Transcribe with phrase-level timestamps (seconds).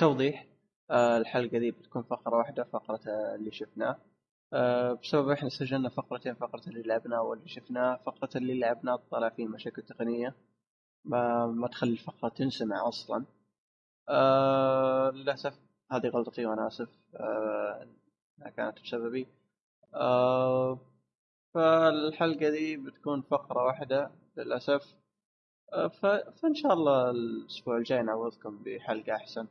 [0.00, 0.46] توضيح
[0.90, 3.00] آه الحلقة دي بتكون فقرة واحدة فقرة
[3.34, 3.96] اللي شفناه.
[4.52, 9.46] آه بسبب إحنا سجلنا فقرتين فقرة اللي لعبناه واللي شفناه فقرة اللي لعبناه طلع فيه
[9.46, 10.34] مشاكل تقنية.
[11.04, 13.24] ما ما تخلي الفقرة تنسمع أصلا.
[14.08, 15.58] آه للأسف
[15.92, 17.86] هذه غلطتي وأنا آسف آه
[18.56, 19.26] كانت بسببي.
[19.94, 20.78] آه
[21.54, 24.94] فالحلقة دي بتكون فقرة واحدة للأسف.
[25.72, 25.88] آه.
[26.42, 29.46] فإن شاء الله الأسبوع الجاي نعوضكم بحلقة أحسن.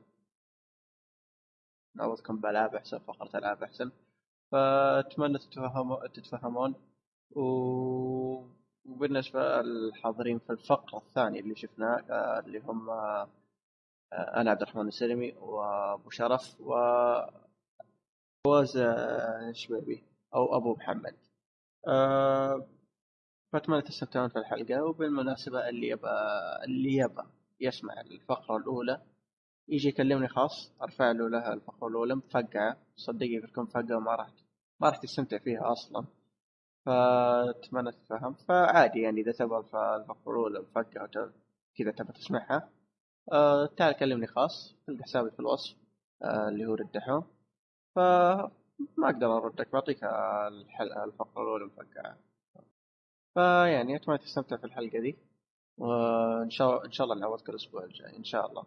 [1.99, 3.91] نعوضكم بالعاب احسن فقرة العاب احسن
[4.52, 6.75] فأتمنى تتفهمون تتفهمون.
[7.35, 7.41] و...
[8.85, 13.30] وبالنسبة للحاضرين في الفقرة الثانية اللي شفناه آه، اللي هم آه،
[14.13, 16.73] أنا عبد الرحمن السلمي وأبو شرف و
[18.44, 20.03] فواز الشبيبي
[20.36, 21.16] أو أبو محمد.
[21.88, 22.67] أه
[23.53, 24.84] فأتمنى تستمتعون في الحلقة.
[24.84, 26.09] وبالمناسبة اللي يبى
[26.66, 27.23] اللي يبى
[27.61, 29.02] يسمع الفقرة الأولى
[29.70, 34.30] يجي يكلمني خاص أرفع له لها الفقره الأولى مفقعه صدقني بتكون مفقعه ما راح
[34.80, 36.06] ما راح تستمتع فيها أصلا.
[36.86, 41.08] فأتمنى تتفهم فعادي يعني إذا تبغى الفقره الأولى مفقعه
[41.78, 42.70] كذا تبغى تسمعها.
[43.31, 45.76] أه تعال كلمني خاص تلقى حسابي في الوصف
[46.23, 47.23] أه اللي هو ردحوم
[47.95, 48.52] فما
[49.04, 50.04] أقدر أردك بعطيك
[50.48, 52.17] الحلقة الفقره الأولى مفقعه
[53.33, 55.17] فيعني أتمنى تستمتع في الحلقة دي
[55.78, 58.64] وإن شاء إن شاء الله نعوضك الأسبوع الجاي إن شاء الله.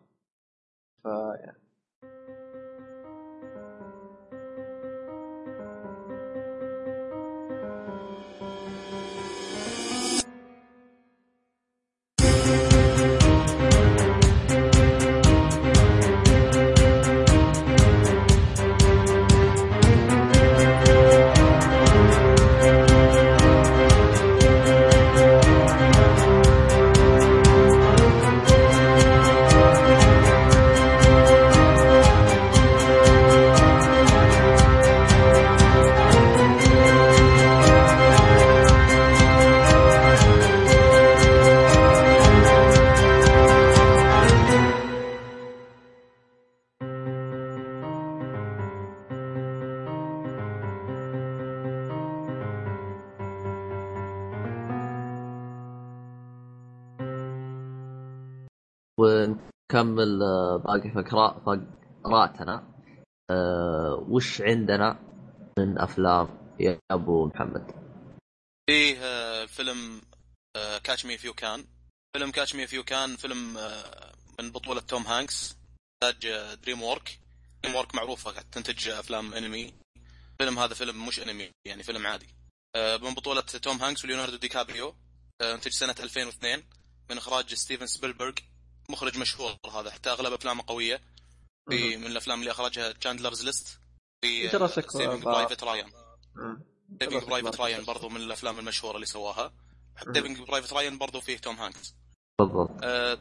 [1.02, 1.56] فيعني
[59.74, 61.42] ونكمل آه، باقي فقرات
[62.04, 62.72] فقراتنا.
[63.30, 64.98] أه وش عندنا
[65.58, 66.28] من أفلام
[66.60, 67.72] يا أبو محمد؟
[68.70, 70.00] فيه آه، فيلم
[70.84, 71.64] Catch Me If You Can
[72.16, 75.56] فيلم Catch Me If You Can فيلم آه، من بطولة توم هانكس.
[76.04, 76.28] انتاج
[76.62, 77.18] DreamWorks
[77.62, 79.74] DreamWorks معروفة تنتج أفلام أنمي.
[80.32, 82.28] الفيلم هذا فيلم مش أنمي يعني فيلم عادي.
[82.76, 84.94] من بطولة توم هانكس وليوناردو دي كابريو.
[85.42, 86.62] انتج سنة 2002
[87.10, 88.32] من إخراج ستيفن سبيلبرغ.
[88.92, 91.02] مخرج مشهور هذا حتى أغلب أفلامه قوية.
[91.70, 93.78] في من الأفلام اللي أخرجها Schindler's List
[94.24, 95.92] في Saving Private Ryan
[97.00, 99.54] Saving Private Ryan برضو من الأفلام المشهورة اللي سواها.
[100.14, 101.94] Saving Private Ryan برضو فيه توم هانكس.
[102.38, 102.70] بالضبط.
[102.82, 103.18] آه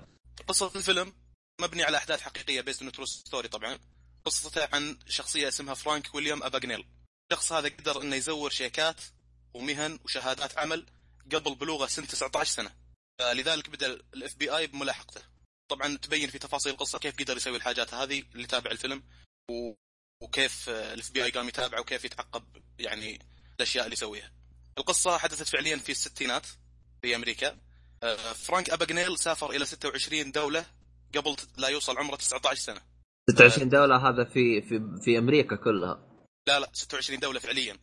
[0.48, 1.14] قصة الفيلم
[1.62, 3.80] مبني على أحداث حقيقية based true story طبعا.
[4.26, 6.88] قصته عن شخصية اسمها فرانك ويليام اباجنيل
[7.32, 9.02] الشخص هذا قدر إنه يزور شيكات
[9.54, 10.86] ومهن وشهادات عمل
[11.32, 12.72] قبل بلوغه سن 19 سنة.
[13.20, 15.22] فلذلك بدأ ال FBI بملاحقته.
[15.72, 19.04] طبعا تبين في تفاصيل القصة كيف قدر يسوي الحاجات هذه اللي تابع الفيلم
[19.52, 19.74] و...
[20.24, 22.44] وكيف ال FBI قام يتابعه وكيف يتعقب
[22.80, 23.20] يعني
[23.56, 24.32] الأشياء اللي يسويها.
[24.78, 26.46] القصة حدثت فعليا في الستينات
[27.02, 27.58] في أمريكا.
[28.04, 30.66] آه، فرانك اباجنيل سافر إلى 26 دولة
[31.16, 32.82] قبل لا يوصل عمره 19 سنة.
[33.30, 36.26] 26 دولة هذا في في في أمريكا كلها.
[36.48, 37.78] لا لا 26 دولة فعليا.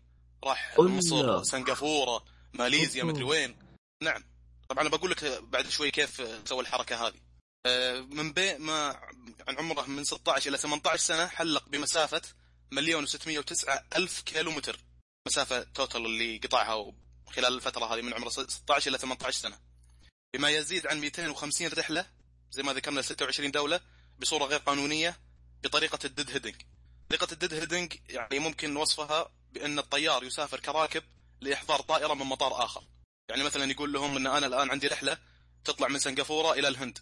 [0.44, 3.56] راح مصر، سنغافورة، ماليزيا، مدري وين.
[4.02, 4.24] نعم.
[4.68, 7.27] طبعا بقول لك بعد شوي كيف سوى الحركة هذه.
[8.10, 9.00] من بين ما
[9.48, 12.22] عن عمره من 16 إلى 18 سنة حلق بمسافة
[12.70, 14.80] مليون و609 ألف كيلو متر
[15.26, 16.92] مسافة توتال اللي قطعها
[17.26, 19.58] خلال الفترة هذه من عمره 16 إلى 18 سنة.
[20.34, 22.06] بما يزيد عن 250 رحلة
[22.50, 23.80] زي ما ذكرنا 26 دولة
[24.18, 25.16] بصورة غير قانونية
[25.62, 26.62] بطريقة ال deadheading.
[27.08, 31.02] طريقة ال deadheading يعني ممكن وصفها بأن الطيار يسافر كراكب
[31.40, 32.84] لإحضار طائرة من مطار آخر.
[33.28, 35.18] يعني مثلا يقول لهم إن أنا الآن عندي رحلة
[35.64, 36.98] تطلع من سنغافورة إلى الهند.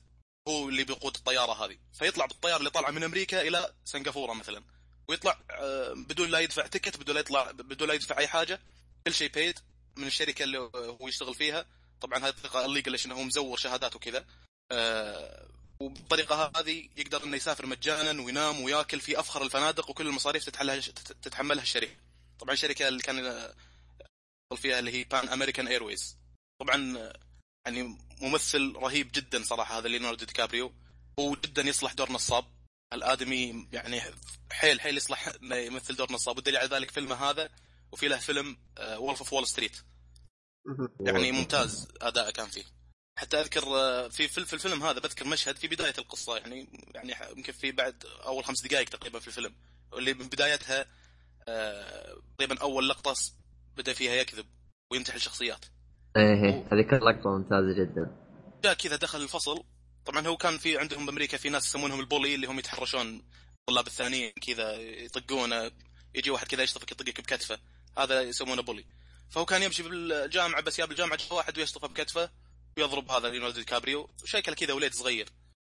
[0.48, 1.78] هو اللي بيقود الطيارة هذه.
[1.92, 4.62] فيطلع بالطيارة اللي طالعة من أمريكا إلى سنغافورة مثلا.
[5.08, 8.60] ويطلع آه، بدون لا يدفع ticket بدون لا يطلع بدون لا يدفع أي حاجة.
[9.06, 9.58] كل شيء بيدفع
[9.96, 11.66] من الشركة اللي هو يشتغل فيها.
[12.00, 14.24] طبعا هذه الطريقة illegal عشان هو مزور شهادات وكذا.
[14.72, 15.48] آه،
[15.80, 20.80] وبالطريقه هذه يقدر إنه يسافر مجانا وينام وياكل في أفخر الفنادق وكل المصاريف تتحملها
[21.22, 21.96] تتحملها الشركة
[22.38, 23.52] طبعا الشركة اللي كان
[24.56, 26.16] فيها اللي هي Pan American Airways
[26.60, 27.12] طبعا
[27.66, 30.72] يعني ممثل رهيب جدا صراحة هذا ليوناردو دي كابريو.
[31.20, 32.44] هو جدا يصلح دور نصاب.
[32.92, 34.00] الآدمي يعني
[34.52, 36.36] حيل حيل يصلح انه يمثل دور نصاب.
[36.36, 37.50] والدليل على ذلك فيلمه هذا
[37.92, 39.76] وفي له فيلم Wolf of Wall Street
[41.00, 42.64] يعني ممتاز اداءه كان فيه.
[43.18, 46.36] حتى أذكر آه، في في الفيلم هذا بذكر مشهد في بداية القصة.
[46.36, 49.54] يعني يعني يمكن في بعد أول خمس دقائق تقريبا في الفيلم.
[49.92, 50.86] واللي من بدايتها
[51.48, 53.16] آه، تقريبا أول لقطة
[53.76, 54.46] بدأ فيها يكذب
[54.92, 55.64] وينتحل شخصيات.
[56.16, 58.16] إيه, إيه، هذيك اللقطه ممتازة جدا.
[58.64, 59.64] جاء كذا دخل الفصل.
[60.06, 63.22] طبعا هو كان في عندهم بامريكا في ناس يسمونهم ال bully اللي هم يتحرشون
[63.60, 65.70] الطلاب الثانيين كذا يطقونه
[66.14, 67.58] يجي واحد كذا يشطفك يطقك بكتفه.
[67.98, 68.84] هذا يسمونه bully.
[69.30, 72.30] فهو كان يمشي بالجامعة بس يا بالجامعة واحد ويشطفه بكتفه
[72.78, 75.28] ويضرب هذا ليوناردو دي كابريو شكله كذا وليد صغير.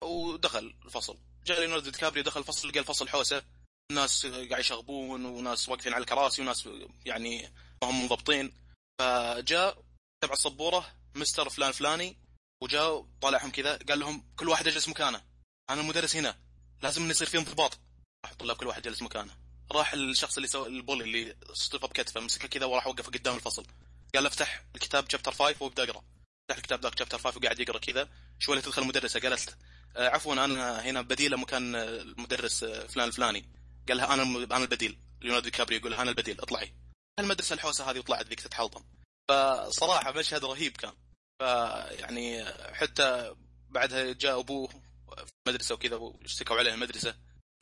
[0.05, 1.19] ودخل الفصل.
[1.47, 3.43] جاء ليوناردو دي كابريو دخل الفصل لقى الفصل حوسة.
[3.91, 6.69] الناس قاعد يشغبون وناس واقفين على الكراسي وناس
[7.07, 7.53] يعني
[7.83, 8.53] ما هم منضبطين.
[9.01, 9.90] فجاء
[10.21, 12.17] تبع السبوره مستر فلان فلاني
[12.63, 15.23] وجاء طالعهم كذا قال لهم كل واحد يجلس مكانه.
[15.71, 16.39] أنا المدرس هنا
[16.83, 17.79] لازم يصير في انضباط
[18.25, 19.37] راح الطلاب كل واحد جلس مكانه.
[19.73, 23.67] راح الشخص اللي سوى البولي اللي اصطفى بكتفه مسكه كذا وراح وقفه قدام الفصل.
[24.15, 26.05] قال افتح الكتاب chapter 5 وابدأ اقرأ.
[26.49, 28.09] فتح الكتاب ذاك chapter 5 وقاعد يقرأ كذا.
[28.39, 29.57] شوي تدخل المدرسة قالت
[29.97, 33.49] عفوا أنا هنا بديله مكان المدرس فلان الفلاني.
[33.89, 34.99] قال لها أنا أنا البديل.
[35.21, 36.75] ليوناردو دي كابريو يقول أنا البديل اطلعي.
[37.19, 38.85] المدرسة الحوسة هذه وطلعت ذيك تتحلطم
[39.29, 40.93] فصراحة مشهد رهيب كان.
[41.39, 42.45] فيعني
[42.75, 43.35] حتى
[43.69, 44.69] بعدها جاء أبوه
[45.17, 47.15] في المدرسة وكذا واشتكوا عليه المدرسة.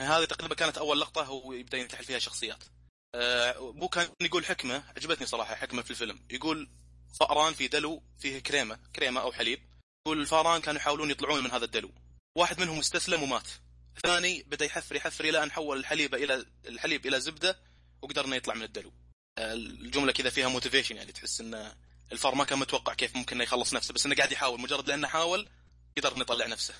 [0.02, 2.64] هذه تقريبا كانت أول لقطة هو يبدأ ينتحل فيها شخصيات.
[3.14, 6.26] ابوه كان يقول حكمة عجبتني صراحة حكمة في الفيلم.
[6.30, 6.70] يقول
[7.20, 9.60] فأران في دلو فيه كريمة كريمة أو حليب.
[10.06, 11.90] يقول الفاران كانوا يحاولون يطلعون من هذا الدلو.
[12.36, 13.48] واحد منهم استسلم ومات.
[13.96, 17.58] الثاني بدأ يحفر يحفر إلى أن حول الحليب إلى الحليب إلى زبدة
[18.02, 18.92] وقدر انه يطلع من الدلو.
[19.38, 21.72] الجملة كذا فيها motivation يعني تحس إن
[22.12, 25.08] الفار ما كان متوقع كيف ممكن إنه يخلص نفسه بس إنه قاعد يحاول مجرد لأنه
[25.08, 25.48] حاول
[25.98, 26.74] قدر إنه يطلع نفسه.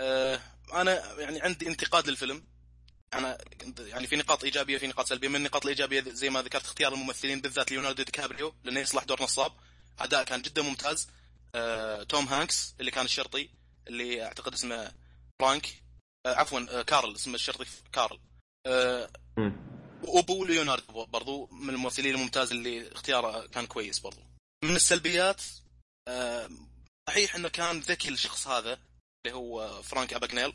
[0.00, 0.40] أه
[0.72, 2.44] أنا يعني عندي انتقاد للفيلم.
[3.14, 3.38] أنا
[3.78, 5.28] يعني في نقاط إيجابية وفي نقاط سلبية.
[5.28, 9.22] من النقاط الإيجابية زي ما ذكرت اختيار الممثلين بالذات ليوناردو دي كابريو لأنه يصلح دور
[9.22, 9.52] نصاب.
[9.98, 11.08] أداء كان جدا ممتاز.
[11.54, 13.50] أه توم هانكس اللي كان الشرطي
[13.88, 14.92] اللي أعتقد اسمه
[15.40, 15.66] فرانك.
[16.26, 18.20] أه عفوا أه كارل اسمه الشرطي كارل.
[18.66, 19.10] أه
[20.04, 24.20] وابو ليوناردو برضو من الممثلين الممتاز اللي اختياره كان كويس برضو.
[24.64, 25.42] من السلبيات
[26.08, 26.50] أه
[27.08, 28.78] صحيح إنه كان ذكي الشخص هذا
[29.26, 30.52] اللي هو فرانك اباجنيل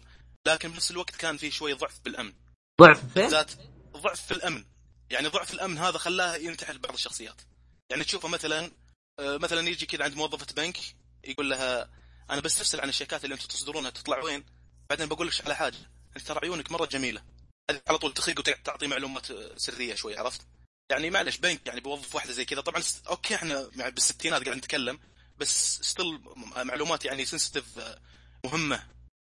[0.47, 2.33] لكن بنفس الوقت كان في شوي ضعف بالامن
[2.81, 3.51] ضعف فين؟ ذات
[3.97, 4.65] ضعف في الأمن.
[5.09, 7.42] يعني ضعف الأمن هذا خلاه ينتحل بعض الشخصيات.
[7.89, 8.71] يعني تشوفه مثلا
[9.19, 10.77] آه، مثلا يجي كذا عند موظفة بنك
[11.24, 11.89] يقول لها
[12.30, 14.45] أنا بستفسر عن الشيكات اللي أنتم تصدرونها تطلع وين؟
[14.89, 15.77] بعدين بقول لك على حاجة؟
[16.18, 17.21] أنت ترى عيونك مرة جميلة.
[17.70, 19.26] على طول تخق وتعطي معلومات
[19.58, 20.42] سرية شوي عرفت؟
[20.90, 22.62] يعني معلش بنك يعني بوظف واحدة زي كذا.
[22.62, 25.00] طبعا okay إحنا يعني بالستينات قاعد نتكلم
[25.38, 26.19] بس still
[26.56, 27.98] معلومات يعني sensitive آه،
[28.46, 28.84] مهمة.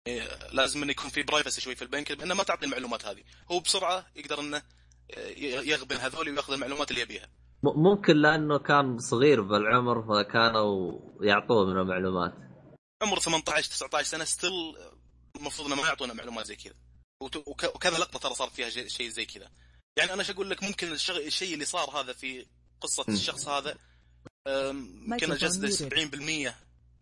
[0.07, 3.23] إيه، لازم إنه يكون في privacy شوي في البنك انه ما تعطي المعلومات هذه.
[3.51, 5.29] هو بسرعة يقدر إنه آه،
[5.65, 7.29] يغبن هذول ويأخذ المعلومات اللي يبيها.
[7.63, 12.35] ممكن لأنه كان صغير بالعمر فكانوا يعطوه من المعلومات
[13.03, 14.77] عمره 18 19 سنة ستيل
[15.37, 16.75] المفروض إنه ما يعطونا معلومات زي كذا.
[17.21, 19.51] وكذا لقطة ترى صار فيها شيء زي كذا.
[19.97, 22.47] يعني أنا إيش أقول لك ممكن الشيء اللي صار هذا في
[22.81, 23.79] قصة الشخص هذا
[24.49, 25.91] يمكن جسد
[26.51, 26.55] 70%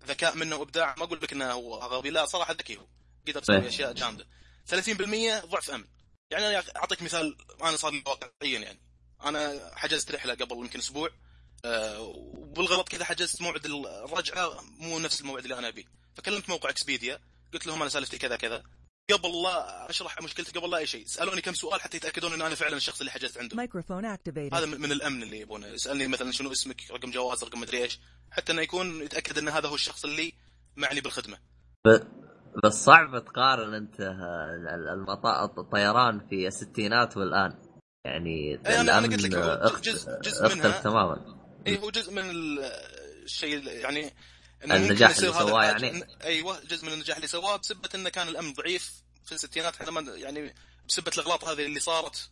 [0.06, 0.94] ذكاء منه وإبداع.
[0.98, 2.86] ما أقول لك إنه هو غبي لا صراحة ذكي هو.
[3.28, 4.26] قدر يسوي أشياء جامدة.
[4.66, 5.85] 30% ضعف أمن.
[6.30, 8.80] يعني أنا أعطيك مثال أنا صار لي واقعيا يعني.
[9.25, 11.11] أنا حجزت رحلة قبل يمكن أسبوع
[11.64, 15.85] أه وبالغلط كذا حجزت موعد الرجعة مو نفس الموعد اللي أنا أبيه.
[16.14, 17.20] فكلمت موقع اكسبيديا
[17.52, 18.62] قلت لهم أنا سالفتي كذا كذا.
[19.12, 21.06] قبل لا أشرح مشكلتي قبل لا أي شيء.
[21.06, 23.56] سألوني كم سؤال حتى يتأكدون إن أنا فعلا الشخص اللي حجزت عنده.
[24.52, 25.66] هذا من الأمن اللي يبونه.
[25.66, 28.00] يسألني مثلا شنو اسمك رقم جواز رقم مدري إيش.
[28.30, 30.32] حتى إنه يكون يتأكد إن هذا هو الشخص اللي
[30.76, 31.38] معني بالخدمة.
[32.64, 34.00] بس صعب تقارن أنت
[35.58, 37.58] الطيران في الستينات والآن.
[38.04, 40.80] يعني أي أنا قلت لك هو جزء جزء منها.
[40.80, 41.36] تماما.
[41.66, 42.25] اي هو جزء من
[43.25, 44.12] الشيء يعني
[44.73, 46.04] النجاح اللي سواه يعني.
[46.25, 48.92] أيوه جزء من النجاح اللي سواه بسبة إنه كان الأمن ضعيف
[49.25, 50.54] في الستينات إحنا يعني
[50.88, 52.30] بسبة الأغلاط هذه اللي صارت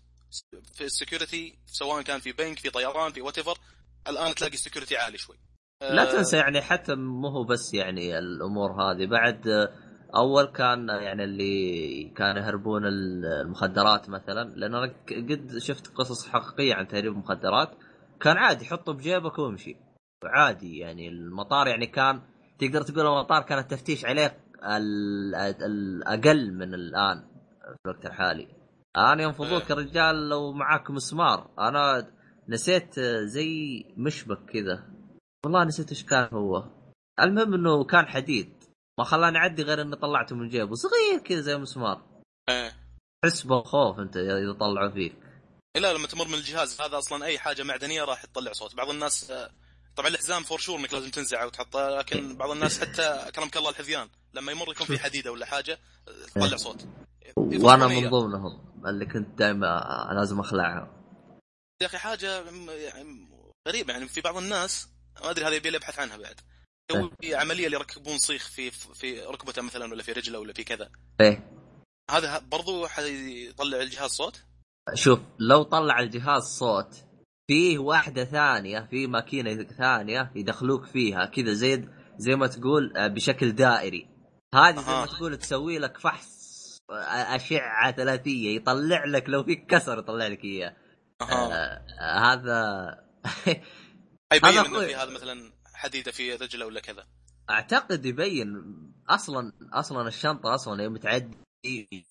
[0.74, 3.38] في ال security سواء كان في بنك في طيران في وات
[4.08, 5.36] الآن تلاقي ال security عالي شوي.
[5.80, 9.68] لا آه، تنسى يعني حتى مو هو بس يعني الأمور هذه بعد
[10.16, 16.88] أول كان يعني اللي كانوا يهربون المخدرات مثلا لأن أنا قد شفت قصص حقيقية عن
[16.88, 17.70] تهريب المخدرات
[18.20, 19.76] كان عادي حطه بجيبك وامشي
[20.26, 22.22] عادي يعني المطار يعني كان
[22.58, 24.44] تقدر تقول المطار كان التفتيش عليه
[25.66, 27.24] الأقل من الآن
[27.60, 28.48] في الوقت الحالي.
[28.96, 29.72] الان ينفضوك إيه.
[29.72, 32.10] الرجال لو معاك مسمار أنا
[32.48, 34.84] نسيت زي مشبك كذا.
[35.44, 36.64] والله نسيت إيش كان هو.
[37.20, 38.64] المهم إنه كان حديد.
[38.98, 40.74] ما خلاني أعدي غير إني طلعته من جيبه.
[40.74, 42.02] صغير كذا زي مسمار.
[42.48, 42.72] إيه.
[43.22, 45.16] تحس بالخوف أنت إذا طلعوا فيك.
[45.76, 48.76] لا لما تمر من الجهاز هذا أصلا أي حاجة معدنية راح تطلع صوت.
[48.76, 49.50] بعض الناس آه،
[49.96, 54.08] طبعا الحزام فور شور إنك لازم تنزعه وتحطه لكن بعض الناس حتى كرمك الله الحذيان
[54.34, 55.78] لما يمر يكون في حديدة ولا حاجة
[56.34, 56.86] تطلع صوت.
[57.36, 57.86] وأنا.
[57.86, 61.04] من ضمنهم اللي كنت دائما لازم أخلعها.
[61.82, 63.28] يا أخي حاجة يعني
[63.68, 64.88] غريبة يعني في بعض الناس
[65.22, 66.40] ما أدري هذا يبي لي أبحث عنها بعد
[66.90, 70.90] يسوي عملية اللي يركبون صيخ في في ركبته مثلا ولا في رجله ولا في كذا.
[71.20, 71.50] إيه.
[72.10, 74.42] هذا برضو حيطلع الجهاز صوت؟
[74.94, 77.03] شوف لو طلع الجهاز صوت
[77.46, 83.52] فيه واحدة ثانية في ماكينة ثانية يدخلوك فيها كذا زي زي ما تقول آه، بشكل
[83.52, 84.08] دائري
[84.54, 85.06] هذه زي ما.
[85.06, 86.44] تقول تسوي لك فحص
[86.90, 90.76] آه، أشعة ثلاثية يطلع لك لو في كسر يطلع لك إياه
[91.22, 92.54] أها آه هذا
[94.32, 94.80] حيبين إنه.
[94.80, 97.06] في هذا مثلا حديده في رجله ولا كذا
[97.50, 98.54] أعتقد يبين
[99.08, 101.36] أصلا أصلا الشنطة أصلا يوم تعدي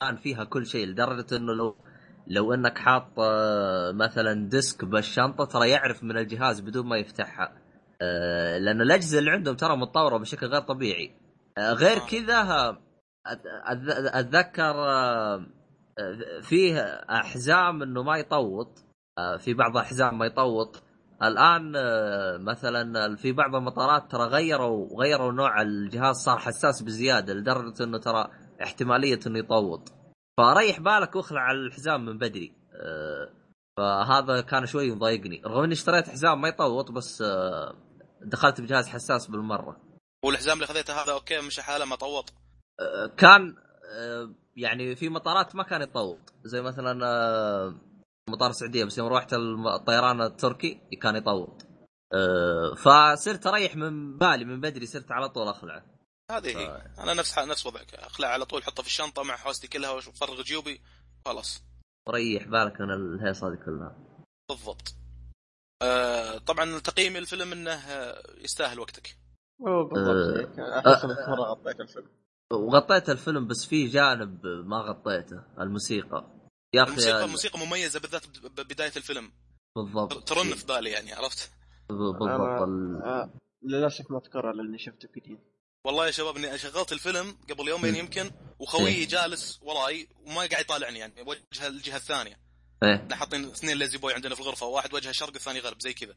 [0.01, 1.77] كان فيها كل شيء لدرجة إنه لو
[2.27, 7.53] لو انك حاط آه، مثلا ديسك بالشنطة ترى يعرف من الجهاز بدون ما يفتحها.
[8.01, 11.11] آه، لأن الأجهزة اللي عندهم ترى متطورة بشكل غير طبيعي.
[11.57, 11.99] آه، غير.
[11.99, 12.77] كذا
[14.13, 14.73] أتذكر
[16.41, 18.83] فيه أحزام إنه ما يطوط.
[19.37, 20.83] في بعض الاحزام ما يطوط.
[21.23, 21.71] الآن
[22.43, 28.27] مثلا في بعض المطارات ترى غيروا غيروا نوع الجهاز صار حساس بزيادة لدرجة إنه ترى
[28.63, 30.02] احتمالية إنه يطوط.
[30.37, 32.53] فريح بالك وأخلع الحزام من بدري.
[32.73, 33.29] آه،
[33.77, 35.41] فهذا كان شوي مضايقني.
[35.45, 37.75] رغم إني اشتريت حزام ما يطوط بس آه،
[38.21, 39.77] دخلت بجهاز حساس بالمرة.
[40.25, 42.33] والحزام اللي خذيته هذا أوكي مش حاله ما طوط.
[42.79, 43.55] آه، كان
[44.55, 46.93] يعني في مطارات ما كان يطوط زي مثلا
[48.29, 49.33] مطار السعوديه بس يوم رحت
[49.75, 51.67] الطيران التركي كان يطوط
[52.77, 55.92] فصرت أريح من بالي من بدري صرت على طول أخلعه.
[56.37, 56.91] هذه هي.
[56.99, 57.93] أنا نفس ح- نفس وضعك.
[57.93, 60.81] اخلع على طول احطه في الشنطة مع حوستي كلها وافرغ جيوبي.
[61.25, 61.63] خلاص.
[62.07, 63.95] وريح بالك من الهيصة هذه كلها.
[64.49, 64.95] بالضبط.
[65.81, 69.17] آه طبعا تقييم الفيلم إنه آه، يستاهل وقتك.
[69.59, 69.97] بالضبط.
[69.97, 70.59] آه، هيك.
[70.59, 72.07] احس انك مرة غطيت الفيلم.
[72.53, 76.31] وغطيت الفيلم بس في جانب ما غطيته الموسيقى.
[76.75, 79.31] يا أخي الموسيقى موسيقى مميزة بالذات ب- ببدايه الفيلم.
[79.75, 80.29] بالضبط.
[80.29, 81.51] ترن في بالي يعني عرفت؟
[81.89, 82.21] بالضبط.
[82.21, 85.39] أنا- ال- آه، للأسف ما أتكرر لأني شفته كثير.
[85.85, 87.95] والله يا شباب إني شغلت الفيلم قبل يومين.
[87.95, 89.07] يمكن وخويي إيه.
[89.07, 92.39] جالس وراي وما قاعد يطالعني يعني وجه الجهة الثانية.
[92.83, 92.95] إيه.
[92.95, 96.15] إحنا حاطين اثنين ليزي بوي عندنا في الغرفة واحد وجهة شرق والثاني غرب زي كذا.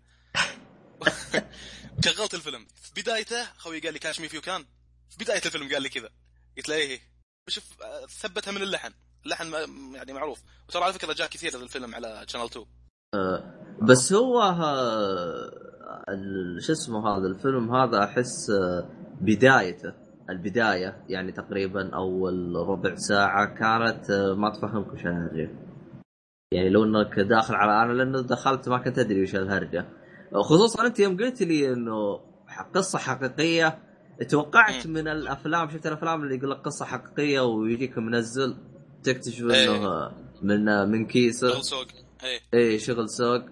[2.05, 2.67] شغلت الفيلم.
[2.75, 4.65] في بدايته خوي قال لي catch me if you can
[5.11, 6.09] في بداية الفيلم قال لي كذا.
[6.57, 7.01] قلت له إيه.
[7.49, 8.93] شوف آه، ثبتها من اللحن.
[9.25, 9.53] اللحن
[9.95, 10.43] يعني معروف.
[10.69, 12.67] وترى على فكرة جاء كثير الفيلم على channel 2
[13.83, 15.51] بس هو آه،
[16.59, 19.93] شو اسمه هذا الفيلم هذا أحس آه، بدايته
[20.31, 25.51] البداية يعني تقريبا أول ربع ساعة كانت آه، ما تفهمك وش الهرجة.
[26.53, 29.87] يعني لو إنك داخل على أنا لأنه دخلت ما كنت أدري وش الهرجة.
[30.35, 32.21] خصوصا أنت يوم قلت لي إنه
[32.75, 33.79] قصة حقيقية
[34.29, 34.93] توقعت مم.
[34.93, 38.57] من الأفلام شفت الأفلام اللي يقول لك قصة حقيقية ويجيك منزل
[39.03, 39.77] تكتشف إيه.
[39.77, 41.49] إنه من من كيسه.
[41.49, 41.87] شغل سوق.
[42.25, 42.41] إيه.
[42.55, 43.43] إيه شغل سوق.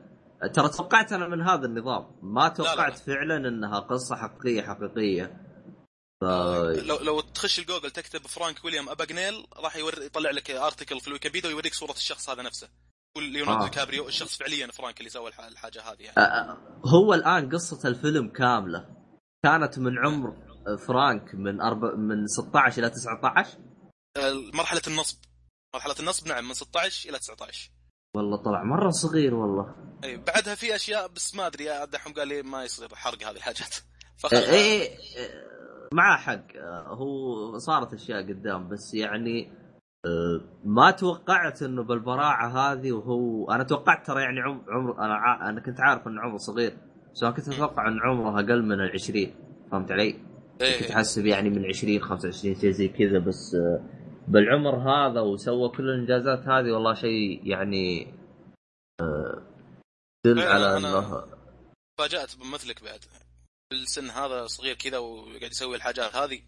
[0.52, 2.06] ترى توقعت أنا من هذا النظام.
[2.22, 3.14] ما توقعت لا.
[3.14, 5.43] فعلا إنها قصة حقيقية حقيقية.
[6.24, 11.08] ف لو لو تخش الجوجل تكتب فرانك ويليام اباجنيل راح يوري يطلع لك article في
[11.08, 12.68] الويكيبيديا ويوريك صورة الشخص هذا نفسه.
[13.18, 13.68] ليوناردو آه.
[13.68, 16.18] كابريو الشخص فعليا فرانك اللي سوى الح- الحاجة هذه يعني.
[16.18, 18.88] آه، هو الآن قصة الفيلم كاملة.
[19.44, 20.36] كانت من عمر
[20.86, 23.58] فرانك من أربع من 16 إلى 19
[24.16, 25.16] آه، مرحلة النصب.
[25.74, 27.70] مرحلة النصب نعم من 16 إلى 19
[28.16, 29.74] والله طلع مرة صغير والله.
[30.04, 33.74] أي بعدها في أشياء بس ما أدري دحوم قال لي ما يصير حرق هذه الحاجات.
[34.32, 34.42] إيه
[35.16, 35.44] إيه،
[35.94, 39.52] معاه حق آه، هو صارت أشياء قدام بس يعني
[40.06, 45.48] آه، ما توقعت إنه بالبراعة هذه وهو أنا توقعت ترى يعني عمر, عمر أنا ع...
[45.48, 46.76] أنا كنت عارف ان عمره صغير
[47.12, 49.34] بس أنا كنت أتوقع ان عمره أقل من العشرين
[49.70, 50.96] فهمت علي؟ كنت إيه.
[50.96, 53.80] احسب يعني من 20 25 شيء زي كذا بس آه،
[54.28, 58.14] بالعمر هذا وسوى كل الإنجازات هذه والله شيء يعني
[60.24, 61.24] دل إيه، على إنه
[61.98, 63.00] فاجات بمثلك بعد
[63.74, 66.40] بالسن هذا صغير كذا وقاعد يسوي الحاجات هذه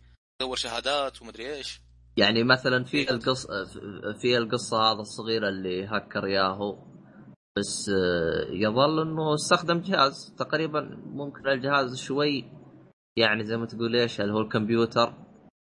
[0.43, 1.81] يدور شهادات ومدري إيش.
[2.17, 3.11] يعني مثلا في.
[3.11, 3.49] القصة
[4.21, 6.79] في القصة هذا الصغيرة اللي هكر ياهو
[7.59, 10.35] بس آه، يظل إنه استخدم جهاز.
[10.39, 12.45] تقريبا ممكن الجهاز شوي
[13.17, 15.15] يعني زي ما تقول إيش اللي هو الكمبيوتر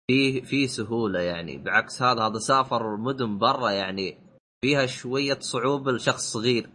[0.07, 1.57] فيه فيه سهولة يعني.
[1.57, 4.17] بعكس هذا هذا سافر مدن برا يعني
[4.61, 6.69] فيها شوية صعوبة لشخص صغير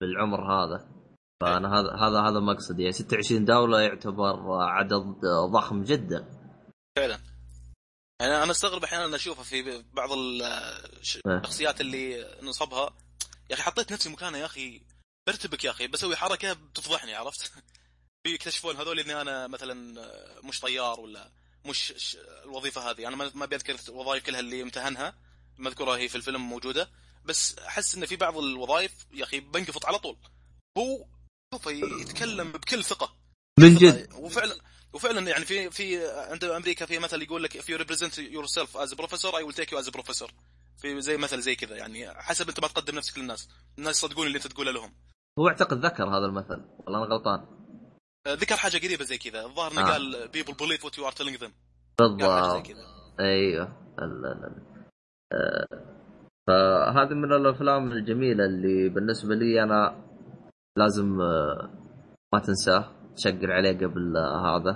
[0.00, 0.97] بالعمر هذا.
[1.40, 5.20] فانا هذا هذا هذا مقصدي يعني 26 دولة يعتبر عدد
[5.52, 6.28] ضخم جدا.
[6.96, 7.20] فعلا.
[8.20, 10.48] يعني أنا أستغرب أحيانا اشوفه في بعض إيه.
[11.00, 12.94] الشخصيات اللي نصبها.
[13.50, 14.82] يا أخي حطيت نفسي مكانه يا أخي.
[15.26, 15.86] برتبك يا أخي.
[15.86, 17.52] بسوي حركة بتفضحني عرفت؟
[18.24, 19.74] بيكتشفون هذول إني أنا مثلا
[20.44, 21.30] مش طيار ولا
[21.66, 23.08] مش الوظيفة هذه.
[23.08, 25.14] أنا ما بذكر الوظائف كلها اللي امتهنها
[25.58, 26.90] مذكورة هي في الفيلم موجودة.
[27.24, 30.16] بس أحس إن في بعض الوظائف يا أخي بنقفط على طول.
[30.78, 31.06] هو
[31.54, 33.10] شوف يتكلم بكل ثقة.
[33.60, 34.12] من جد.
[34.14, 34.54] وفعلا
[34.92, 38.92] وفعلا يعني في في عند أمريكا في مثل يقول لك if you represent yourself as
[38.92, 40.30] a professor I will take you as a professor.
[40.78, 43.48] في زي مثل زي كذا يعني حسب أنت ما تقدم نفسك للناس.
[43.78, 44.94] الناس يصدقون اللي أنت تقوله لهم.
[45.38, 46.64] هو اعتقد ذكر هذا المثل.
[46.78, 47.46] والله أنا غلطان.
[48.26, 49.44] آه، ذكر حاجة قريبة زي كذا.
[49.44, 49.92] الظاهر إنه آه.
[49.92, 51.50] قال people believe what you are telling them.
[51.98, 52.66] بالضبط.
[53.20, 53.88] أيوه.
[55.32, 55.68] آه،
[56.48, 60.07] فهذه من الأفلام الجميلة اللي بالنسبة لي أنا
[60.78, 61.70] لازم آه،
[62.34, 62.84] ما تنساه
[63.16, 64.70] تشقر عليه قبل آه، هذا.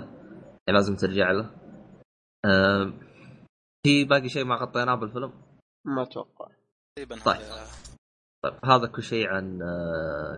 [0.67, 1.49] يعني لازم ترجع له.
[3.85, 5.33] في باقي شيء ما غطيناه بالفيلم؟
[5.85, 6.47] ما أتوقع.
[6.95, 7.35] تقريبا طيب.
[7.41, 7.65] هذا.
[8.43, 9.59] طيب هذا كل شيء عن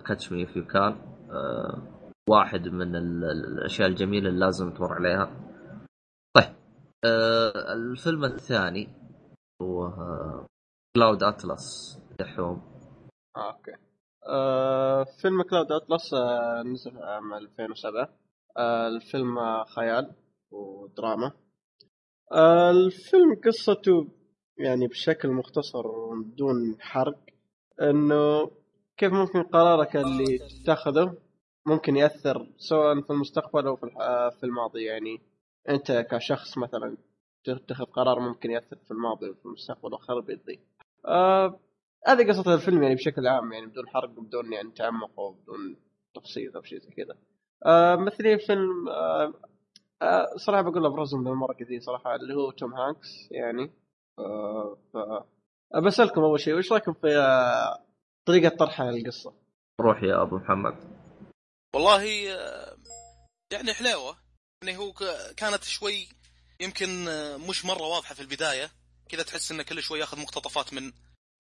[0.05, 0.95] كاتش مي في كان
[2.29, 5.25] واحد من ال- ال- الأشياء الجميلة اللي لازم تمر عليها.
[6.36, 6.55] طيب
[7.05, 8.89] آه، الفيلم الثاني
[9.62, 9.89] هو
[10.95, 12.62] Cloud Atlas دحوم.
[13.38, 13.72] آه، okay.
[14.27, 18.10] آه فيلم Cloud Atlas آه نزل عام 2007
[18.58, 20.12] آه الفيلم خيال
[20.51, 21.32] ودراما.
[22.70, 24.08] الفيلم قصته
[24.58, 25.84] يعني بشكل مختصر
[26.25, 27.20] بدون حرق
[27.82, 28.51] إنه
[28.98, 31.17] كيف ممكن قرارك اللي تتخذه
[31.65, 33.88] ممكن يأثر سواء في المستقبل أو في
[34.39, 34.84] في الماضي.
[34.84, 35.22] يعني
[35.70, 36.98] أنت كشخص مثلا
[37.44, 40.60] تتخذ قرار ممكن يأثر في الماضي وفي المستقبل وخرب يضيق
[41.05, 41.60] آه
[42.07, 45.77] هذه قصة الفيلم يعني بشكل عام يعني بدون حرق وبدون يعني تعمق وبدون
[46.15, 47.17] تفصيل أو شيء زي كذا.
[47.65, 49.33] آه مثلي الفيلم آه
[50.01, 53.71] آه صراحة بقول ابرزهم بالمرة كثير صراحة اللي هو توم هانكس يعني
[54.19, 54.97] آه ف
[55.77, 57.86] بسألكم أول شيء وش رأيكم في آه
[58.25, 59.34] طريقة طرح القصة؟
[59.82, 60.75] روح يا أبو محمد
[61.75, 62.77] والله آه،
[63.53, 64.15] يعني حلاوه
[64.63, 66.08] يعني هو ك- كانت شوي
[66.60, 68.69] يمكن آه، مش مرة واضحة في البداية
[69.10, 70.91] كذا تحس إنه كل شوي ياخذ مقتطفات من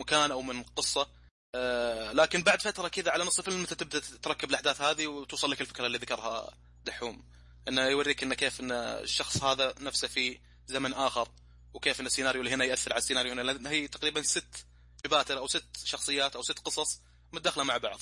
[0.01, 1.07] مكان أو من قصة.
[1.55, 5.61] آه، لكن بعد فترة كذا على نص الفيلم أنت تبدأ تركب الأحداث هذه وتوصل لك
[5.61, 6.53] الفكرة اللي ذكرها
[6.85, 7.23] دحوم.
[7.67, 11.29] إنه يوريك انه كيف إن الشخص هذا نفسه في زمن آخر
[11.73, 13.41] وكيف إن السيناريو اللي هنا يأثر على السيناريو هنا.
[13.41, 14.65] لأن هي تقريبا ست
[15.05, 17.01] chapters أو ست شخصيات أو ست قصص
[17.33, 17.99] متداخلة مع بعض.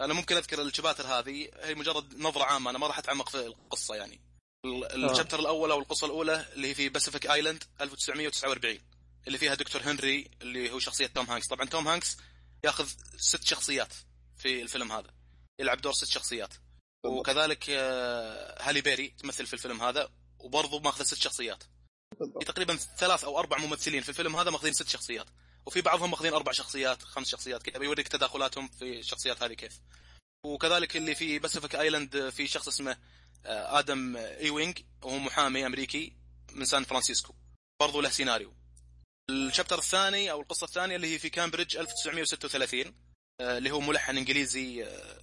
[0.00, 2.70] أنا ممكن أذكر ال chapters هذه هي مجرد نظرة عامة.
[2.70, 4.20] أنا ما راح أتعمق في القصة يعني.
[4.64, 8.78] ال- ال chapter الأول أو القصة الأولى اللي هي في Pacific Island 1949
[9.26, 11.46] اللي فيها دكتور هنري اللي هو شخصية توم هانكس.
[11.46, 12.16] طبعا توم هانكس
[12.64, 13.92] ياخذ ست شخصيات
[14.36, 15.10] في الفيلم هذا
[15.60, 16.54] يلعب دور ست شخصيات.
[17.04, 20.08] وكذلك آه، هالي بيري تمثل في الفيلم هذا
[20.38, 21.64] وبرضه ماخذ ست شخصيات.
[22.46, 25.26] تقريبا ثلاث أو أربع ممثلين في الفيلم هذا ماخذين ست شخصيات.
[25.66, 29.80] وفي بعضهم ماخذين أربع شخصيات خمس شخصيات كذا بيوريك تداخلاتهم في الشخصيات هذه كيف.
[30.44, 32.98] وكذلك اللي في Pacific Island في شخص اسمه
[33.46, 36.12] آه، آدم ايوينج وهو محامي أمريكي
[36.52, 37.34] من سان فرانسيسكو.
[37.80, 38.65] برضو له سيناريو.
[39.30, 42.94] ال chapter الثاني أو القصة الثانية اللي هي في كامبريدج 1936
[43.40, 45.22] آه، اللي هو ملحن إنجليزي آه،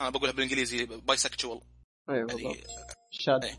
[0.00, 1.60] أنا بقولها بالإنجليزي bisexual
[2.10, 2.66] أيوه يعني بالضبط.
[3.10, 3.44] شاد.
[3.44, 3.58] إيه.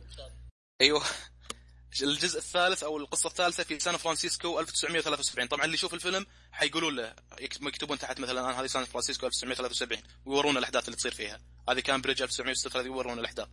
[0.82, 1.04] أيوه.
[2.02, 7.16] الجزء الثالث أو القصة الثالثة في سان فرانسيسكو 1973 طبعا اللي يشوف الفيلم حيقولون له
[7.40, 11.40] يكت- يكتبون تحت مثلا أنا هذه سان فرانسيسكو 1973 ويورونا الأحداث اللي تصير فيها.
[11.70, 13.48] هذه كامبريدج 1936 ويورونا الأحداث.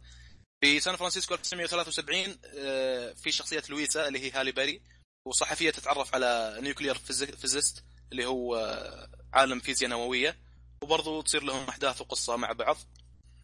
[0.60, 4.82] في سان فرانسيسكو 1973 آه، في شخصية لويسا اللي هي هالي بيري.
[5.26, 6.98] وصحفية تتعرف على nuclear
[7.38, 10.36] physicist اللي هو آه، عالم فيزياء نووية.
[10.82, 12.76] وبرضو تصير لهم أحداث وقصة مع بعض.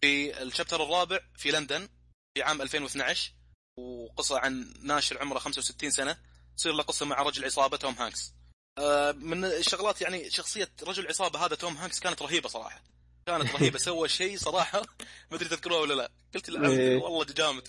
[0.01, 1.89] في ال chapter الرابع في لندن
[2.33, 3.31] في عام 2012
[3.77, 6.17] وقصة عن ناشر عمره 65 سنة
[6.57, 8.33] تصير له قصة مع رجل عصابة توم هانكس.
[8.77, 12.83] آه، من الشغلات يعني شخصية رجل عصابة هذا توم هانكس كانت رهيبة صراحة.
[13.25, 13.77] كانت رهيبة.
[13.89, 14.81] سوى شيء صراحة
[15.31, 16.11] ما أدري تذكروه ولا لا.
[16.35, 16.97] قلت له إيه.
[16.97, 17.67] والله جامد.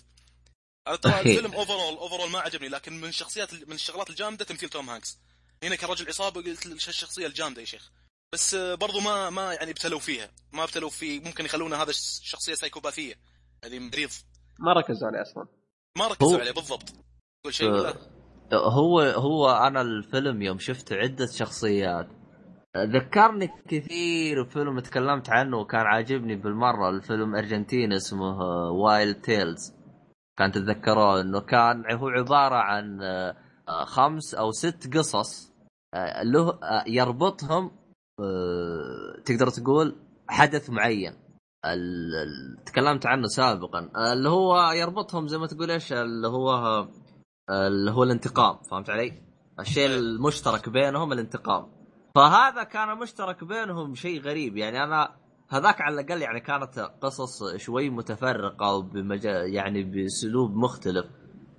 [0.88, 4.90] أنا ترى الفيلم overall overall ما عجبني لكن من الشخصيات من الشغلات الجامدة تمثيل توم
[4.90, 5.18] هانكس.
[5.62, 7.90] هنا كرجل عصابة قلت الشخصية الجامدة يا شيخ.
[8.32, 10.28] بس آه، برضو ما ما يعني ابتلوا فيها.
[10.52, 11.92] ما ابتلوا في ممكن يخلونا هذا
[12.22, 13.14] شخصية سايكوباثية.
[13.64, 14.10] هذه مريض.
[14.60, 15.46] ما ركزوا عليه أصلا.
[15.98, 16.88] ما ركزوا هو- عليه بالضبط.
[17.44, 17.94] كل شيء ولا
[18.52, 22.08] هو هو أنا الفيلم يوم شفته عدة شخصيات.
[22.76, 28.38] ذكرني كثير بفيلم تكلمت عنه وكان عاجبني بالمرة الفيلم أرجنتيني اسمه
[28.70, 29.72] Wild Tales
[30.36, 35.52] كان تتذكروه إنه كان هو عبارة عن آه، خمس أو ست قصص
[35.94, 37.70] آه، له آه، يربطهم
[39.24, 39.96] تقدر تقول
[40.28, 41.14] حدث معين.
[42.66, 43.90] تكلمت عنه سابقا.
[44.12, 46.86] اللي هو يربطهم زي ما تقول إيش؟ اللي هو
[47.50, 49.12] اللي هو الانتقام فهمت علي؟
[49.60, 51.66] الشيء المشترك بينهم الانتقام.
[52.14, 54.56] فهذا كان مشترك بينهم شيء غريب.
[54.56, 55.16] يعني أنا
[55.54, 61.06] هذاك على الأقل يعني كانت قصص شوي متفرقة وبمجا يعني بأسلوب مختلف.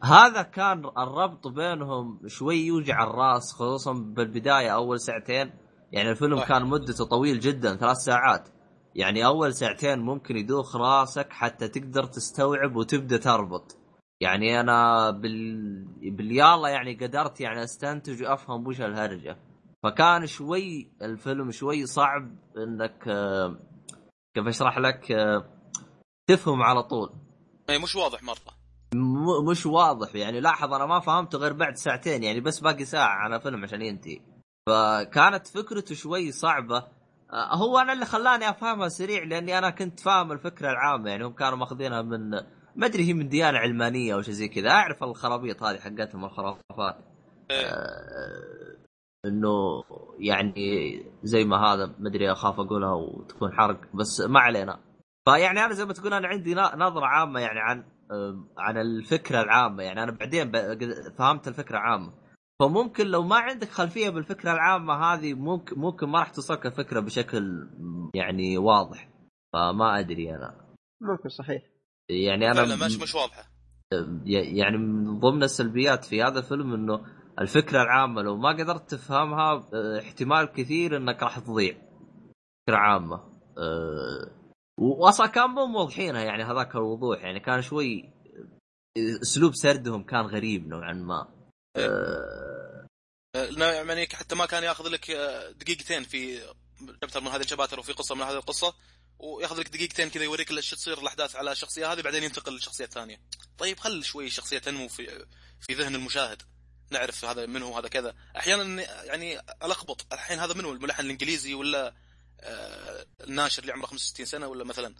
[0.04, 5.54] هذا كان الربط بينهم شوي يوجع الرأس خصوصا بالبداية أول ساعتين.
[5.92, 8.50] يعني الفيلم كان مدته طويل جدا ثلاث ساعات.
[8.96, 13.78] يعني أول ساعتين ممكن يدوخ رأسك حتى تقدر تستوعب وتبدأ تربط.
[14.22, 19.38] يعني أنا بال باليالا يعني قدرت يعني أستنتج وأفهم وش الهرجة.
[19.84, 23.08] فكان شوي الفيلم شوي صعب إنك
[24.36, 25.14] كيف اشرح لك
[26.30, 27.10] تفهم على طول.
[27.70, 28.56] اي مش واضح مرة.
[28.96, 30.16] م- مش واضح.
[30.16, 33.82] يعني لاحظ أنا ما فهمته غير بعد ساعتين يعني بس باقي ساعة على فيلم عشان
[33.82, 34.20] ينتهي.
[34.70, 36.84] فكانت فكرته شوي صعبة.
[37.34, 41.10] هو أنا اللي خلاني أفهمها سريع لأني أنا كنت فاهم الفكرة العامة.
[41.10, 42.30] يعني هم كانوا ماخذينها من
[42.76, 44.70] ما أدري هي من ديانة علمانية أو شيء زي كذا.
[44.70, 46.98] أعرف الخرابيط هذه حقتهم الخرافات.
[47.52, 48.65] آه
[49.28, 49.84] إنه
[50.20, 50.54] يعني
[51.24, 54.80] زي ما هذا ما أدري أخاف أقولها وتكون حرق بس ما علينا.
[55.26, 57.84] فيعني أنا زي ما تقول أنا عندي نظرة عامة يعني عن
[58.58, 59.84] عن الفكرة العامة.
[59.84, 60.52] يعني أنا بعدين
[61.18, 62.14] فهمت الفكرة عامة.
[62.60, 67.70] فممكن لو ما عندك خلفية بالفكرة العامة هذه ممكن ممكن ما راح توصلك الفكرة بشكل
[68.16, 69.10] يعني واضح.
[69.54, 70.66] فما أدري أنا.
[71.02, 71.64] ممكن صحيح.
[72.10, 73.56] يعني أنا مش مش واضحة.
[74.26, 77.06] يعني من ضمن السلبيات في هذا الفيلم إنه
[77.42, 79.70] الفكرة العامة لو ما قدرت تفهمها
[80.00, 81.74] احتمال كثير إنك راح تضيع
[82.68, 83.16] فكرة عامة
[83.58, 84.32] أه
[84.80, 88.14] واصلا كان مو موضحينها يعني هذاك الوضوح يعني كان شوي
[88.98, 91.28] أسلوب سردهم كان غريب نوعا ما
[93.36, 95.12] يعني حتى ما كان ياخذ لك
[95.60, 96.40] دقيقتين في
[97.02, 98.74] شابتر من هذه الشباتر وفي قصة من هذه القصة
[99.20, 103.22] وياخذ لك دقيقتين كذا يوريك إيش تصير الأحداث على الشخصيه هذه بعدين ينتقل للشخصيه الثانية.
[103.58, 105.26] طيب خل شوي الشخصيه تنمو في
[105.60, 106.42] في ذهن المشاهد.
[106.92, 110.14] نعرف هذا من هو هذا كذا، أحيانا يعني ألخبط.
[110.14, 111.94] الحين هذا منو الملحن الإنجليزي ولا
[112.42, 114.96] آه الناشر اللي عمره 65 سنة ولا مثلا.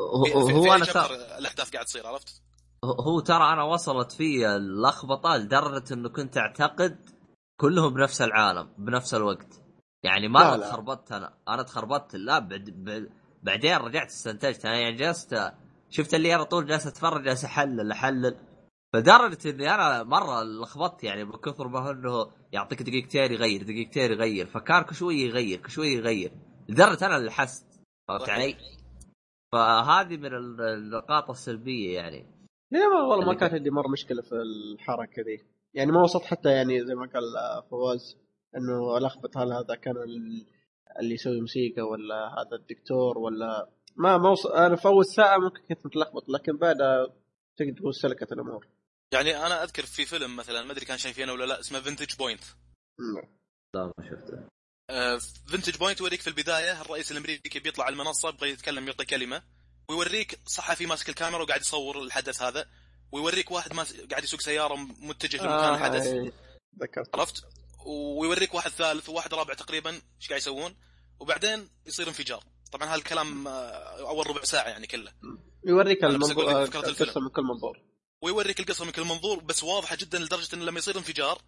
[0.00, 2.42] هو, في هو أنا ترى الأحداث قاعد تصير عرفت؟
[2.84, 7.10] هو ترى أنا وصلت في اللخبطة لدرجة إنه كنت أعتقد
[7.60, 9.62] كلهم بنفس العالم بنفس الوقت.
[10.02, 11.38] يعني ما تخربطت أنا.
[11.48, 13.10] أنا تخربطت لا بعد
[13.42, 14.66] بعدين رجعت استنتجت.
[14.66, 15.52] أنا يعني جلست
[15.90, 18.36] شفت اللي أنا طول جالس أتفرج جالس أحلل أحلل.
[18.96, 24.82] فدرجة إني أنا مرة لخبطت يعني بكثر ما إنه يعطيك دقيقتين يغير دقيقتين يغير فكان
[24.82, 26.32] كل شوي يغير كل شوي يغير
[26.68, 27.66] لدرجة أنا اللي حست
[28.08, 28.56] فهمت علي؟
[29.52, 32.26] فهذه من النقاط السلبية يعني.
[32.70, 35.44] لا ما والله ما كانت عندي مرة مشكلة في الحركة ذي.
[35.74, 37.22] يعني ما وصلت حتى يعني زي ما قال
[37.70, 38.16] فواز
[38.56, 39.96] إنه الخبط هل هذا كان
[41.00, 44.46] اللي يسوي موسيقى ولا هذا الدكتور ولا ما ما وص...
[44.46, 47.06] أنا في أول ساعة ممكن كنت متلخبط لكن بعدها
[47.56, 48.75] تقدر تقول سلكت الأمور.
[49.12, 52.44] يعني أنا أذكر في فيلم مثلا ما أدري كان شايفينه ولا لا اسمه Vantage Point
[53.74, 53.92] لا.
[53.98, 54.48] ما شفته.
[55.46, 59.42] Vantage Point يوريك في البداية الرئيس الأمريكي بيطلع على المنصة يبغى يتكلم يعطي كلمة
[59.88, 62.68] ويوريك صحفي ماسك الكاميرا وقاعد يصور الحدث هذا
[63.12, 64.00] ويوريك واحد ماس...
[64.00, 66.32] قاعد يسوق سيارة متجه لمكان آه الحدث.
[66.82, 67.44] ذكرت عرفت؟
[67.86, 70.76] ويوريك واحد ثالث وواحد رابع تقريبا إيش قاعد يسوون؟
[71.20, 72.44] وبعدين يصير انفجار.
[72.72, 75.12] طبعا هذا الكلام أول ربع ساعة يعني كله.
[75.64, 77.82] يوريك المنظور القصة من كل منظور.
[78.22, 81.38] ويوريك القصة من كل منظور بس واضحة جدا لدرجة انه لما يصير انفجار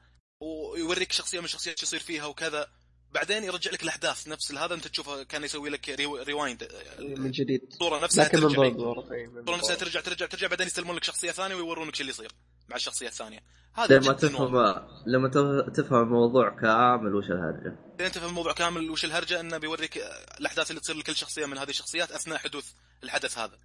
[0.41, 2.67] ويوريك شخصية من الشخصيات يصير فيها وكذا
[3.13, 5.89] بعدين يرجع لك الأحداث نفس هذا أنت تشوفه كان يسوي لك
[6.27, 6.69] rewind
[7.01, 7.63] من جديد.
[7.71, 11.95] الصورة نفسها لكن ترجع الصورة نفسها ترجع ترجع ترجع بعدين يستلمون لك شخصية ثانية ويورونك
[11.95, 12.33] شو اللي يصير
[12.69, 13.41] مع الشخصية الثانية.
[13.75, 14.75] هذا لما تفهم
[15.07, 15.29] لما
[15.75, 19.97] تفهم الموضوع كامل وش الهرجة؟ لين تفهم الموضوع كامل وش الهرجة إنه بيوريك
[20.41, 22.73] الأحداث اللي تصير لكل شخصية من هذه الشخصيات أثناء حدوث
[23.05, 23.59] الحدث هذا.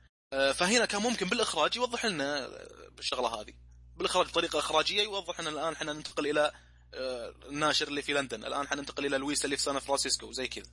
[0.53, 2.49] فهنا كان ممكن بالإخراج يوضح لنا
[2.99, 3.53] الشغلة هذه.
[3.97, 6.51] بالإخراج بطريقه إخراجية يوضح لنا الآن إحنا ننتقل إلى
[7.49, 8.45] الناشر اللي في لندن.
[8.45, 10.65] الآن حننتقل إلى لويس اللي في سان فرانسيسكو زي كذا.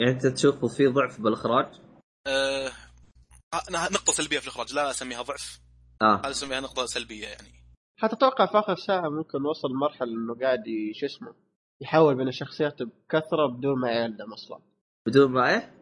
[0.00, 1.66] يعني أنت تشوف في ضعف بالإخراج؟
[2.26, 2.72] أه...
[3.70, 4.74] نقطة سلبية في الإخراج.
[4.74, 5.60] لا أسميها ضعف.
[6.02, 6.20] آه.
[6.20, 7.48] هذا أسميها نقطة سلبية يعني.
[7.96, 10.64] حتى أتوقع في آخر ساعة ممكن وصل مرحله إنه قاعد
[11.00, 11.34] شو اسمه
[11.80, 14.60] يحول بين الشخصيات بكثرة بدون ما يعلم أصلا.
[15.06, 15.77] بدون ما إيه؟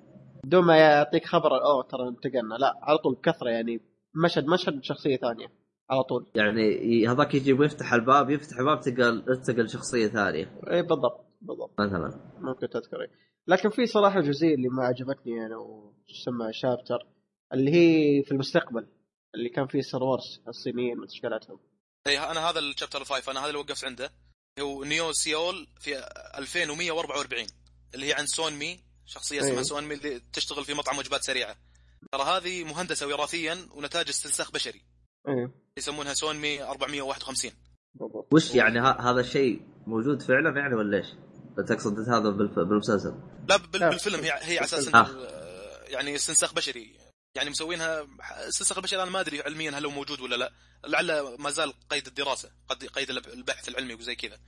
[0.47, 3.81] بدون ما يعطيك خبر أوه ترى انتقلنا لا على طول بكثرة يعني
[4.25, 5.47] مشهد مشهد شخصية ثانية
[5.91, 6.27] على طول.
[6.35, 10.61] يعني هذاك يجي ويفتح الباب يفتح الباب تلقى تنتقل شخصية ثانية.
[10.71, 11.81] إي بالضبط بالضبط.
[11.81, 12.33] مثلا.
[12.39, 13.07] ممكن تذكر.
[13.47, 17.07] لكن في صراحة جزئية اللي ما عجبتني يعني وتسمى chapter
[17.53, 18.87] اللي هي في المستقبل
[19.35, 21.59] اللي كان فيه Star Wars الصينيين وتشكيلاتهم
[22.07, 24.11] إي أنا هذا ال chapter 5 أنا هذا اللي وقفت عنده
[24.61, 25.91] هو New Seoul في
[26.39, 27.47] 2144
[27.95, 28.86] اللي هي عن سون مي.
[29.07, 29.63] شخصية اسمها أيه.
[29.63, 31.57] سون مي اللي تشتغل في مطعم وجبات سريعة
[32.13, 34.83] ترى هذه مهندسة وراثيا ونتاج استنساخ بشري
[35.29, 37.51] إيه يسمونها سون مي 451
[37.95, 41.07] بالضبط وش يعني ه- هذا الشيء موجود فعلا يعني ولا إيش؟
[41.69, 43.15] تقصد هذا بالف- بالمسلسل؟
[43.49, 43.89] لا بال- لا.
[43.89, 44.99] بالفيلم هي هي على أساس آه.
[44.99, 46.97] آه، يعني استنساخ بشري
[47.37, 48.07] يعني مسوينها
[48.49, 50.53] استنساخ البشري أنا ما أدري علميا هل هو موجود ولا لا.
[50.87, 54.39] لعل ما زال قيد الدراسة قد قيد البحث العلمي وزي كذا.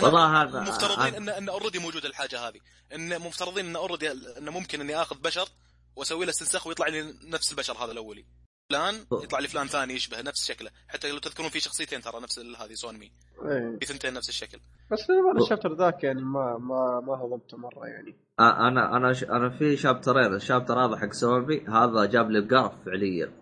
[0.00, 2.60] والله هذا مفترضين هذا- إن إن already موجوده الحاجة هذه.
[2.94, 5.48] إن مفترضين إن already انه ممكن إني آخذ بشر
[5.96, 8.24] وأسوي له استنساخ ويطلع لي نفس البشر هذا الأولي.
[8.72, 10.70] فلان يطلع لي فلان ثاني يشبه نفس شكله.
[10.88, 13.12] حتى لو تذكرون في شخصيتين ترى نفس هذه سون مي
[13.44, 13.78] إيه.
[13.80, 14.58] في ثنتين نفس الشكل.
[14.92, 14.98] بس
[15.42, 18.16] ال chapter ذاك يعني ما ما ما هضمته مرة يعني.
[18.40, 22.72] أنا أنا ش- أنا في شابترين ال chapter هذا حق سونمي هذا جاب لي بقرف
[22.86, 23.32] فعليا.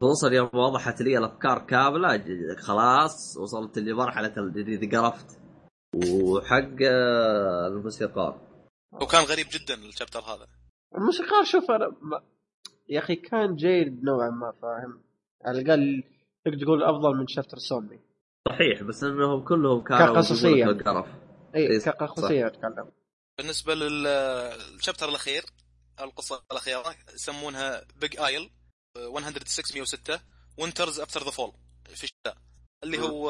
[0.00, 2.24] خصوصا يوم وضحت لي الأفكار كاملة
[2.58, 5.38] خلاص وصلت لمرحله الجديد قرفت.
[6.22, 8.40] وحق آه، الموسيقار.
[8.92, 10.46] وكان غريب جدا ال chapter هذا.
[10.98, 12.22] الموسيقار شوف أنا ما...
[12.94, 15.02] يا أخي كان جيد نوعا ما فاهم؟
[15.44, 16.04] على الأقل
[16.44, 18.00] تقدر تقول أفضل من chapter سونمي.
[18.48, 20.20] صحيح بس إنهم كلهم كانوا
[20.70, 21.06] القرف.
[21.54, 22.90] إي كقصصيه أتكلم.
[23.38, 25.42] بالنسبة لل chapter الأخير
[26.00, 28.50] القصة الأخيرة يسمونها Big Isle
[28.96, 30.20] 106 106
[30.58, 31.52] winters after the fall
[31.88, 32.36] في الشتاء.
[32.84, 33.28] اللي هو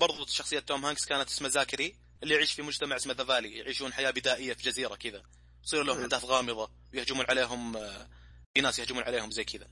[0.00, 3.92] برضو شخصية توم هانكس كانت اسمه زاكري اللي يعيش في مجتمع اسمه the Valley يعيشون
[3.92, 5.22] حياة بدائية في جزيرة كذا.
[5.64, 8.15] يصير لهم أحداث غامضة ويهجمون عليهم آه،
[8.56, 9.68] في ناس يهجمون عليهم زي كذا.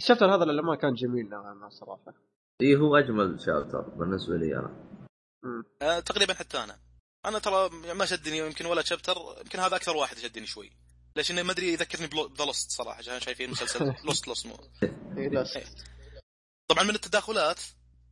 [0.00, 2.14] ال chapter هذا للأمانة كان جميل نوعا ما صراحة.
[2.62, 4.70] إي هو أجمل chapter بالنسبة لي أنا.
[5.82, 6.78] آه، تقريبا حتى أنا.
[7.26, 10.72] أنا ترى ما شدني يمكن ولا chapter يمكن هذا أكثر واحد شدني شوي.
[11.16, 14.56] ليش؟ إنه ما أدري يذكرني ب the Lost صراحة عشان شايفين مسلسل Lost Lost مو.
[16.70, 17.60] طبعا من التداخلات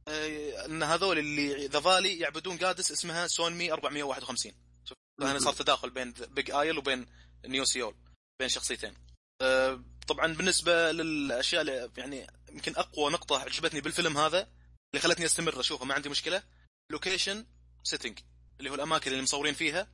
[0.08, 4.52] آه، إن هذول اللي the Valley يعبدون goddess اسمها سونمي 451
[4.84, 7.06] شوف هنا صار تداخل بين Big Isle وبين
[7.46, 7.94] New Seoul
[8.38, 8.94] بين شخصيتين.
[9.42, 14.48] آه، طبعا بالنسبة للأشياء اللي يعني يمكن أقوى نقطة عجبتني بالفيلم هذا
[14.94, 16.42] اللي خلتني أستمر أشوفه ما عندي مشكلة
[16.90, 17.46] location
[17.82, 18.18] setting
[18.58, 19.88] اللي هو الأماكن اللي مصورين فيها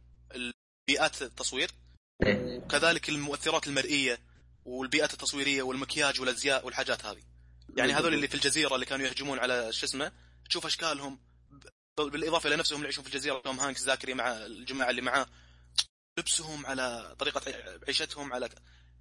[0.89, 1.71] بيئات التصوير.
[2.27, 4.19] وكذلك المؤثرات المرئية
[4.65, 7.23] والبيئات التصويرية والمكياج والأزياء والحاجات هذه
[7.77, 10.13] يعني هذول اللي في الجزيرة اللي كانوا يهجمون على شو اسمه
[10.49, 11.21] تشوف أشكالهم
[11.99, 15.27] بالإضافة إلى نفسهم اللي يعيشون في الجزيرة توم هانكس زاكري مع الجماعة اللي معاه
[16.19, 17.43] لبسهم على طريقة
[17.89, 18.49] عيشتهم على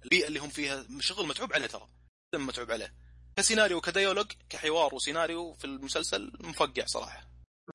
[0.04, 1.86] البيئه اللي هم فيها شغل متعوب عليه ترى.
[2.34, 2.92] متعوب عليه.
[3.36, 7.28] كسيناريو كديالوج كحوار وسيناريو في المسلسل مفقع صراحة.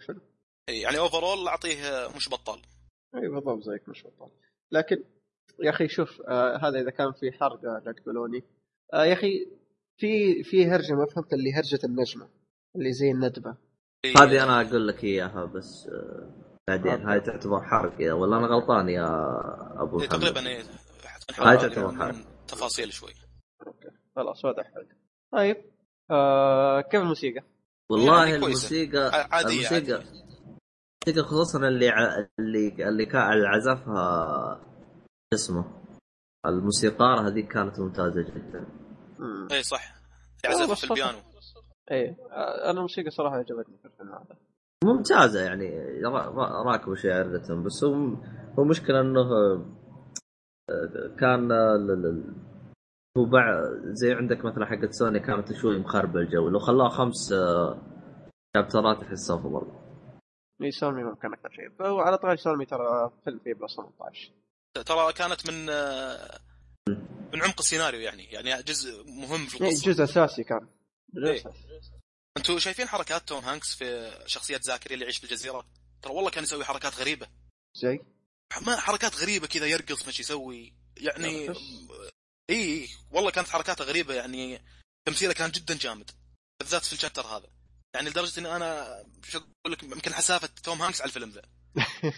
[0.08, 0.22] حلو.
[0.70, 2.62] يعني overall أعطيه مش بطال.
[3.16, 4.30] إي بالضبط زيك مش بطال.
[4.72, 5.04] لكن
[5.60, 8.44] يا أخي شوف آه هذا إذا كان في حرق آه، لا تقولوني.
[8.94, 9.48] آه يا أخي
[9.98, 12.30] في في هرجة ما فهمت اللي هرجة النجمة
[12.76, 13.56] اللي زي الندبة.
[14.18, 16.30] هذه أنا أقول لك إياها بس آه،
[16.68, 16.92] بعدين.
[16.92, 17.04] أوكي.
[17.04, 19.08] هاي تعتبر حرق يا ولا أنا غلطان يا
[19.84, 20.40] أبو محمد تقريبا
[21.36, 22.16] تعتبر من حرق.
[22.48, 23.12] تفاصيل شوي
[24.16, 24.72] خلاص واضح
[25.32, 25.58] طيب
[26.12, 27.44] آه كيف الموسيقى؟
[27.90, 28.36] والله يعني.
[28.36, 29.96] الموسيقى عادية الموسيقى عادية.
[31.08, 32.28] الموسيقى خصوصا اللي ع...
[32.40, 34.60] اللي اللي كان عزفها
[35.34, 35.66] شو اسمه
[36.46, 38.66] الموسيقار هذيك كانت ممتازة جدا
[39.20, 39.48] مم.
[39.52, 39.94] اي صح
[40.72, 41.18] بس في البيانو
[41.92, 44.38] إيه آه أنا الموسيقى صراحة عجبتني في الفيلم هذا
[44.84, 45.70] ممتازة يعني
[46.04, 47.94] را- را- راكبوا شعرتهم بس هو
[48.60, 49.22] هو مشكلة إنه
[51.20, 52.34] كان ال- ال-
[53.18, 53.56] هو بعد
[53.86, 56.50] زي عندك مثلا حقت سوني كانت شوي مخربة الجو.
[56.50, 57.34] لو خلاها خمس
[58.58, 59.68] chapter ات احس افضل
[60.64, 61.70] إي سولمي ممكن أكثر شيء.
[61.80, 64.32] فهو على طاري سولمي ترى فيلم فيه plus 18
[64.86, 66.40] ترى كانت من آه،
[67.34, 68.24] من عمق السيناريو يعني.
[68.24, 69.92] يعني جزء مهم في القصة.
[69.92, 70.68] جزء أساسي كان.
[71.18, 71.44] إيه.
[72.38, 75.66] أنتم شايفين حركات توم هانكس في شخصية زاكري اللي يعيش في الجزيرة؟
[76.02, 77.28] ترى والله كان يسوي حركات غريبة.
[77.82, 78.00] زي
[78.62, 80.74] ما حركات غريبة كذا يرقص مش يسوي.
[80.98, 81.54] يعني.
[82.50, 84.62] إي والله كانت حركاته غريبة يعني
[85.06, 86.12] تمثيله كان جدا جامد
[86.60, 87.48] بالذات في ال chapter هذا.
[87.94, 91.42] يعني لدرجة إني أنا شو أقول لك يمكن حسافة توم هانكس على الفيلم ذا.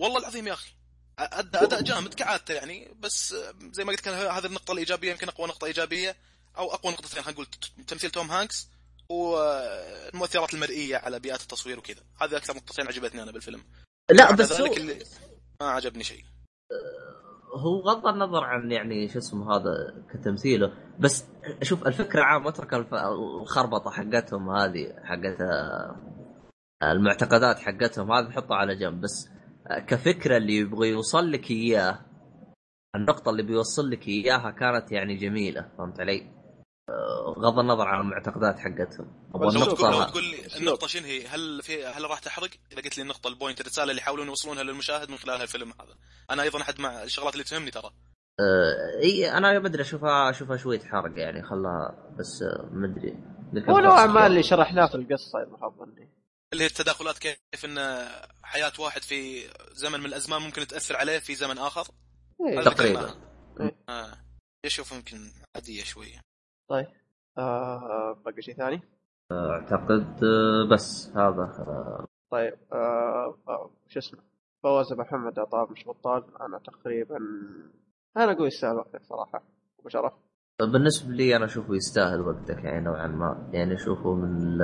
[0.00, 0.70] والله العظيم يا أخي
[1.18, 3.34] ادى أداء جامد كعادته يعني بس
[3.72, 6.16] زي ما قلت كان هذه النقطة الإيجابية يمكن أقوى نقطة إيجابية
[6.56, 7.46] أو أقوى نقطتين خلينا نقول
[7.86, 8.68] تمثيل توم هانكس
[9.08, 12.02] والمؤثرات المرئية على بيئات التصوير وكذا.
[12.20, 13.64] هذه أكثر نقطتين عجبتني أنا بالفيلم.
[14.10, 15.06] لا بس هو, اللي
[15.60, 16.24] ما عجبني شيء
[17.54, 21.26] هو غض النظر عن يعني شو اسمه هذا كتمثيله بس
[21.62, 25.96] شوف الفكرة عام اترك الخربطة حقتهم هذه حقت آه،
[26.82, 29.30] المعتقدات حقتهم هذه حطها على جنب بس
[29.86, 31.98] كفكرة اللي يبغى يوصل لك إياه
[32.96, 36.35] النقطة اللي بيوصل لك إياها كانت يعني جميلة فهمت علي؟
[36.88, 40.56] آه، غض النظر عن المعتقدات حقتهم أبغى بس لو تقول النقطه لي.
[40.56, 44.02] النقطة شنو هي؟ هل في هل راح تحرق؟ إذا قلت لي النقطة البوينت الرسالة اللي
[44.02, 45.96] يحاولون يوصلونها للمشاهد من خلال الفيلم هذا.
[46.30, 47.90] أنا أيضا أحد مع الشغلات اللي تهمني ترى.
[48.40, 53.16] آه، إي أنا ما أدري أشوفها أشوفها شوية حرق يعني خلاها بس آه، ما أدري
[53.68, 56.10] هو نوعا ما اللي شرحناه في القصة اذا خاب ظني
[56.52, 58.08] اللي هي التداخلات كيف إن
[58.42, 61.86] حياة واحد في زمن من الأزمان ممكن تأثر عليه في زمن آخر
[62.48, 62.60] إيه.
[62.60, 63.14] تقريبا.
[63.60, 63.76] إيه.
[63.88, 64.12] آه.
[64.64, 66.25] أشوف يمكن عادية شوية
[66.68, 66.86] طيب.
[67.38, 68.80] آه باقي شيء ثاني؟
[69.32, 71.52] أعتقد آه، بس هذا.
[72.30, 73.36] طيب آه
[73.88, 74.20] شو اسمه؟
[74.62, 76.24] فوز أبو محمد عطاء مش بطال.
[76.40, 77.16] أنا تقريبا
[78.16, 79.42] أنا أقول يستاهل وقتك صراحة.
[79.80, 80.12] أبو شرف؟
[80.60, 83.50] بالنسبة لي أنا أشوفه يستاهل وقتك يعني نوعا ما.
[83.52, 84.60] يعني أشوفه من ال...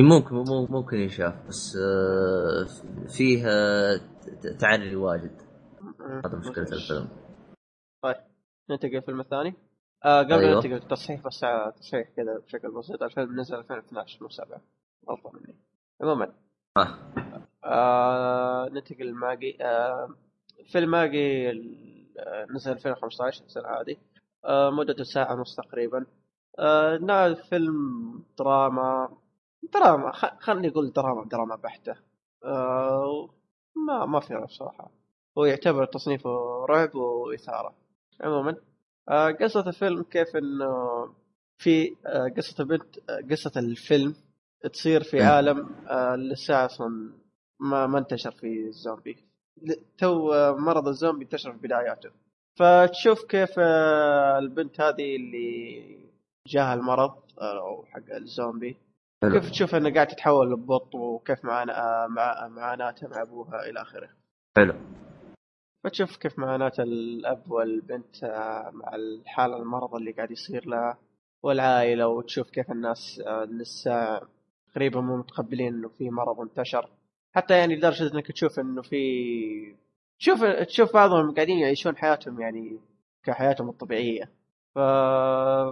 [0.00, 1.76] ممكن مم- ممكن ينشاف بس
[3.16, 3.44] فيه
[4.58, 5.42] تعري واجد.
[6.24, 7.08] هذا مشكلة الفيلم.
[8.70, 9.54] ننتقل للفيلم الثاني.
[10.04, 10.54] آه قبل أيوه.
[10.54, 14.60] ننتقل للتصحيح بس آه، تصحيح كذا بشكل بسيط الفيلم نزل 2012 مو 7
[15.10, 15.54] غلطه مني.
[16.02, 16.32] عموما
[16.76, 16.98] آه.
[17.64, 20.08] آه ننتقل لماجي آه
[20.72, 23.96] فيلم ماجي آه، نزل 2015 السنة هذه
[24.44, 26.06] آه مدته ساعة ونص تقريبا.
[26.58, 27.74] آه فيلم
[28.38, 29.08] دراما.
[29.74, 30.26] دراما خ...
[30.40, 31.96] خلني أقول دراما دراما بحتة.
[32.44, 33.28] آه
[33.86, 34.90] ما ما في صراحة.
[35.38, 36.30] هو يعتبر تصنيفه
[36.70, 37.74] رعب وإثارة.
[38.20, 38.56] عموما.
[39.08, 40.68] آه قصة الفيلم كيف إنه
[41.58, 44.14] في آه قصة البنت آه قصة الفيلم
[44.72, 45.22] تصير في.
[45.22, 45.68] عالم
[46.32, 47.12] لسه أصلا
[47.60, 49.16] ما ما انتشر فيه الزومبي
[49.98, 52.10] تو مرض الزومبي انتشر في بداياته
[52.58, 53.58] فتشوف كيف
[54.38, 55.80] البنت هذه اللي
[56.46, 58.76] جاها المرض أو حق الزومبي.
[59.22, 64.08] كيف تشوف إنها قاعدة تتحول لبط وكيف معانا مع معاناتها مع أبوها إلى آخره
[64.56, 64.74] حلو
[65.84, 70.98] فتشوف كيف معاناة الأب والبنت آه، مع الحالة المرض اللي قاعد يصير لها
[71.42, 74.20] والعائلة وتشوف كيف الناس لسه
[74.72, 76.88] تقريبا مو متقبلين إنه في مرض انتشر.
[77.34, 79.74] حتى يعني لدرجة إنك تشوف إنه في
[80.18, 82.78] تشوف تشوف بعضهم قاعدين يعيشون حياتهم يعني
[83.24, 84.24] كحياتهم الطبيعية.
[84.74, 84.76] ف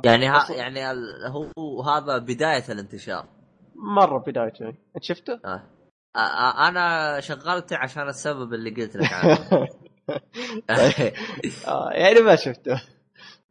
[0.04, 1.26] يعني ها يعني ال-
[1.58, 3.26] هو هذا بداية الانتشار.
[3.74, 9.38] مرة بدايته أنت شفته؟ آه، أنا شغلته عشان السبب اللي قلت لك عنه.
[11.68, 12.82] آه يعني ما شفته.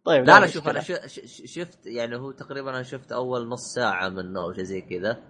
[0.04, 0.48] طيب لا مشكلة.
[0.48, 1.08] شوف أنا
[1.46, 5.24] شفت يعني هو تقريبا أنا شفت أول نص ساعة منه أو شيء زي كذا.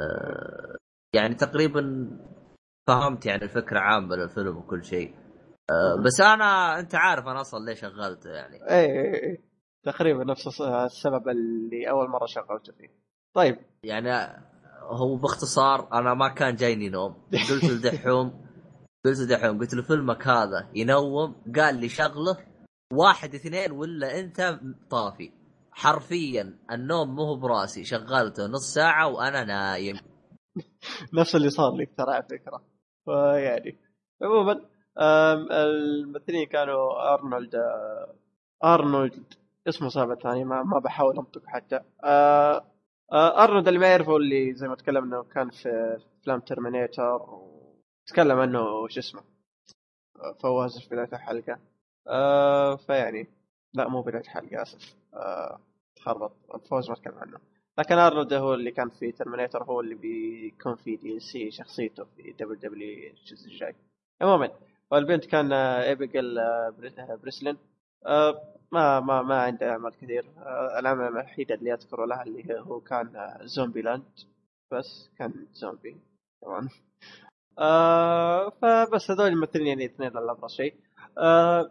[0.00, 0.76] آه،
[1.14, 2.10] يعني تقريبا
[2.88, 5.14] فهمت يعني الفكرة عامة للفيلم وكل شيء.
[5.70, 8.70] آه، بس أنا أنت عارف أنا أصلا ليه شغلته يعني.
[8.70, 9.44] اي اي اي
[9.82, 12.88] تقريبا نفس الس- السبب اللي أول مرة شغلته فيه.
[13.34, 13.58] طيب.
[13.84, 14.42] يعني
[14.82, 17.14] هو باختصار أنا ما كان جايني نوم.
[17.50, 18.40] قلت لدحوم.
[19.04, 21.34] قلت لدحوم قلت له فيلمك هذا ينوم.
[21.56, 22.36] قال لي شغلة.
[22.92, 24.58] واحد اثنين ولا انت
[24.90, 25.32] طافي.
[25.72, 27.84] حرفيا النوم مو براسي.
[27.84, 29.96] شغلته نص ساعة وأنا نايم.
[31.18, 32.64] نفس اللي صار لي ترى على فكرة.
[33.04, 33.78] فيعني
[34.22, 34.60] عموما
[35.50, 37.54] الممثلين كانوا أرنولد
[38.64, 39.34] أرنولد
[39.68, 41.80] اسمه صعب الثاني ما, ما بحاول أنطق حتى.
[42.04, 42.64] آه،
[43.12, 47.18] آه، أرنولد اللي ما يعرفه اللي زي ما تكلمنا كان في افلام Terminator
[48.04, 49.22] وتكلم عنه شو اسمه.
[50.20, 51.58] آه، فواز في بدايه الحلقة.
[52.08, 53.26] آه، فيعني
[53.74, 54.94] لا مو بدايه الحلقة آسف.
[55.14, 55.60] آه،
[55.96, 56.32] تخربط.
[56.70, 57.38] فواز ما تكلم عنه.
[57.78, 63.10] لكن أرنولد هو اللي كان في Terminator هو اللي بيكون في DC شخصيته في WW
[63.10, 63.74] الجزء الجاي.
[64.22, 64.50] عموما
[64.90, 67.56] والبنت كان آه، ايبيجل آه، بري- آه، بريسلين.
[68.06, 70.24] آه، ما ما ما عنده أعمال كثير.
[70.38, 74.04] آه، العمل الوحيد اللي أذكره لها اللي هو كان آه، Zombieland
[74.72, 75.96] بس كان زومبي
[76.42, 76.68] طبعا.
[77.58, 80.74] آه فبس هذول الممثلين يعني اثنين لا ابرز شيء.
[81.18, 81.70] آه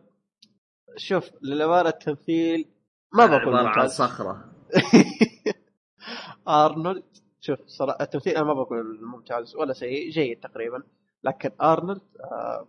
[0.97, 2.69] شوف للأمانة التمثيل
[3.13, 4.45] ما بقول عبارة عن صخرة.
[6.47, 7.03] أرنولد
[7.39, 10.83] شوف صراحة التمثيل أنا ما بقول ممتاز ولا سيء جيد تقريبا.
[11.23, 12.67] لكن أرنولد آه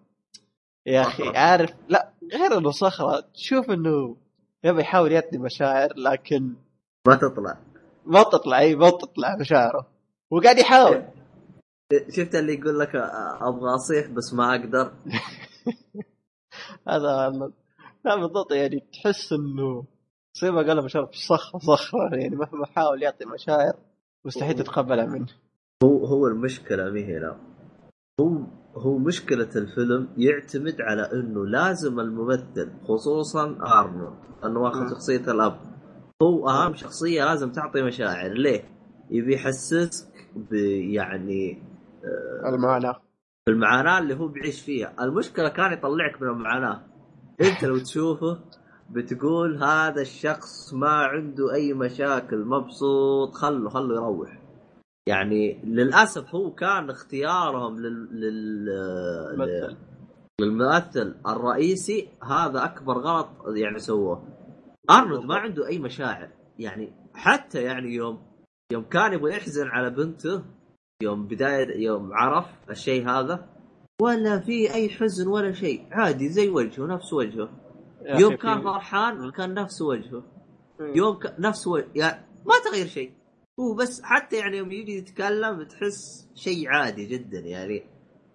[0.86, 1.28] يا أخي.
[1.28, 4.16] عارف لا غير إنه صخرة تشوف إنه
[4.64, 6.54] يبي يحاول يعطي مشاعر لكن
[7.08, 7.58] ما تطلع.
[8.06, 9.86] ما تطلع إي ما تطلع مشاعره.
[10.30, 11.04] وقاعد يحاول.
[12.10, 14.92] شفت اللي يقول لك آه، أبغى أصيح بس ما أقدر؟
[16.88, 17.30] هذا
[18.04, 19.84] لا بالضبط يعني تحس إنه
[20.40, 23.74] زي ما قال مشاعر صخره صخرة يعني مهما حاول يعطي مشاعر
[24.24, 25.26] مستحيل تتقبلها منه.
[25.84, 27.36] هو هو المشكلة مي هنا
[28.20, 28.38] هو
[28.76, 34.60] هو مشكلة الفيلم يعتمد على إنه لازم الممثل خصوصا أرنولد إنه.
[34.60, 35.60] واخذ شخصية الأب.
[36.22, 38.32] هو أهم شخصية لازم تعطي مشاعر.
[38.32, 38.64] ليه؟
[39.10, 40.14] يبي يحسسك
[42.04, 42.94] ب يعني
[43.48, 46.80] المعاناة اللي هو بيعيش فيها، المشكلة كان يطلعك من المعاناة.
[47.40, 48.38] انت لو تشوفه
[48.90, 54.38] بتقول هذا الشخص ما عنده أي مشاكل مبسوط خله خله يروح.
[55.08, 59.38] يعني للأسف هو كان اختيارهم لل, لل...
[59.38, 59.76] مثل
[60.40, 64.22] للممثل الرئيسي هذا أكبر غلط يعني سووه.
[64.90, 66.28] أرنولد ما عنده أي مشاعر
[66.58, 68.22] يعني حتى يعني يوم
[68.72, 70.42] يوم كان يبغى يحزن على بنته
[71.04, 73.48] يوم بداية يوم عرف الشيء هذا
[74.02, 77.48] ولا في أي حزن ولا شيء عادي زي وجهه نفس وجهه.
[78.06, 80.22] يوم كان فرحان كان نفس وجهه.
[80.80, 81.34] يوم ك...
[81.38, 83.12] نفس وجه يعني ما تغير شيء.
[83.60, 87.82] هو بس حتى يعني يوم يجي يتكلم تحس شيء عادي جدا يعني.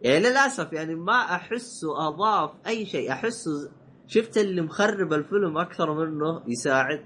[0.02, 3.12] يعني للأسف يعني ما احسه أضاف أي شيء.
[3.12, 3.72] احسه
[4.08, 7.06] شفت اللي مخرب الفيلم أكثر منه يساعد.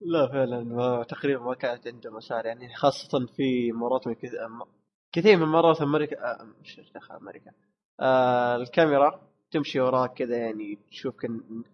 [0.00, 4.76] لا فعلا ما تقريبا ما كانت عنده مسار يعني خاصة في مرات من كذا م-
[5.16, 7.50] كثير من مرات أمريكا آه مش أمريكا
[8.00, 11.14] آه الكاميرا تمشي وراك كذا يعني تشوف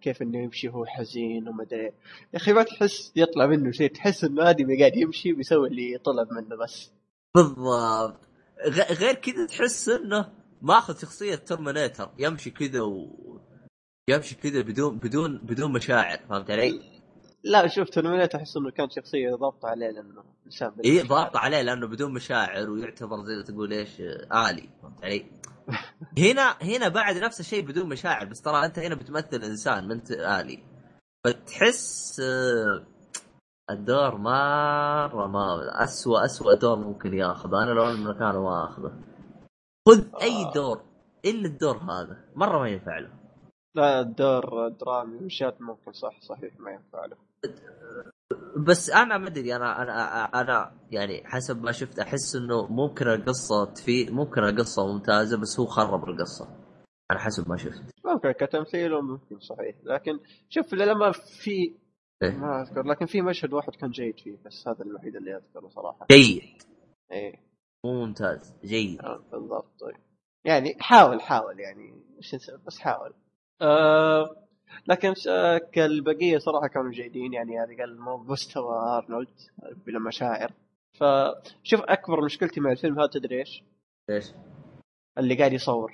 [0.01, 1.83] كيف إنه يمشي هو حزين وما أدري.
[1.83, 1.93] يا
[2.35, 6.55] أخي ما تحس يطلع منه شيء تحس إنه آدمي قاعد يمشي بيسوي اللي طلب منه
[6.63, 6.91] بس
[7.35, 8.19] بالضبط.
[8.99, 10.29] غير كذا تحس إنه
[10.61, 13.07] ماخذ شخصية Terminator يمشي كذا و
[14.09, 16.92] يمشي كذا بدون بدون بدون مشاعر فهمت علي؟
[17.43, 21.01] لا شوف Terminator أحس إنه كان شخصية ضابطة عليه لأنه إنسان اي.
[21.01, 25.25] ضاغط عليه لأنه بدون مشاعر ويعتبر زي ما تقول إيش آلي فهمت علي؟
[26.25, 30.11] هنا هنا بعد نفس الشيء بدون مشاعر بس ترى أنت هنا بتمثل إنسان ما أنت
[30.11, 30.63] آلي.
[31.25, 32.85] فتحس آه،
[33.69, 37.63] الدور مرة ما اسوء اسوء دور ممكن ياخذه.
[37.63, 38.93] أنا لو أنا مكانه ما أخذه.
[39.87, 40.81] خذ أي دور
[41.25, 42.17] إلا الدور هذا.
[42.35, 43.09] مرة ما ينفع له.
[43.75, 47.17] لا الدور درامي وشات ممكن صح صحيح ما ينفع له.
[48.67, 53.65] بس أنا ما أدري أنا أنا أنا يعني حسب ما شفت أحس إنه ممكن القصة
[53.65, 56.47] تفيد ممكن القصة ممتازة بس هو خرب القصة.
[57.11, 57.83] أنا حسب ما شفت.
[58.05, 59.75] ممكن كتمثيل ممكن صحيح.
[59.83, 60.19] لكن
[60.49, 61.75] شوف لما في
[62.23, 62.37] إيه.
[62.37, 66.07] ما أذكر لكن في مشهد واحد كان جيد فيه بس هذا الوحيد اللي أذكره صراحة.
[66.11, 66.43] جيد.
[67.11, 67.35] إيه.
[67.85, 68.55] مو ممتاز.
[68.63, 69.01] جيد.
[69.01, 69.97] آه، بالضبط طيب.
[70.45, 72.35] يعني حاول حاول يعني إيش
[72.67, 73.13] بس حاول.
[73.61, 74.35] آه
[74.87, 75.13] لكن
[75.71, 79.39] كالبقية صراحة كانوا جيدين يعني على الاقل مو بمستوى أرنولد
[79.85, 80.51] بلا مشاعر.
[80.93, 83.63] فشوف أكبر مشكلتي مع الفيلم هذا تدري إيش؟
[84.09, 84.25] إيش؟
[85.17, 85.93] اللي قاعد يصور.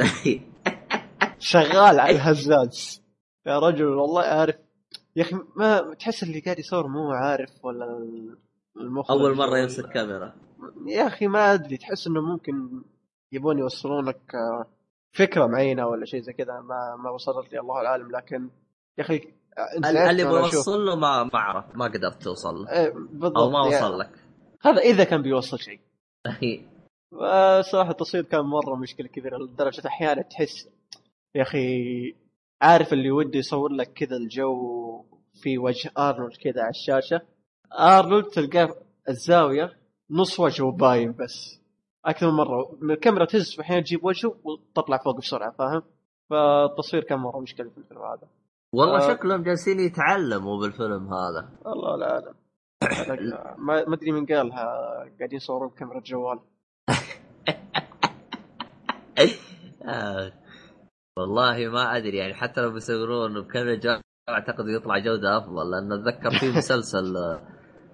[1.38, 3.02] شغال على الهزاز.
[3.46, 4.56] يا رجل والله عارف
[5.16, 8.08] يا أخي ما تحس اللي قاعد يصور مو عارف ولا
[8.76, 10.34] المخرج؟ أول مرة يمسك كاميرا.
[10.86, 11.76] يا أخي ما أدري.
[11.76, 12.82] تحس إنه ممكن
[13.32, 14.66] يبون يوصلون لك آه،
[15.12, 17.60] فكرة معينة ولا شيء زي كذا ما ما وصلت لي.
[17.60, 18.16] الله أعلم.
[18.16, 18.50] لكن
[18.98, 19.16] يا أخي
[19.58, 20.24] آه، اللي.
[20.24, 21.76] بوصل له؟ ما ما أعرف.
[21.76, 22.70] ما قدرت توصل له.
[22.72, 23.36] إيه، بالضبط.
[23.38, 24.10] أو ما يعني وصل لك.
[24.62, 25.80] هذا إذا كان بيوصل شيء.
[27.60, 30.68] صراحة التصوير كان مرة مشكلة كبيرة لدرجة أحيانا تحس
[31.34, 32.14] يا أخي
[32.62, 35.04] عارف اللي وده يصور لك كذا الجو
[35.42, 37.20] في وجه أرنولد كذا على الشاشة.
[37.72, 38.74] أرنولد تلقاه
[39.08, 39.76] الزاوية
[40.10, 41.60] نص وجهه باين بس.
[42.06, 45.82] أكثر من مرة الكاميرا تهز أحيانا تجيب وجهه وتطلع فوق بسرعة فاهم؟
[46.30, 48.28] فالتصوير كان مرة مشكلة في الفيلم هذا
[48.74, 49.14] والله آه.
[49.14, 52.34] شكلهم جالسين يتعلموا بالفيلم هذا الله لا أعلم
[53.66, 54.64] ما ما أدري من قالها
[55.18, 56.38] قاعدين يصورون بكاميرا جوال
[59.88, 60.32] آه.
[61.18, 66.30] والله ما أدري يعني حتى لو بيصورون بكاميرا جوال أعتقد يطلع جودة أفضل لأن أتذكر
[66.30, 67.16] في مسلسل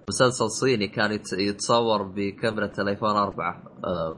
[0.09, 4.17] مسلسل صيني كان يت- يتصور بكاميرا الايفون 4 آه،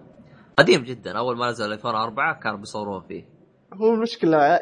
[0.59, 1.19] قديم جدا.
[1.19, 3.29] أول ما نزل الايفون 4 كانوا بيصورون فيه.
[3.75, 4.61] هو المشكلة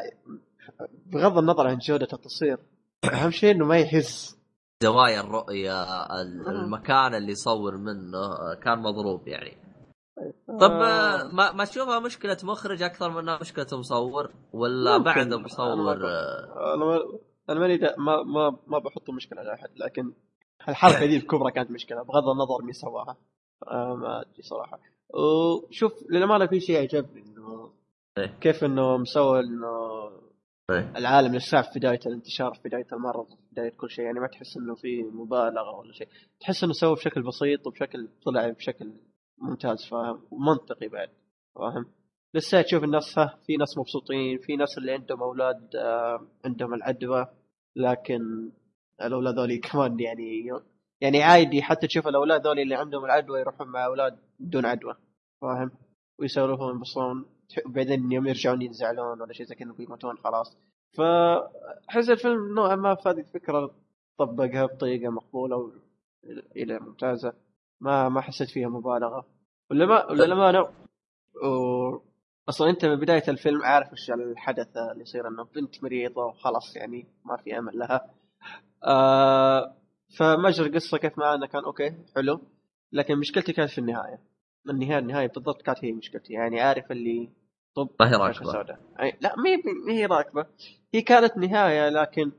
[1.07, 2.59] بغض النظر عن جودة التصوير
[3.12, 4.39] أهم شيء إنه ما يهز
[4.83, 5.83] زوايا الرؤية
[6.22, 9.57] ال- المكان اللي يصور منه آه، كان مضروب يعني.
[10.61, 14.97] طب آه، ما ما تشوفها مشكلة مخرج أكثر منها مشكلة مصور؟ ولا.
[14.99, 16.99] بعد مصور؟ آه، أنا ما
[17.51, 20.12] أنا ماني ما ما ما بحط مشكلة على أحد لكن
[20.69, 23.17] الحركة دي الكبرى كانت مشكلة بغض النظر مين سواها.
[23.73, 24.81] ما أدري صراحة.
[25.15, 27.71] وشوف للامانه في شيء عجبني إنه
[28.19, 28.27] إيه.
[28.41, 30.11] كيف إنه مسوي إنه
[30.71, 30.93] إيه.
[30.97, 34.05] العالم لسه في بداية الانتشار في بداية المرض في بداية كل شيء.
[34.05, 36.09] يعني ما تحس إنه في مبالغة ولا شيء.
[36.41, 38.93] تحس إنه سوى بشكل بسيط وبشكل طلع بشكل
[39.39, 41.11] ممتاز فاهم؟ ومنطقي بعد
[41.55, 41.87] فاهم؟
[42.35, 47.27] لسه تشوف الناس ها في ناس مبسوطين في ناس اللي عندهم أولاد آه، عندهم العدوى
[47.77, 48.51] لكن
[49.03, 50.51] الأولاد ذولي كمان يعني
[51.01, 54.97] يعني عادي حتى تشوف الأولاد ذولي اللي عندهم العدوى يروحون مع أولاد بدون عدوى
[55.41, 55.71] فاهم؟
[56.19, 57.25] ويسولفون وينبسطون
[57.67, 60.57] بعدين يوم يرجعون ينزعلون ولا شيء زي كذا بيموتون خلاص.
[60.97, 63.75] فأحس الفيلم نوعا ما في هذه الفكرة
[64.19, 65.73] طبقها بطريقة مقبولة.
[66.57, 67.33] إلى ممتازة.
[67.81, 69.27] ما ما حسيت فيها مبالغة.
[69.71, 70.61] ولا ما ولا لما أنا
[71.45, 72.01] و...
[72.49, 77.07] أصلا أنت من بداية الفيلم عارف إيش الحدث اللي يصير إنه بنت مريضة وخلاص يعني
[77.25, 78.11] ما في أمل لها.
[78.87, 79.76] آه
[80.18, 82.41] فمجرى القصة كيف معنا كان أوكي حلو.
[82.93, 84.20] لكن مشكلتي كانت في النهاية.
[84.70, 86.32] النهاية النهاية بالضبط كانت هي مشكلتي.
[86.32, 87.28] يعني عارف اللي
[87.76, 88.78] طب ما هي راكبة.
[89.01, 89.57] أي لا ما هي
[89.87, 90.47] ما هي راكبة.
[90.95, 92.32] هي كانت نهاية لكن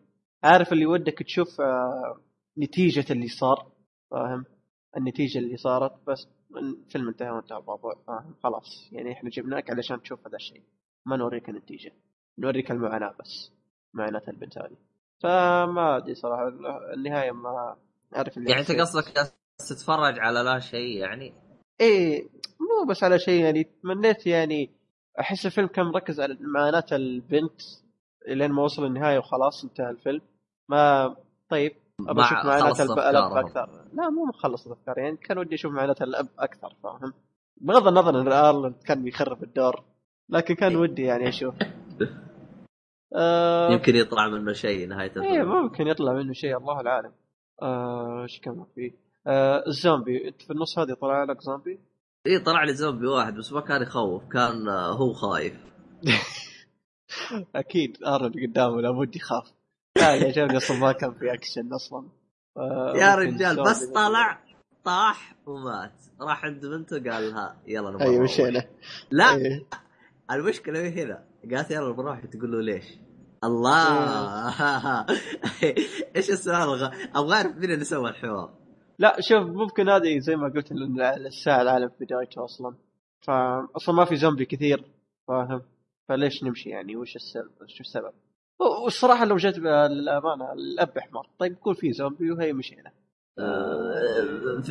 [0.44, 2.22] عارف اللي ودك تشوف آه
[2.58, 3.72] نتيجة اللي صار
[4.12, 4.46] فاهم؟
[4.98, 6.28] النتيجة اللي صارت بس
[6.58, 8.90] الفيلم انتهى وانتهى الموضوع فاهم؟ خلاص.
[8.92, 10.64] يعني إحنا جبناك علشان تشوف هذا الشيء.
[11.06, 11.92] ما نوريك النتيجة.
[12.40, 13.52] نوريك المعاناة بس.
[13.94, 14.78] معاناة البنت هذه.
[15.24, 16.48] فما أدري صراحة
[16.94, 17.76] النهاية ما
[18.16, 19.34] أعرف اللي يعني أنت قصدك
[19.70, 21.34] تتفرج على لا شيء يعني؟
[21.82, 22.24] إيه
[22.60, 24.72] مو بس على شيء يعني تمنيت يعني
[25.20, 27.62] أحس الفيلم كان مركز على معاناة البنت
[28.28, 30.22] لين ما وصل النهاية وخلاص انتهى الفيلم.
[30.70, 31.16] ما
[31.50, 31.72] طيب
[32.10, 33.70] أبى أشوف معاناة الاب أكثر.
[33.94, 37.14] لا مو مخلص الأفكار يعني كان ودي أشوف معاناة الأب أكثر فاهم؟
[37.58, 39.84] بغض النظر إن ارل كان بيخرب الدور
[40.30, 41.56] لكن كان ودي يعني أشوف.
[43.14, 47.12] آه يمكن يطلع منه شيء نهايه الفيلم إيه ممكن يطلع منه شيء الله العالم.
[47.62, 48.92] آه، إيش آه كمان فيه؟
[49.28, 50.28] آه الزومبي.
[50.28, 51.80] إنت في النص هذه طلع لك زومبي؟
[52.28, 55.54] اي طلع لي زومبي واحد بس ما كان يخوف كان آه هو خايف.
[57.56, 59.54] أكيد ارنولد قدامه لابد يخاف.
[59.98, 62.08] لا يعجبني أصلا ما كان في أكشن أصلا.
[62.96, 64.40] يا رجال بس طلع
[64.84, 65.92] طاح ومات.
[66.22, 68.66] راح عند بنته قال لها يلا نبغى اي مشينا.
[69.12, 69.66] لا أيه.
[70.32, 71.24] المشكلة هنا.
[71.52, 72.86] قالت يلا بنروح تقول له ليش؟
[73.44, 75.06] الله.
[76.16, 78.54] إيش السؤال؟ أبغى أعرف مين اللي سوى الحوار.
[79.00, 80.72] لا شوف ممكن هذه زي ما قلت
[81.28, 82.76] الساعة العالم في بدايته أصلا.
[83.22, 84.84] فاصلا ما في زومبي كثير
[85.28, 85.62] فاهم؟
[86.10, 88.14] فليش نمشي يعني؟ وش السبب؟ وش السبب؟
[88.84, 92.92] والصراحة لو جت للأمانة الأب حمار طيب يكون في زومبي وهي مشينا.
[93.40, 94.62] آه،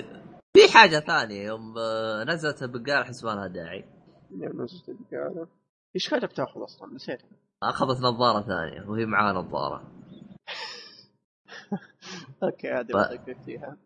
[0.56, 3.84] في حاجة ثانية يوم آه، نزلت البقالة لها داعي.
[4.30, 5.46] يوم نزلت البقالة.
[5.94, 7.22] إيش خلتك تأخذ أصلا؟ نسيت.
[7.62, 9.82] أخذت نظارة ثانية وهي معاه نظارة.
[12.42, 12.96] أوكي هذه ف...
[13.44, 13.76] فيها.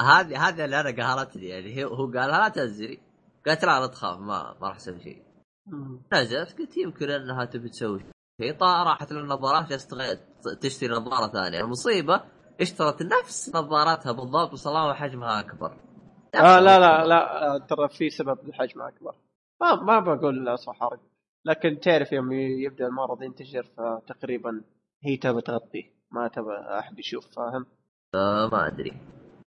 [0.00, 2.98] هذه هذه اللي أنا قهرتني يعني هو قال لا تنزلي.
[3.46, 5.22] قالت لا لا تخاف ما ما راح أسوي شيء.
[6.12, 8.00] نزلت قلت يمكن أنها تبي تسوي
[8.40, 8.62] شيء.
[8.62, 9.72] راحت للنظارات
[10.62, 11.60] تشتري نظارة ثانية.
[11.60, 12.20] المصيبة
[12.60, 15.76] اشترت نفس نظاراتها بالضبط وصراحه حجمها أكبر.
[16.34, 19.14] آه لا لا لا ترى في سبب لحجمها أكبر.
[19.60, 21.00] ما ما بقول صح حرق
[21.44, 24.64] لكن تعرف يوم يبدأ المرض ينتشر فتقريبا
[25.04, 27.66] هي تبى تغطيه ما تبى أحد يشوف فاهم؟
[28.14, 28.92] آه ما أدري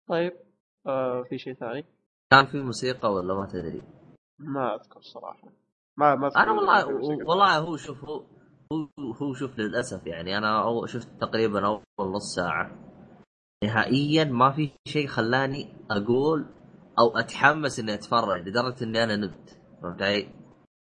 [0.10, 0.34] طيب
[0.88, 1.86] آه في شيء ثاني؟
[2.32, 3.82] كان في موسيقى ولا ما تدري؟
[4.40, 5.48] ما أذكر صراحة
[5.98, 6.86] ما ما أنا والله
[7.26, 8.24] والله هو شوف هو
[8.74, 12.72] هو هو شوف للأسف يعني أنا شفت تقريبا أول نص ساعة
[13.64, 16.46] نهائيا ما في شيء خلاني أقول
[17.00, 19.57] أو أتحمس إني أتفرج لدرجة إني أنا نمت
[19.88, 20.30] فهمت علي؟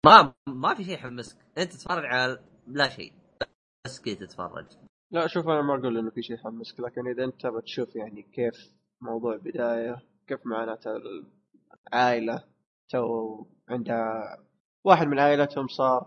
[0.05, 3.13] ما ما في شيء يحمسك انت تتفرج على لا شيء.
[3.85, 4.65] بس كذا تتفرج.
[5.11, 8.73] لا شوف أنا ما أقول إنه في شيء يحمسك لكن إذا أنت بتشوف يعني كيف
[9.01, 10.79] موضوع بدايه كيف معاناة
[11.93, 12.43] العائلة
[12.89, 14.37] تو عندها
[14.83, 16.05] واحد من عائلتهم صار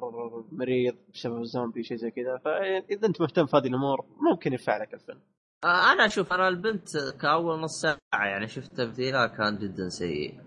[0.52, 2.38] مريض بسبب الزومبي شيء زي كذا.
[2.44, 5.20] فإذا أنت مهتم في هذه الأمور ممكن ينفع لك الفيلم
[5.64, 6.88] آه، أنا أشوف أنا البنت
[7.20, 10.40] كأول نص ساعة يعني شفت تمثيلها كان جدا سيء.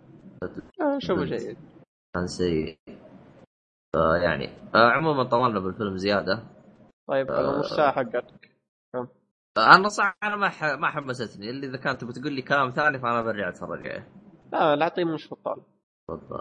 [0.81, 1.57] آه شوفه جيد.
[2.13, 2.79] كان سيء.
[3.95, 6.43] آه يعني آه عموما طولنا بالفيلم زيادة.
[7.07, 8.57] طيب آه نص ساعة حقتك؟
[9.57, 11.49] أنا صح أنا ما ما حمستني.
[11.49, 14.07] اللي إذا كانت بتقول لي كلام ثاني فأنا برجع أتفرج عليه.
[14.51, 15.61] لا لا اعطيه مش بطال.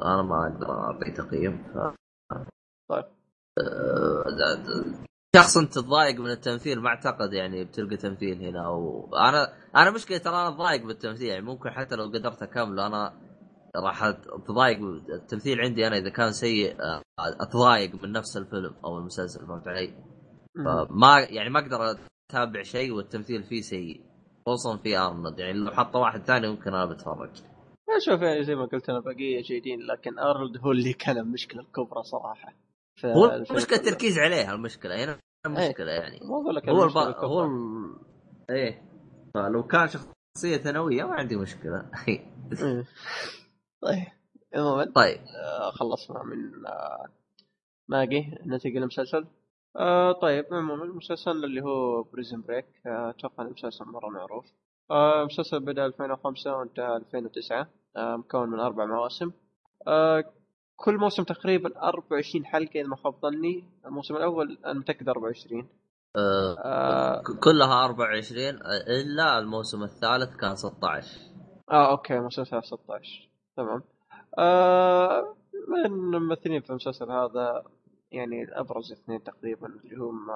[0.04, 1.78] أنا ما أقدر أعطي تقييم ف
[2.88, 3.04] طيب.
[3.58, 4.24] آه،
[5.36, 10.18] شخص انت تضايق من التمثيل ما أعتقد يعني بتلقى تمثيل هنا أو أنا أنا مشكلة
[10.18, 13.12] ترى أنا ضايق بالتمثيل يعني ممكن حتى لو قدرت أكمله أنا
[13.84, 14.78] راح أتضايق
[15.14, 19.94] التمثيل عندي أنا إذا كان سيء آه، أتضايق من نفس الفيلم أو المسلسل فهمت علي؟
[20.64, 21.98] فما يعني ما أقدر
[22.30, 24.00] أتابع شيء والتمثيل فيه سيء.
[24.46, 27.42] خصوصا في أرنولد يعني لو حطه واحد ثاني ممكن أنا بتفرج.
[27.98, 32.02] شوف يعني زي ما قلت أنا بقية جيدين لكن أرنولد هو اللي كان المشكلة الكبرى
[32.02, 32.52] صراحة.
[33.04, 36.00] هو مشكلة التركيز عليها المشكلة هنا المشكلة إيه.
[36.00, 36.20] يعني.
[36.68, 36.96] هو الب...
[37.16, 37.50] هو ال...
[38.50, 38.82] إيه.
[39.34, 41.90] فلو كان شخصية ثانوية ما عندي مشكلة.
[42.08, 42.26] إيه.
[43.86, 44.06] طيب
[44.54, 45.18] عموما طيب.
[45.18, 47.06] آه خلصنا من آه
[47.88, 49.26] ماجي ننتقل للمسلسل
[49.76, 54.44] آه طيب عموما المسلسل اللي هو Prison Break أتوقع آه المسلسل مرة معروف.
[54.90, 59.30] آه المسلسل بدأ 2005 وانتهى 2009 آه مكون من أربع مواسم.
[59.88, 60.24] آه
[60.76, 63.64] كل موسم تقريبا 24 حلقة إذا ما خاب ظني.
[63.86, 65.68] الموسم الأول أنا متاكد 24
[66.16, 68.48] آه آه كلها 24
[68.88, 71.08] إلا الموسم الثالث كان 16
[71.70, 73.82] آه أوكي الموسم الثالث 16 تمام.
[74.38, 75.36] آه
[75.68, 77.64] من الممثلين في المسلسل هذا
[78.12, 80.30] يعني أبرز اثنين تقريبا اللي هم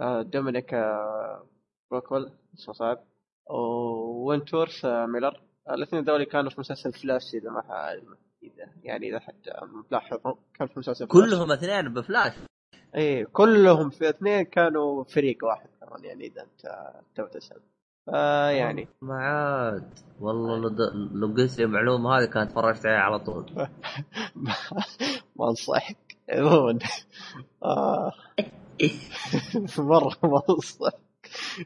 [0.00, 1.46] آه دومينيك آه
[1.90, 2.98] بروكول اسمه صعب
[3.50, 5.40] وينتورث آه ميلر.
[5.70, 7.62] الاثنين ذولي كانوا في مسلسل فلاش إذا ما
[8.42, 9.50] إذا يعني إذا حتى
[9.90, 10.18] ملاحظ
[10.54, 12.32] كان في مسلسل كلهم اثنين بفلاش.
[12.94, 17.60] إيه كلهم في اثنين كانوا فريق واحد كمان يعني إذا أنت تو تسال
[18.10, 19.98] فيعني ما عاد.
[20.20, 20.58] والله
[21.12, 23.52] لو, قلت لي المعلومه هذه كانت فرجت عليها على طول.
[25.36, 26.16] ما أنصحك.
[26.30, 26.78] عموما
[27.64, 28.12] آه.
[29.78, 30.94] مرة ما أنصحك.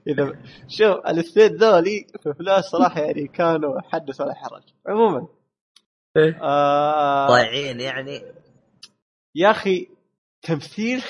[0.06, 0.38] إذا
[0.68, 4.62] شوف الاثنين ذولي في فلاش صراحة يعني كانوا حدث ولا حرج.
[4.88, 5.26] عموما.
[6.42, 7.28] آه.
[7.28, 8.22] ضايعين يعني.
[9.34, 9.88] يا أخي
[10.42, 11.02] تمثيل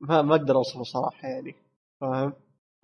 [0.00, 1.54] ما ما أقدر أوصفه صراحة يعني.
[2.00, 2.32] فاهم؟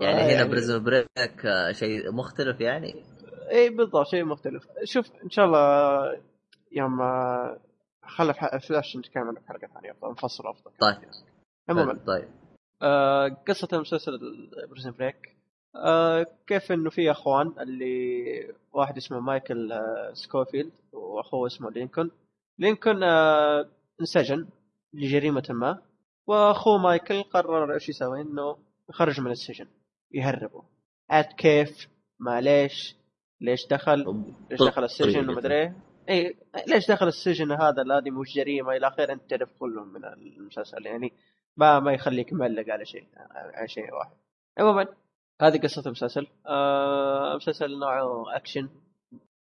[0.02, 0.48] يعني هنا يعني...
[0.48, 2.94] بريزن بريك شيء مختلف يعني؟
[3.50, 4.66] إي بالضبط شيء مختلف.
[4.84, 6.20] شوف إن شاء الله
[6.72, 6.98] يوم
[8.06, 11.08] خلف فلاش نتكلم عنه بحلقه ثانية نفصل أفضل طيب.
[11.68, 12.28] عموما طيب
[12.82, 14.18] آه قصة المسلسل
[14.70, 15.36] Prison Break.
[15.76, 22.10] آه كيف إنه في أخوان اللي واحد اسمه مايكل آه سكوفيلد وأخوه اسمه لينكون
[22.58, 23.68] لينكون آه
[24.00, 24.46] انسجن
[24.94, 25.82] لجريمة ما
[26.26, 28.56] وأخوه مايكل قرر إيش يسوي إنه
[28.90, 29.66] يخرج من السجن.
[30.14, 30.62] يهربه
[31.10, 31.88] عاد كيف
[32.20, 32.96] ما ليش
[33.40, 35.54] ليش دخل ليش دخل السجن وما أدري.
[35.54, 35.74] إيه
[36.08, 36.36] اي
[36.68, 40.86] ليش دخل السجن هذا؟ الذي مش جريمة إلى آخره أنت تعرف كله من المسلسل.
[40.86, 41.12] يعني
[41.56, 44.16] ما ما يخليك ملق على شيء على شيء واحد.
[44.58, 44.86] عموما
[45.42, 46.26] هذه قصة المسلسل.
[46.46, 48.68] آه مسلسل نوعه أكشن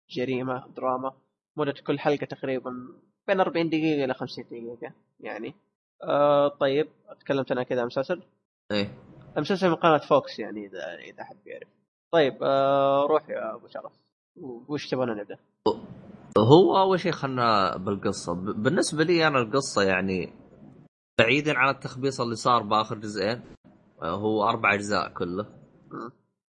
[0.09, 1.13] جريمة دراما.
[1.57, 2.71] مدة كل حلقة تقريبا
[3.27, 5.53] بين 40 دقيقة إلى 50 دقيقة يعني.
[6.03, 6.87] آه طيب
[7.19, 8.21] تكلمت أنا كذا عن المسلسل؟
[8.71, 9.10] إيه.
[9.37, 11.67] المسلسل من قناة فوكس يعني إذا إذا حد بيعرف.
[12.13, 13.91] طيب آه روح يا أبو شرف.
[14.67, 15.37] وش تبغى نبدأ؟
[16.37, 18.33] هو أول شيء خلنا بالقصة.
[18.33, 20.33] بالنسبة لي أنا القصة يعني
[21.19, 23.41] بعيدا عن التخبيص اللي صار بآخر جزئين
[24.01, 25.45] آه، هو أربع أجزاء كله.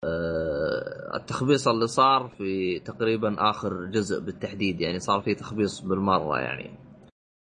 [0.03, 6.79] أه التخبيص اللي صار في تقريبا آخر جزء بالتحديد يعني صار في تخبيص بالمرة يعني.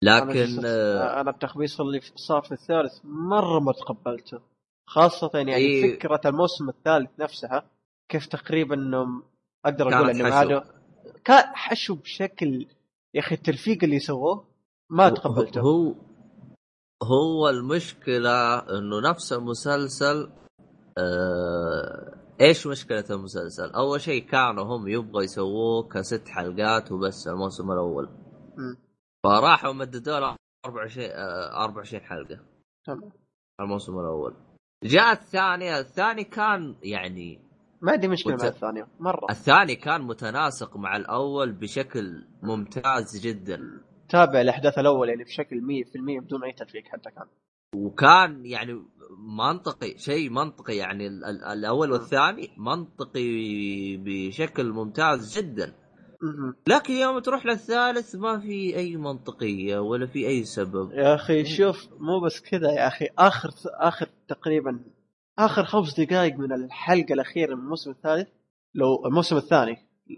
[0.03, 4.39] لكن أنا التخبيص اللي صار في الثالث مرة ما تقبلته.
[4.85, 7.69] خاصة يعني إيه فكرة الموسم الثالث نفسها
[8.09, 9.23] كيف تقريبا إنهم
[9.65, 10.61] أقدر أقول إنهم عادوا
[11.25, 12.67] كان حشو بشكل
[13.13, 14.47] يا أخي التلفيق اللي سووه
[14.89, 15.95] ما تقبلته هو
[17.03, 20.31] هو المشكلة إنه نفس المسلسل
[20.97, 28.09] آه إيش مشكلة المسلسل؟ أول شيء كانوا هم يبغوا يسووه كست حلقات وبس الموسم الأول.
[28.57, 28.75] م.
[29.23, 32.39] فراحوا مددوا له 24 آه 24 حلقة.
[32.85, 33.11] تمام.
[33.61, 34.35] الموسم الأول.
[34.83, 37.39] جاء الثاني، الثاني كان يعني
[37.81, 38.41] ما عندي مشكلة مت...
[38.41, 39.27] مع الثاني مرة.
[39.29, 43.59] الثاني كان متناسق مع الأول بشكل ممتاز جدا.
[44.09, 45.61] تابع الاحداث الأول يعني بشكل
[46.21, 47.25] 100% بدون أي تلفيق حتى كان
[47.75, 48.83] وكان يعني
[49.37, 51.07] منطقي شيء منطقي يعني
[51.53, 53.27] الأول والثاني منطقي
[53.97, 55.73] بشكل ممتاز جدا
[56.67, 60.91] لكن يوم تروح للثالث ما في أي منطقية ولا في أي سبب.
[60.91, 63.07] يا أخي شوف مو بس كذا يا أخي.
[63.17, 64.79] آخر آخر تقريبا
[65.39, 68.27] آخر خمس دقائق من الحلقة الأخيرة من الموسم الثالث
[68.75, 69.77] لو الموسم الثاني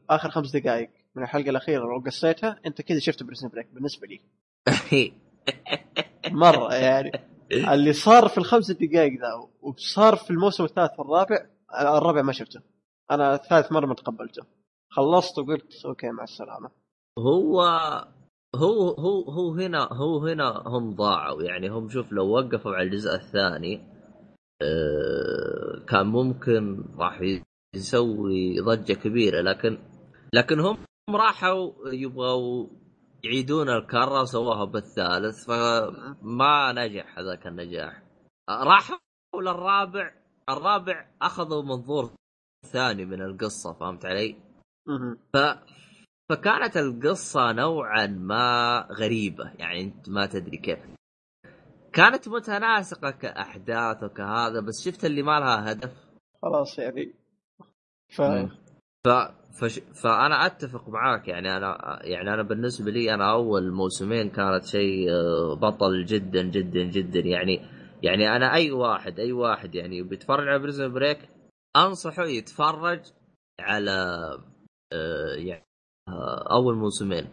[0.09, 4.21] آخر خمس دقائق من الحلقة الأخيرة لو قصيتها أنت كذا شفت Prison Break بالنسبة لي.
[6.31, 7.11] مرة يعني.
[7.51, 11.45] اللي صار في الخمس دقائق ذا وصار في الموسم الثالث والرابع
[11.79, 12.61] الرابع ما شفته.
[13.11, 14.43] أنا الثالث مرة ما تقبلته.
[14.89, 16.71] خلصت وقلت أوكي مع السلامة.
[17.19, 17.61] هو
[18.55, 21.43] هو هو هو هنا هو هنا هم ضاعوا.
[21.43, 23.95] يعني هم شوف لو وقفوا على الجزء الثاني
[24.61, 27.21] آه، كان ممكن راح
[27.75, 29.41] يسوي ضجة كبيرة.
[29.41, 29.77] لكن
[30.33, 30.77] لكن هم
[31.09, 32.67] راحوا يبغوا
[33.23, 38.03] يعيدون الكرة وسووها بالثالث فما نجح هذاك النجاح.
[38.49, 38.97] راحوا
[39.35, 40.13] للرابع
[40.49, 42.11] الرابع أخذوا منظور
[42.65, 44.35] ثاني من القصة فهمت علي؟
[45.33, 45.37] ف
[46.29, 50.79] فكانت القصة نوعا ما غريبة يعني أنت ما تدري كيف.
[51.93, 55.93] كانت متناسقة كأحداث وكهذا بس شفت اللي ما لها هدف.
[56.41, 57.13] خلاص يعني.
[58.09, 58.21] ف...
[59.07, 59.09] ف...
[59.59, 59.79] فش...
[59.79, 65.55] فأنا أتفق معاك يعني أنا يعني أنا بالنسبة لي أنا أول موسمين كانت شيء آه،
[65.55, 67.19] بطل جدا جدا جدا.
[67.19, 67.61] يعني
[68.03, 71.29] يعني أنا أي واحد أي واحد يعني بيتفرج على Prison Break
[71.75, 73.01] أنصحه يتفرج
[73.59, 74.17] على
[75.37, 75.65] يعني
[76.07, 77.29] آه، أول موسمين.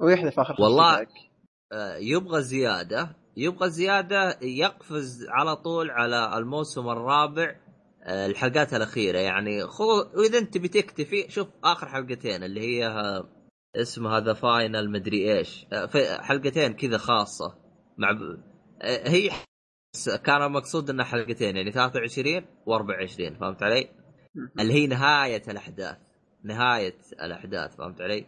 [0.00, 1.06] ويحذف آخر والله
[1.98, 7.56] يبغى زيادة يبغى زيادة يقفز على طول على الموسم الرابع
[8.04, 9.18] آه، الحلقات الأخيرة.
[9.18, 12.92] يعني خذ وإذا أنت بتكتفي شوف آخر حلقتين اللي هي
[13.76, 15.66] اسمها The Final مدري إيش.
[15.72, 17.54] آه، حلقتين كذا خاصة
[17.98, 18.10] مع.
[18.82, 19.30] آه، هي
[20.24, 23.88] كان المقصود إنها حلقتين يعني 23 و24 فهمت علي؟
[24.60, 25.96] اللي هي نهاية الأحداث.
[26.44, 28.26] نهاية الأحداث فهمت علي؟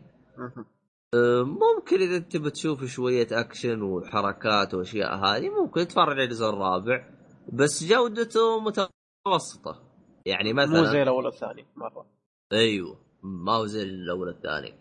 [1.44, 7.08] ممكن إذا انت بتشوف شوية أكشن وحركات وأشياء هذه ممكن تتفرج على الجزء الرابع
[7.52, 8.88] بس جودته مت...
[9.26, 9.82] متوسطة.
[10.26, 12.06] يعني مثلا مو زي الأول والثاني مرة.
[12.52, 14.74] أيوه ما هو زي الأول والثاني.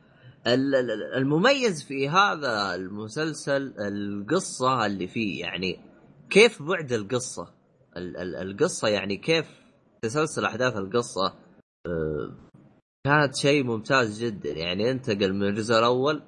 [0.47, 5.79] ال- ال- المميز في هذا المسلسل القصة اللي فيه يعني
[6.29, 7.53] كيف بعد القصة؟
[7.97, 9.45] ال- ال- القصة يعني كيف
[10.01, 11.33] تسلسل أحداث القصة؟
[13.05, 14.49] كانت شيء ممتاز جدا.
[14.49, 16.21] يعني انتقل من الجزء الأول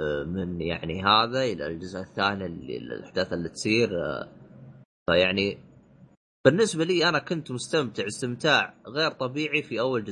[0.00, 4.28] آه، من يعني هذا إلى الجزء الثاني اللي الأحداث اللي تصير آه،
[5.10, 5.58] فيعني
[6.44, 10.02] بالنسبة لي أنا كنت مستمتع استمتاع غير طبيعي في أول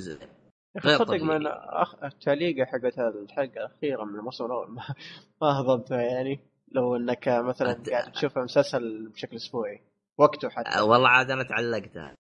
[0.77, 1.23] أخي غير صدق.
[1.23, 2.05] من أخ...
[2.05, 4.83] التعليقه حقت الحلقة الأخيرة من الموسم الأول ما,
[5.43, 6.41] ما هضمتها يعني.
[6.73, 9.81] لو إنك مثلا أنت- قاعد تشوف المسلسل بشكل أسبوعي
[10.19, 10.81] وقته حتى.
[10.81, 12.15] والله عاد أنا تعلقتها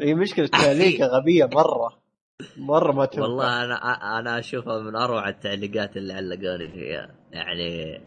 [0.00, 2.03] هي مشكلة التعليقه غبية مرة.
[2.56, 3.22] مرة ما تنفع.
[3.22, 3.74] والله أنا
[4.18, 7.14] أنا أشوفها من أروع التعليقات اللي علقوني فيها.
[7.32, 8.00] يعني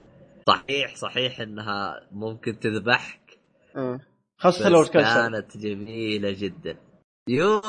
[0.47, 3.39] صحيح صحيح إنها ممكن تذبحك
[3.77, 3.99] إيه.
[4.37, 6.77] خاصة لو تكنسل كانت جميلة جدا.
[7.29, 7.61] يو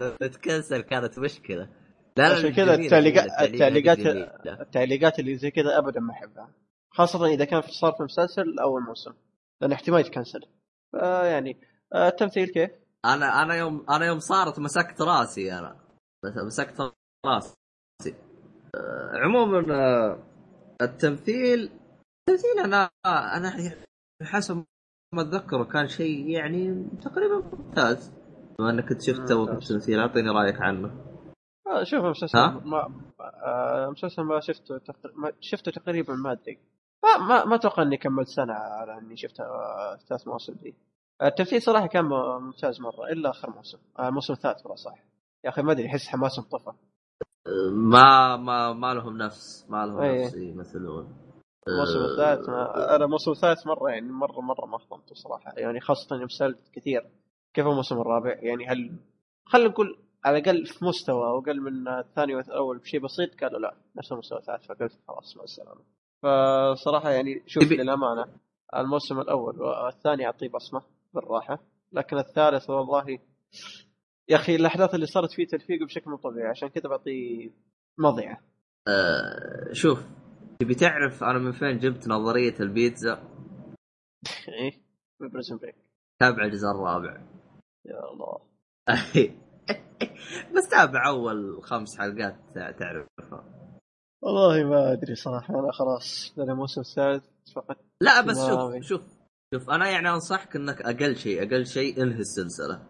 [0.00, 1.68] لو تتكنسل كانت مشكلة.
[2.16, 3.98] لا لا عشان كذا التعليقات التعليقات.
[4.60, 6.54] التعليقات اللي زي كذا ابدا ما أحبها.
[6.90, 9.12] خاصة إذا كان في- صار في مسلسل اول موسم
[9.60, 10.40] لأن احتمال يتكنسل.
[11.02, 11.60] يعني
[11.94, 12.70] آه، التمثيل كيف؟
[13.04, 15.76] أنا أنا يوم أنا يوم صارت مسكت راسي أنا.
[16.24, 16.92] مسكت
[17.26, 17.54] راسي
[18.74, 20.18] آه، عموما آه،
[20.82, 21.70] التمثيل
[22.28, 23.74] التمثيل أنا أنا
[24.22, 24.64] حسب
[25.14, 28.12] ما أتذكره كان شيء يعني تقريبا ممتاز.
[28.58, 29.72] بما إنك كنت شفته ممتاز.
[29.72, 31.04] التمثيل أعطيني رأيك عنه.
[31.66, 35.12] آه، شوف المسلسل؟ ما آه، مسلسل ما شفته تقر...
[35.16, 36.58] ما شفته تقريبا ما أدري.
[37.04, 40.74] ما ما, ما أتوقع إني كملت سنة على إني شفت آه، ثلاث مواسم دي.
[41.20, 43.78] آه، التمثيل صراحة كان ممتاز مرة إلا آخر موسم.
[43.98, 44.98] آه، الموسم الثالث والله صح.
[45.44, 46.70] يا أخي ما أدري احس حماسهم طفى.
[47.46, 50.24] آه، ما ما ما لهم نفس ما لهم أيه.
[50.24, 51.16] نفس يمثلون.
[51.68, 52.94] الموسم آه، الثالث ما...
[52.96, 55.52] أنا الموسم الثالث مرة يعني مرة مرة ما هضمته صراحة.
[55.56, 57.10] يعني خاصة يوم سالت كثير.
[57.54, 58.98] كيف الموسم الرابع؟ يعني هل
[59.46, 63.74] خلينا نقول على الأقل في مستوى أو أقل من الثاني والأول بشيء بسيط قالوا لا
[63.96, 65.80] نفس المستوى الثالث فقلت خلاص مع السلامة.
[66.22, 68.24] فصراحة يعني شوف للأمانة
[68.76, 70.82] الموسم الأول والثاني أعطيه بصمة
[71.14, 71.58] بالراحة
[71.92, 73.18] لكن الثالث والله
[74.30, 77.50] يا أخي الاحداث اللي صارت فيه تلفيق بشكل مو طبيعي عشان كذا بعطيه
[77.98, 78.40] مضيعة.
[78.88, 80.02] آه، شوف
[80.60, 83.22] تبي تعرف أنا من فين جبت نظرية البيتزا؟
[84.48, 84.72] إيه
[85.32, 85.74] Prison Break.
[86.20, 87.20] تابع الجزء الرابع.
[87.84, 88.38] يا الله.
[90.56, 93.44] بس تابع أول خمس حلقات تع- تعرفها.
[94.22, 97.24] والله ما أدري صراحة أنا خلاص لأن الموسم الثالث
[97.56, 98.36] فقط لا بس.
[98.46, 99.02] شوف شوف
[99.54, 102.86] شوف أنا يعني أنصحك إنك أقل شيء أقل شيء انهي السلسلة.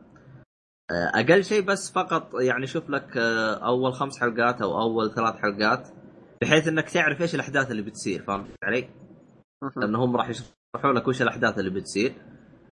[0.91, 5.89] أقل شيء بس فقط يعني شوف لك آه، أول خمس حلقات أو أول ثلاث حلقات
[6.43, 8.89] بحيث إنك تعرف إيش الأحداث اللي بتصير فهمت علي؟
[9.77, 12.13] لأنهم راح يشرحوا لك وش الأحداث اللي بتصير.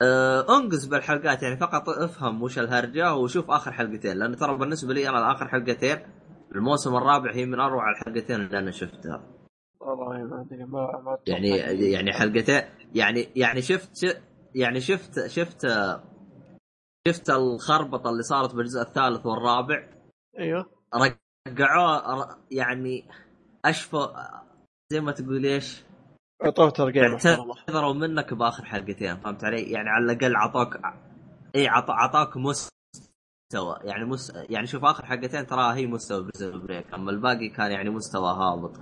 [0.03, 5.09] آه أنقز بالحلقات يعني فقط افهم وش الهرجة وشوف آخر حلقتين لأن ترى بالنسبة لي
[5.09, 5.99] أنا اخر حلقتين
[6.55, 9.23] الموسم الرابع هي من أروع الحلقتين اللي أنا شفتها.
[9.81, 11.49] والله ما أدري ما يعني
[11.93, 12.62] يعني حلقتين
[12.95, 14.23] يعني يعني شفت
[14.55, 15.66] يعني شفت شفت شفت
[17.30, 19.88] الخربطة اللي صارت بالجزء الثالث والرابع؟
[20.38, 20.66] أيوه.
[21.48, 23.04] رجعوه يعني
[23.64, 24.06] أشفوا
[24.92, 25.82] زي ما تقول إيش؟
[26.44, 30.76] اعطوه ترقيع اعتذروا منك بآخر حلقتين فهمت علي؟ يعني على الأقل عطوك
[31.56, 34.32] إي عط- عطاك مستوى يعني مس...
[34.50, 38.72] يعني شوف آخر حلقتين ترى هي مستوى Prison Break أما الباقي كان يعني مستوى هابط.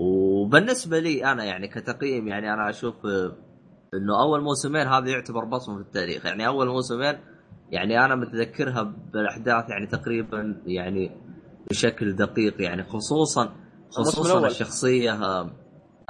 [0.00, 2.94] وبالنسبة لي أنا يعني كتقييم يعني أنا أشوف
[3.94, 7.18] إنه أول موسمين هذا يعتبر بصمة في التاريخ يعني أول موسمين
[7.70, 11.10] يعني أنا متذكرها بالأحداث يعني تقريبا يعني
[11.70, 13.56] بشكل دقيق يعني خصوصا
[13.90, 14.46] خصوصا.
[14.46, 15.40] الشخصية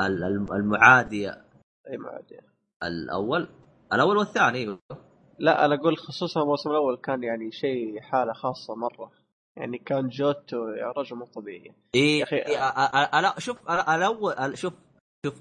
[0.00, 1.30] ال- الم- المعادية.
[1.90, 2.40] أي ما ادري
[2.82, 3.48] الأول؟
[3.92, 4.78] الأول والثاني.
[5.38, 9.10] لا أنا أقول خصوصا الموسم الأول كان يعني شيء حالة خاصة مرة.
[9.56, 11.72] يعني كان جوتو يا رجل مو طبيعي.
[11.94, 12.58] اي يا أخي، إيه
[13.18, 14.72] أنا شوف أنا- الأول أنا- شوف
[15.26, 15.40] شوف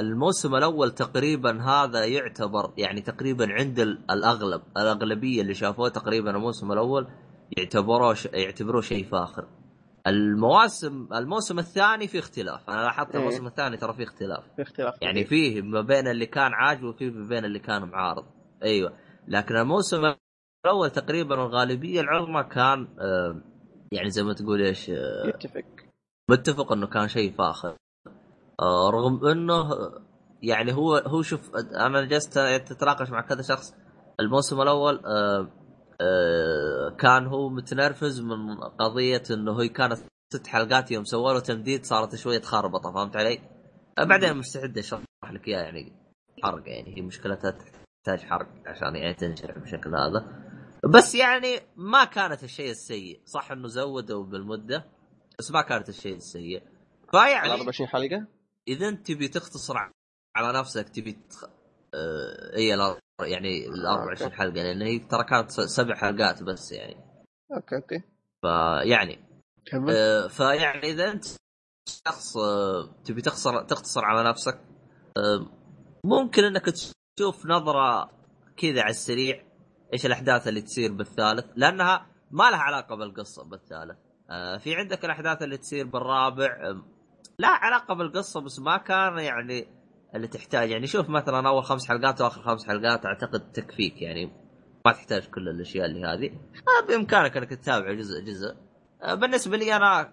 [0.00, 6.72] الموسم الأول تقريبا هذا يعتبر يعني تقريبا عند ال- الاغلب الأغلبية اللي شافوه تقريبا الموسم
[6.72, 7.08] الأول
[7.58, 8.26] يعتبروه ش...
[8.26, 9.46] يعتبروه شيء فاخر.
[10.06, 12.70] المواسم الموسم الثاني في اختلاف.
[12.70, 13.18] أنا لاحظت إيه.
[13.20, 14.44] الموسم الثاني ترى في اختلاف.
[14.56, 15.24] في اختلاف يعني.
[15.24, 18.24] فيه ما بين اللي كان عاجبه وفيه ما بين اللي كان معارض.
[18.62, 18.92] أيوه.
[19.28, 20.14] لكن الموسم
[20.66, 23.42] الأول تقريبا الغالبية العظمى كان آه،
[23.92, 25.64] يعني زي ما تقول إيش آه، يتفق.
[26.30, 27.76] متفق إنه كان شيء فاخر.
[28.90, 30.02] رغم إنه آه،
[30.42, 33.74] يعني هو هو شوف أنا جلست أتناقش مع كذا شخص.
[34.20, 35.52] الموسم الأول آه،
[36.00, 39.98] آه، كان هو متنرفز من قضية إنه هي كانت
[40.34, 43.40] ست حلقات يوم سووا له تمديد صارت شوية خربطه فهمت علي؟
[43.98, 45.00] آه، بعدين مستعد أشرح
[45.30, 45.92] لك إياها يعني
[46.42, 50.26] حرق يعني هي مشكلتها تحتاج حرق عشان يعني تنشرح بالشكل هذا.
[50.94, 54.84] بس يعني ما كانت الشيء السيء صح إنه زودوا بالمدة
[55.38, 56.62] بس ما كانت الشيء السيء.
[57.10, 58.26] فيعني 24 حلقة؟
[58.68, 59.74] إذا انت تبي تختصر
[60.36, 61.44] على نفسك تبي تخ...
[61.94, 62.68] آه هي
[63.20, 66.96] يعني ال 24 حلقة لأن هي ترى كانت سبع حلقات بس يعني.
[67.56, 68.02] أوكي أوكي.
[68.42, 69.30] فيعني
[69.90, 71.24] آه فيعني إذا أنت
[72.06, 74.60] شخص آه تبي تخسر تختصر على نفسك
[75.16, 75.46] آه
[76.04, 78.10] ممكن إنك تشوف نظرة
[78.56, 79.44] كذا على السريع
[79.92, 83.98] إيش الأحداث اللي تصير بالثالث لأنها ما لها علاقة بالقصة بالثالث.
[84.30, 86.99] آه في عندك الأحداث اللي تصير بالرابع آه
[87.40, 89.66] لا علاقة بالقصة بس ما كان يعني
[90.14, 90.70] اللي تحتاج.
[90.70, 94.26] يعني شوف مثلا أول خمس حلقات وآخر خمس حلقات أعتقد تكفيك يعني
[94.86, 96.32] ما تحتاج كل الأشياء اللي هذه.
[96.32, 98.56] آه بإمكانك أنك تتابع جزء جزء.
[99.02, 100.12] آه بالنسبة لي أنا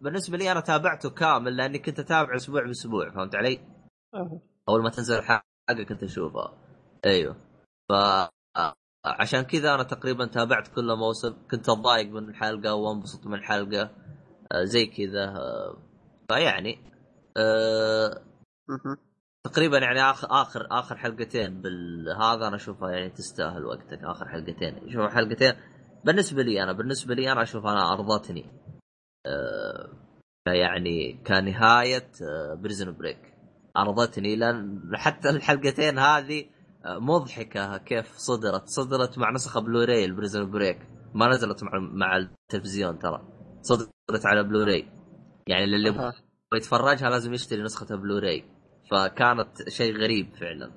[0.00, 3.60] بالنسبة لي أنا تابعته كامل لأني كنت أتابع أسبوع بأسبوع فهمت علي؟
[4.68, 6.52] أول ما تنزل حلقه كنت أشوفها.
[7.06, 7.36] أيوه.
[7.88, 7.92] ف
[9.04, 13.90] عشان كذا أنا تقريبا تابعت كل موسم كنت أتضايق من الحلقة وأنبسط من الحلقة.
[14.62, 15.34] زي كذا.
[16.28, 16.78] فيعني
[19.44, 24.90] تقريبا يعني اخر آخر آخر حلقتين بالهذا أنا اشوفها يعني تستاهل وقتك آخر حلقتين.
[24.90, 25.52] شوف حلقتين
[26.04, 28.44] بالنسبة لي أنا بالنسبة لي أنا أشوف أنا أرضتني.
[30.44, 32.10] فيعني كنهاية
[32.54, 33.34] Prison Break
[33.76, 36.46] أرضتني لأن حتى الحلقتين هذه
[36.86, 38.68] مضحكة كيف صدرت.
[38.68, 43.28] صدرت مع نسخة Blu-ray ال Prison Break ما نزلت مع مع التلفزيون ترى.
[43.62, 44.88] صدرت على بلوراي
[45.46, 46.12] يعني اللي يبغى
[46.54, 48.44] يتفرجها لازم يشتري نسخة بلوراي.
[48.90, 50.72] فكانت شيء غريب فعلا.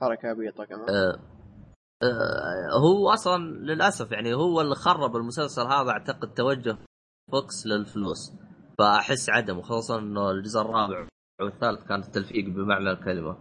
[0.00, 1.20] حركه عبيطه كمان آه
[2.02, 6.78] آه هو أصلا للأسف يعني هو اللي خرب المسلسل هذا أعتقد توجه
[7.32, 8.32] فوكس للفلوس.
[8.78, 11.08] فأحس عدمه خصوصا إنه الجزء الرابع
[11.40, 13.36] والثالث كان التلفيق بمعنى الكلمة.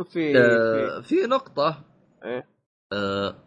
[0.00, 1.84] وفي آه في نقطة.
[2.24, 2.46] إيه.
[2.92, 3.45] آه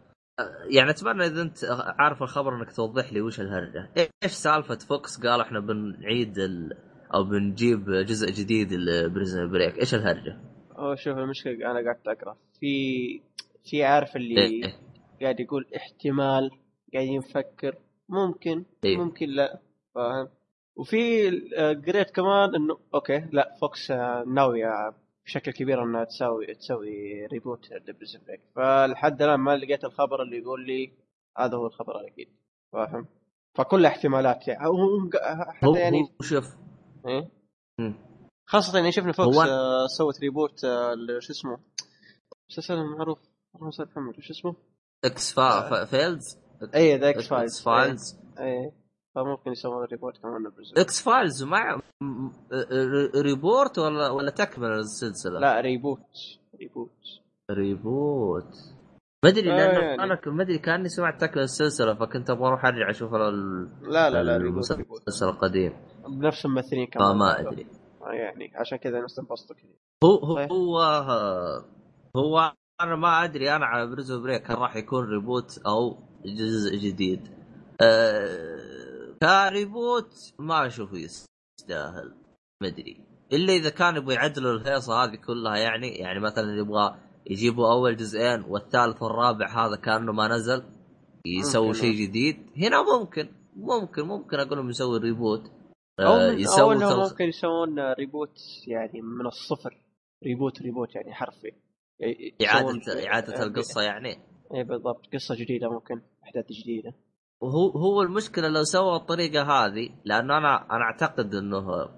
[0.76, 1.56] يعني أتمنى إذا أنت
[1.98, 3.90] عارف الخبر إنك توضح لي وش الهرجة.
[3.96, 6.72] إيش سالفة فوكس؟ قال إحنا بنعيد ال...
[7.14, 9.78] أو بنجيب جزء جديد ل Prison Break.
[9.78, 10.40] إيش الهرجة؟
[10.76, 12.36] هو شوف المشكلة أنا قعدت أقرأ.
[12.60, 13.22] في
[13.64, 14.62] في عارف اللي إيه.
[15.22, 16.50] قاعد يقول احتمال
[16.94, 17.74] قاعدين نفكر
[18.08, 18.96] ممكن إيه.
[18.96, 19.60] ممكن لا.
[19.94, 20.28] فاهم؟
[20.76, 21.30] وفي
[21.86, 23.90] قريت كمان إنه أوكي لا فوكس
[24.26, 24.94] ناوية
[25.30, 28.20] بشكل كبير إنها تسوي تسوي reboot ل Prison
[28.56, 30.92] فلحد الآن ما لقيت الخبر اللي يقول لي
[31.38, 32.28] هذا هو الخبر الأكيد.
[32.72, 33.06] فاهم؟
[33.58, 34.66] فكل احتمالات يعني.
[35.64, 36.56] هو يعني شوف.
[37.06, 37.30] إيه؟
[37.80, 37.94] مم.
[38.46, 41.58] خاصة يعني شفنا فوكس هو- آه سوت reboot آه شو اسمه؟
[42.50, 43.18] مسلسل معروف
[43.54, 44.56] محمد شو اسمه؟
[45.04, 45.70] X فا...
[45.70, 45.84] فا...
[45.84, 46.38] Files
[46.74, 48.72] اي The X-Files X-Files اي
[49.14, 51.80] فممكن يسوون reboot كمان ل Prison X-Files مع
[53.16, 56.00] reboot ولا ولا تكمل السلسلة؟ لا reboot.
[56.60, 56.90] reboot.
[57.50, 58.54] reboot.
[59.24, 60.02] ما أدري آه، لأنه يعني.
[60.02, 64.22] أنا ما أدري كأني سمعت تكمل السلسلة فكنت أبغى أروح أرجع أشوف ال- لا لا
[64.22, 65.72] لا المسلسل القديم.
[66.08, 67.12] بنفس الممثلين كمان.
[67.12, 67.66] فما أدري.
[68.02, 69.70] آه، يعني عشان كذا الناس انبسطوا كذا
[70.04, 70.50] هو هو صحيح.
[70.52, 70.80] هو
[72.16, 77.28] هو أنا ما أدري أنا على Prison Break هل راح يكون reboot أو جزء جديد.
[77.80, 78.69] أه
[79.22, 82.14] ك reboot ما أشوفه يستاهل
[82.62, 83.04] ما أدري.
[83.32, 86.96] إلا إذا كان يبغى يعدلوا الهيصة هذه كلها يعني يعني مثلا يبغى
[87.26, 90.62] يجيبوا أول جزئين والثالث والرابع هذا كأنه ما نزل
[91.26, 91.74] يسوي.
[91.74, 92.36] شيء جديد.
[92.56, 95.50] هنا ممكن ممكن ممكن أقول لهم يسوي reboot
[96.00, 99.80] آه، يسوي تلخ- ممكن يسوون reboot يعني من الصفر.
[100.24, 101.52] reboot reboot يعني حرفي.
[102.00, 104.18] ي- اعاده إعادة القصة يعني.
[104.54, 105.06] اي بالضبط.
[105.14, 106.94] قصة جديدة ممكن أحداث جديدة.
[107.40, 111.88] وهو هو المشكلة لو سووا الطريقة هذه لأنه أنا أنا أعتقد إنه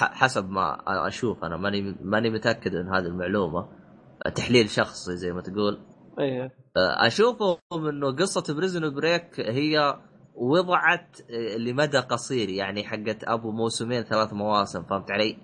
[0.00, 3.68] حسب ما أشوف أنا ماني ماني متأكد من هذه المعلومة.
[4.34, 5.78] تحليل شخصي زي ما تقول.
[6.18, 6.50] إيه.
[7.06, 9.98] أشوفهم إنه قصة Prison Break هي
[10.34, 11.18] وضعت
[11.58, 15.36] لمدى قصير يعني حقت أبو موسمين ثلاث مواسم فهمت علي؟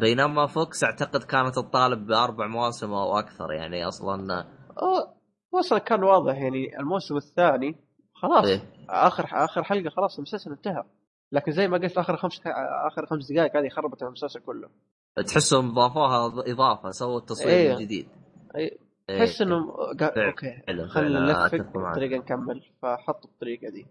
[0.00, 4.44] بينما فوكس أعتقد كانت تطالب بأربع مواسم أو أكثر يعني أصلا
[5.54, 7.89] أصلا كان واضح يعني الموسم الثاني
[8.22, 8.46] خلاص.
[8.46, 8.62] إيه.
[8.88, 10.84] اخر آخر حلقة خلاص المسلسل انتهى.
[11.32, 12.40] لكن زي ما قلت آخر خمس
[12.86, 14.68] آخر خمس دقائق هذه خربت المسلسل كله.
[15.26, 17.72] تحسهم ضافوها إضافة سووا التصوير إيه.
[17.74, 18.08] من جديد
[18.56, 18.78] إيه.
[19.10, 19.18] إيه.
[19.18, 20.62] تحس انهم قا- فعلا- أوكي.
[20.66, 21.78] خلينا فعلا نلفق.
[21.90, 22.62] بطريقه نكمل.
[22.82, 23.86] فحطوا الطريقة دي.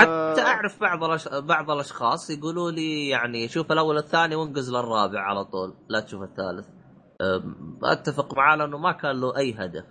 [0.00, 1.28] حتى أعرف بعض الأش...
[1.28, 6.68] بعض الأشخاص يقولوا لي يعني شوف الأول الثاني وانقز للرابع على طول لا تشوف الثالث.
[7.84, 9.84] أتفق معاه لأنه ما كان له أي هدف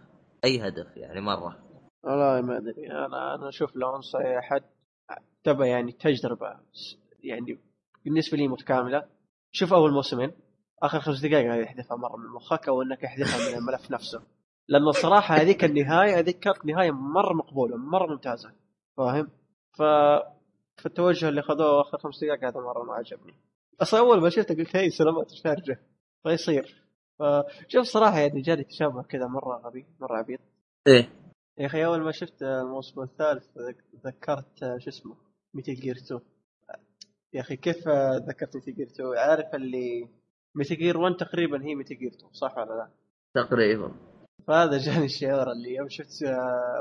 [0.46, 1.58] أي هدف يعني مرة.
[2.04, 2.92] والله ما أدري.
[2.92, 4.64] أنا أنا أشوف لو انصح احد
[5.44, 6.60] تبى يعني تجربة
[7.24, 7.60] يعني
[8.06, 9.06] بالنسبة لي متكاملة.
[9.52, 10.32] شوف أول موسمين.
[10.84, 14.22] آخر خمس دقائق هذه احذفها مرة من مخك أو إنك احذفها من الملف نفسه.
[14.68, 18.52] لأنه الصراحه هذيك النهاية هذيك كانت نهايه مرة مقبولة مرة ممتازة.
[18.98, 19.30] فاهم؟
[19.78, 19.84] ف
[20.84, 23.34] فالتوجه اللي خذوه آخر خمس دقائق هذا مرة ما عجبني.
[23.82, 25.80] أصلا أول ما شفته قلت هي سلامات إيش خارجه
[26.24, 26.84] فيصير.
[27.20, 30.40] فشوف صراحة يعني جاني تشابه كذا مرة غبي مرة عبيط.
[30.88, 31.10] إيه.
[31.60, 33.48] يا أخي أول ما شفت الموسم الثالث
[34.06, 35.16] ذكرت شو اسمه؟
[35.54, 36.22] Metal Gear 2
[37.34, 37.88] يا أخي كيف
[38.28, 40.10] ذكرت Metal Gear 2 عارف اللي
[40.56, 42.90] Metal Gear 1 تقريبا هي Metal Gear 2 صح ولا لا؟
[43.36, 43.96] تقريبا.
[44.48, 46.24] فهذا جاني الشعور اللي يوم شفت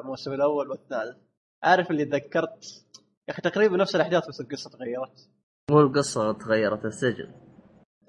[0.02, 1.16] الموسم الأول والثالث.
[1.62, 2.64] عارف اللي تذكرت
[3.28, 5.30] يا أخي تقريبا نفس الأحداث بس القصة تغيرت.
[5.70, 7.32] مو القصة تغيرت السجن.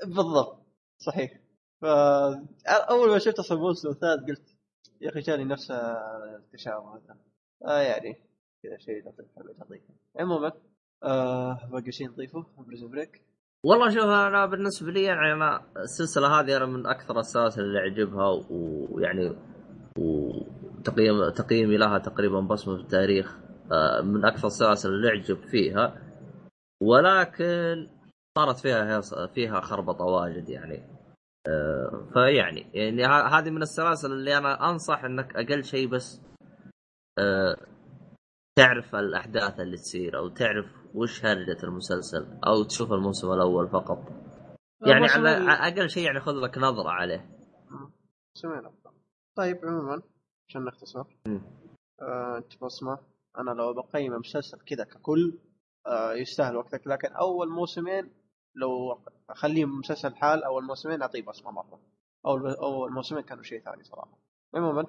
[0.05, 0.65] بالضبط
[0.97, 1.39] صحيح.
[1.81, 4.58] فاول ما شفت أصلا الموسم الثالث قلت
[5.01, 7.17] يا أخي جاني نفس التشابه هذا.
[7.67, 8.13] آه يعني
[8.63, 10.51] كذا شيء لطيف حبيت اضيفه عموما
[11.03, 13.21] آه باقي شيء نضيفه Prison Break.
[13.65, 18.43] والله شوف أنا بالنسبة لي يعني أنا السلسلة هذه أنا من أكثر السلاسل اللي اعجبها
[18.49, 19.35] ويعني
[19.97, 23.37] وتقييم تقييمي لها تقريبا بصمة في التاريخ
[23.71, 25.95] آه، من أكثر السلاسل اللي اعجب فيها.
[26.81, 27.87] ولكن
[28.37, 30.98] صارت فيها فيها خربطة واجد يعني.
[32.13, 36.21] فيعني يعني هذه من السلاسل اللي أنا أنصح إنك أقل شيء بس
[37.19, 37.57] آه،
[38.55, 43.99] تعرف الأحداث اللي تصير أو تعرف وش هرجة المسلسل أو تشوف الموسم الأول فقط.
[44.87, 47.39] يعني على أقل شيء يعني خذ لك نظرة عليه.
[48.33, 48.71] سمعنا
[49.35, 50.01] طيب عموما
[50.49, 51.03] عشان نختصر
[52.01, 52.99] آه، أنت بصمة
[53.37, 55.39] أنا لو بقيم المسلسل كذا ككل
[55.87, 58.11] آه، يستاهل وقتك لكن أول موسمين
[58.55, 61.79] لو اخليه مسلسل حال أول موسمين أعطيه بصمة مرة.
[62.25, 64.17] أول أول موسمين كانوا شيء ثاني صراحة.
[64.55, 64.85] عموما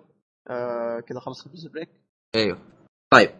[0.50, 1.90] آه كذا خلصنا في بريك
[2.34, 2.58] أيوه.
[3.12, 3.30] طيب.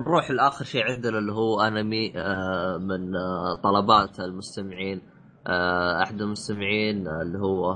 [0.00, 5.02] نروح لآخر شيء عندنا اللي هو أنمي آه من آه طلبات المستمعين.
[5.46, 7.70] آه أحد المستمعين اللي هو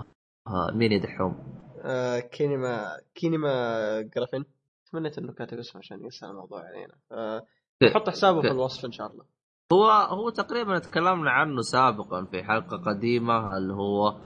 [0.47, 4.45] آه مين يدحوم؟ آه كينيما كينيما جرافين.
[4.93, 6.95] تمنيت إنه كاتب اسمه عشان يسأل الموضوع علينا.
[7.12, 7.47] آه
[7.95, 9.25] حط حسابه في الوصف إن شاء الله.
[9.73, 14.21] هو هو تقريبا تكلمنا عنه سابقا في حلقة قديمة اللي هو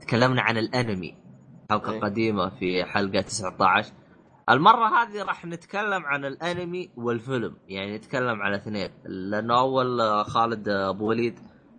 [0.00, 1.14] تكلمنا عن الأنمي
[1.70, 2.00] حلقة أيه.
[2.00, 3.92] قديمة في حلقة 19
[4.50, 8.90] المرة هذه راح نتكلم عن الأنمي والفيلم يعني نتكلم عن اثنين.
[9.04, 11.38] لأنه أول خالد أبو وليد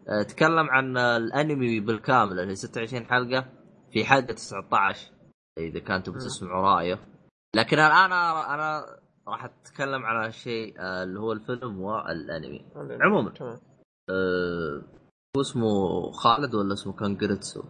[0.09, 3.45] آه، تكلم عن الأنمي بالكامل اللي 26 حلقة
[3.91, 5.11] في حلقة 19
[5.57, 6.99] إذا كنتم بتسمعوا رأيه.
[7.55, 8.85] لكن الآن أنا
[9.27, 12.65] راح أتكلم على شيء آه، اللي هو الفيلم والأنمي.
[12.75, 13.33] عموما
[14.09, 14.81] أه
[15.37, 17.63] هو اسمه خالد ولا اسمه كانجريتسو؟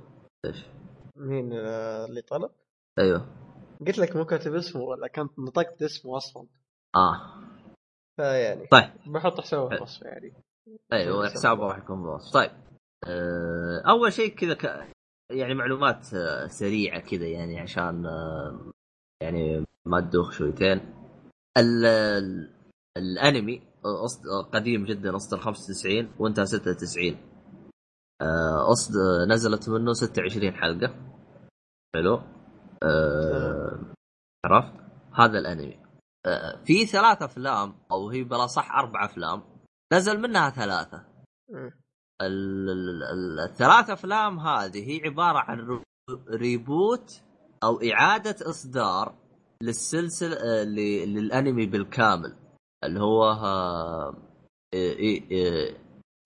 [0.46, 0.66] إيش؟
[1.16, 2.52] مين آه، اللي طلب؟
[3.00, 3.26] أيوه.
[3.88, 6.48] قلت لك مو كاتب اسمه ولا كنت نطقت اسمه أصلا.
[6.96, 7.44] آه.
[8.18, 8.90] فيعني طيب.
[9.08, 10.34] بحط حسابه في الوصف يعني.
[10.94, 12.52] أيوه حسابه راح يكون بالوصف طيب.
[13.08, 14.94] أه أول شيء كذا ك...
[15.32, 16.06] يعني معلومات
[16.48, 18.04] سريعة كذا يعني عشان
[19.24, 20.97] يعني ما تدوخ شويتين.
[21.58, 21.86] ال
[22.98, 23.62] الانمي
[24.54, 27.18] قديم جدا اصدر 95 وانتهى 96
[28.72, 28.94] اصد
[29.30, 30.96] نزلت منه 26 حلقة.
[31.96, 32.22] حلو.
[32.84, 33.94] أه
[34.46, 34.74] عرفت؟
[35.14, 35.80] هذا الانمي.
[36.26, 39.44] أه في ثلاث أفلام أو هي بلا صح أربع أفلام.
[39.94, 41.04] نزل منها ثلاثة.
[42.22, 45.82] الثلاث أفلام هذه هي عبارة عن
[46.30, 47.22] reboot
[47.64, 49.16] أو إعادة إصدار
[49.62, 52.36] للسلسلة آه، للأنمي بالكامل
[52.84, 53.24] اللي هو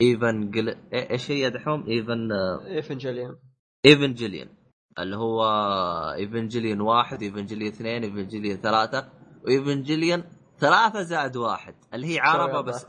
[0.02, 0.76] ايفن جل...
[0.94, 2.32] إيش هي دحوم؟ ايفن
[2.68, 3.40] ايفنجليون
[3.86, 4.48] ايفنجليون
[5.00, 5.44] اللي هو
[6.14, 9.10] ايفنجليون واحد ايفنجليون اثنين ايفنجليون ثلاثة
[9.44, 10.24] وايفنجليون
[10.60, 12.86] ثلاثة زائد واحد اللي هي أربعة بس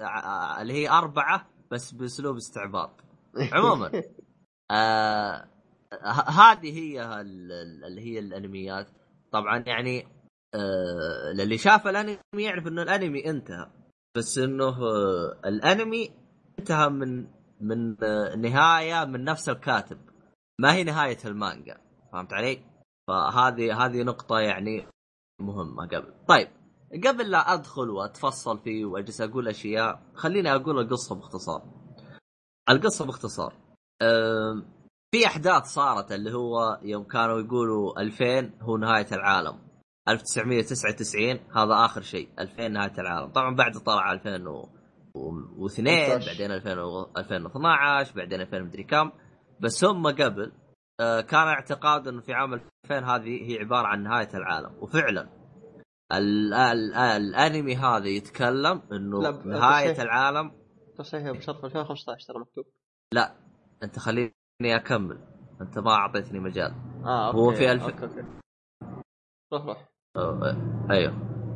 [0.61, 3.01] اللي هي أربعة بس بأسلوب استعباط.
[3.53, 3.91] عموما
[4.71, 5.49] آه
[6.27, 8.89] هذه هي اللي هي الأنميات.
[9.33, 10.07] طبعا يعني
[10.55, 13.71] آه للي شاف الأنمي يعرف إنه الأنمي انتهى.
[14.17, 16.11] بس إنه آه الأنمي
[16.59, 17.27] انتهى من
[17.61, 19.99] من آه نهاية من نفس الكاتب.
[20.61, 21.81] ما هي نهاية المانجا.
[22.13, 22.63] فهمت علي؟
[23.09, 24.87] فهذه هذه نقطة يعني
[25.41, 26.15] مهمة قبل.
[26.29, 26.49] طيب
[27.05, 31.63] قبل لا أدخل وأتفصل فيه وأجلس أقول أشياء خليني أقول القصة باختصار.
[32.71, 33.55] القصة باختصار.
[35.15, 39.59] في أحداث صارت اللي هو يوم كانوا يقولوا 2000 هو نهاية العالم.
[40.09, 43.33] 1999 هذا آخر شيء 2000 نهاية العالم.
[43.33, 49.11] طبعا بعد طلع 2002 بعدين 2012 بعدين 2000 مدري كم.
[49.61, 50.53] بس هم قبل
[51.01, 54.75] آه، كان اعتقاد إنه في عام 2000 هذه هي عبارة عن نهاية العالم.
[54.81, 55.29] وفعلا
[56.13, 60.53] ال ال الأنمي هذا يتكلم إنه نهاية العالم.
[60.99, 62.65] تصحيح بشرط 2015 ترى مكتوب.
[63.15, 63.35] لا
[63.83, 64.33] أنت خليني
[64.65, 65.19] أكمل.
[65.61, 66.75] أنت ما أعطيتني مجال.
[67.05, 67.83] آه أوكي هو في الف...
[67.83, 68.03] أوكي.
[68.03, 68.25] أوكي.
[69.53, 69.92] روح روح.
[70.91, 71.13] أيوه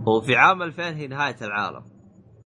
[0.09, 1.85] هو في عام 2000 هي نهاية العالم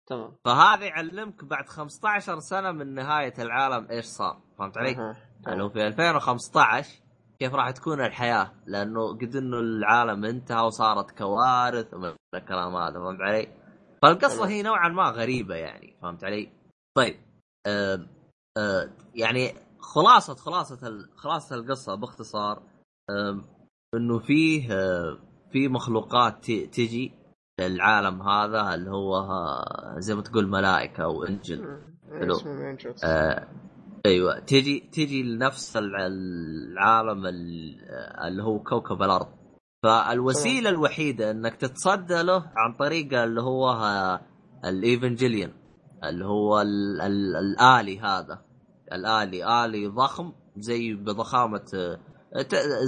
[0.10, 5.18] تمام فهذا يعلمك بعد 15 سنة من نهاية العالم إيش صار فهمت علي؟ أها.
[5.48, 7.02] انه في 2015
[7.40, 13.22] كيف راح تكون الحياة لأنه قد إنه العالم انتهى وصارت كوارث ومن الكلام هذا فهمت
[13.22, 13.48] علي؟
[14.02, 14.50] فالقصة تمام.
[14.50, 16.52] هي نوعا ما غريبة يعني فهمت علي؟
[16.98, 17.16] طيب
[19.16, 22.64] يعني خلاصة خلاصة خلاصة القصة باختصار
[23.96, 24.68] إنه فيه
[25.52, 27.12] في مخلوقات تجي
[27.60, 29.26] للعالم هذا اللي هو
[29.98, 31.78] زي ما تقول ملائكة أو إنجل.
[32.20, 32.36] حلو.
[33.04, 33.48] آه
[34.06, 34.40] أيوه.
[34.40, 37.78] تجي تجي لنفس الع- العالم ال-
[38.28, 39.28] اللي هو كوكب الأرض.
[39.84, 43.72] فالوسيلة الوحيدة إنك تتصدى له عن طريق اللي هو
[44.66, 45.54] الايفنجيليون
[46.04, 48.42] اللي هو ال ال الآلي هذا.
[48.92, 51.98] الآلي آلي ضخم زي بضخامة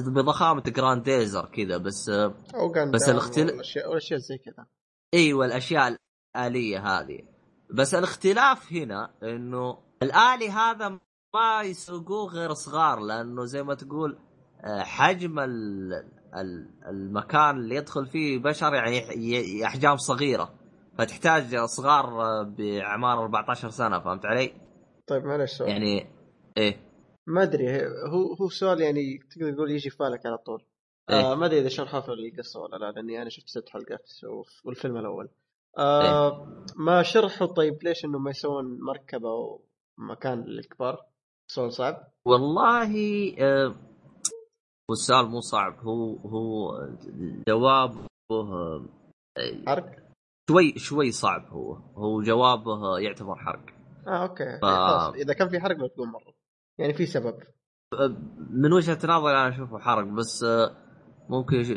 [0.08, 2.34] بضخامة جرانديزر كذا بس آه،
[2.94, 4.66] بس الاختل- الاشياء والاشياء زي كذا.
[5.14, 5.98] أيوه الاشياء
[6.36, 7.20] الآلية هذه.
[7.74, 10.89] بس الاختلاف هنا إنه الآلي هذا
[11.36, 14.18] ما يسوقوه غير صغار لأنه زي ما تقول
[14.66, 15.94] آه، حجم ال-
[16.36, 20.54] ال- المكان اللي يدخل فيه بشر يعني أحجام صغيرة.
[20.98, 24.54] فتحتاج صغار آه، باعمار 14 سنة فهمت علي؟
[25.08, 26.08] طيب معلش يعني
[26.58, 26.93] إيه.
[27.28, 30.63] ما أدري هو هو سؤال يعني تقدر تقول يجي في بالك على طول.
[31.09, 31.32] إيه.
[31.32, 34.09] آه ما أدري إذا شرحه في القصة ولا لا لأني أنا شفت ست حلقات
[34.65, 35.30] والفيلم الأول.
[35.78, 39.65] آه ما شرحوا طيب ليش إنه ما يسوون مركبة أو
[39.97, 41.05] مكان للكبار؟
[41.51, 42.07] سؤال صعب.
[42.28, 42.93] والله
[43.39, 43.76] آه،
[44.89, 45.80] والسؤال مو صعب.
[45.80, 46.78] هو هو
[47.47, 48.86] جوابه آه،
[49.67, 49.91] حرق؟
[50.49, 51.74] شوي شوي صعب هو.
[51.74, 53.65] هو جوابه يعتبر حرق.
[54.07, 54.59] آه أوكي.
[54.61, 56.32] ف- خلاص إذا كان في حرق تقول مرة.
[56.78, 57.36] يعني في سبب
[58.49, 60.76] من وجهة نظري أنا أشوفه حرق بس آه،
[61.30, 61.69] ممكن يش...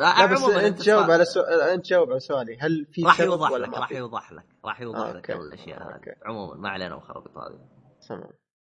[0.00, 3.66] لا بس أنت جاوب على سؤال أنت جاوب على سؤالي هل في راح يوضح ولا
[3.66, 5.30] لك راح؟ يوضح لك راح يوضح آه، لك.
[5.30, 5.82] الأشياء.
[5.82, 7.60] هذه عموما ما علينا من الخرابيط هذه
[8.08, 8.30] تمام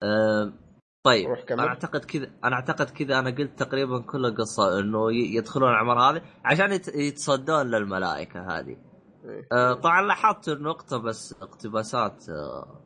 [0.04, 0.54] أه
[1.06, 1.28] طيب.
[1.52, 6.22] أنا أعتقد كذا أنا أعتقد كذا أنا قلت تقريبا كل القصة إنه يدخلون الاعمار هذه
[6.46, 8.78] عشان يت- يتصدون للملائكة هذه
[9.26, 9.48] إيه.
[9.52, 12.84] أه طبعا لاحظت إنه اقتبس اقتباسات أه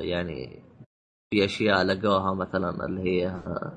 [0.00, 0.64] يعني
[1.30, 3.72] في أشياء لقوها مثلا اللي هي أه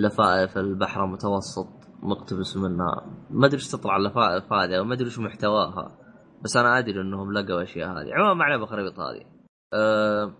[0.00, 1.68] لفائف البحر المتوسط
[2.02, 3.06] مقتبس منها.
[3.30, 5.98] ما أدري إيش تطلع اللفائف هذه وما أدري إيش محتواها
[6.42, 8.14] بس أنا أدري إنهم لقوا الاشياء هذه.
[8.14, 9.24] عموما ما عليه بالخريطه هذه.
[9.74, 10.34] أه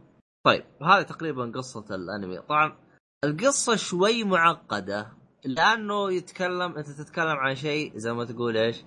[0.47, 2.39] طيب هذه تقريبا قصة الأنمي.
[2.39, 2.77] طبعا
[3.25, 5.13] القصة شوي معقدة
[5.45, 8.85] لأنه يتكلم أنت تتكلم عن شيء زي ما تقول إيش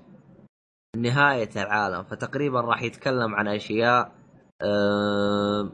[0.97, 2.03] نهاية العالم.
[2.03, 4.11] فتقريبا راح يتكلم عن أشياء
[4.61, 5.71] أه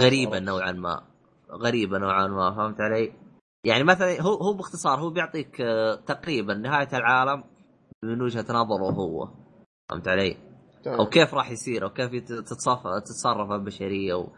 [0.00, 0.38] غريبة.
[0.38, 1.02] نوعا ما
[1.50, 3.12] غريبة نوعا ما فهمت علي؟
[3.64, 7.44] يعني مثلا هو هو باختصار هو بيعطيك آه، تقريبا نهاية العالم
[8.04, 9.28] من وجهة نظره هو
[9.90, 10.36] فهمت علي؟
[10.84, 10.98] تمام.
[10.98, 14.28] أو كيف راح يصير أو كيف تتصرف تتصرف البشرية و...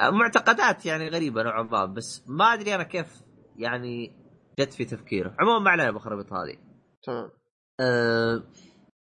[0.00, 3.22] معتقدات يعني غريبة نوعا ما بس ما أدري أنا كيف
[3.56, 4.22] يعني
[4.58, 6.56] جت في تفكيره عموما ما علينا بالخرابيط هذه
[7.02, 7.30] تمام
[7.80, 8.42] أه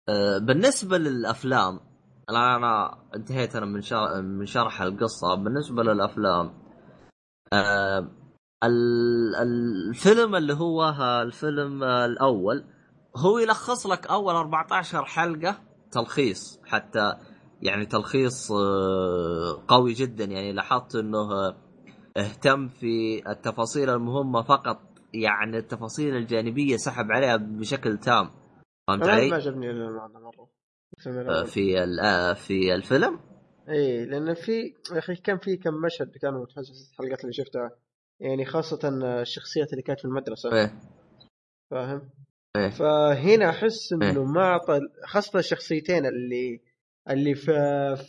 [0.10, 1.80] أه بالنسبة للأفلام
[2.30, 5.36] الآن أنا انتهيت أنا من شرح من شرح القصة.
[5.36, 6.54] بالنسبة للأفلام
[8.64, 10.90] ال- الفيلم اللي هو
[11.22, 12.64] الفيلم آه، الأول
[13.18, 15.58] هو يلخص لك أول 14 حلقة
[15.92, 17.14] تلخيص حتى
[17.62, 20.24] يعني تلخيص آه، قوي جدا.
[20.26, 21.56] يعني لاحظت إنه آه،
[22.18, 24.80] اهتم في التفاصيل المهمة فقط
[25.14, 28.30] يعني التفاصيل الجانبية سحب عليها بشكل تام.
[28.88, 30.10] فهمت أنا ما علي؟ عجبني إلا
[31.08, 31.44] آه،.
[31.44, 33.20] في آه، في الفيلم
[33.70, 37.72] إيه لأن في يا أخي كان في كم مشهد كأنه متحسس الحلقات اللي شفتها
[38.20, 38.80] يعني خاصة
[39.22, 40.74] الشخصيات اللي كانت في المدرسة إيه
[41.72, 42.10] فاهم؟
[42.58, 44.12] إيه فهنا أحس إيه.
[44.12, 46.62] انه ما اعطى خاصة الشخصيتين اللي
[47.10, 47.52] اللي في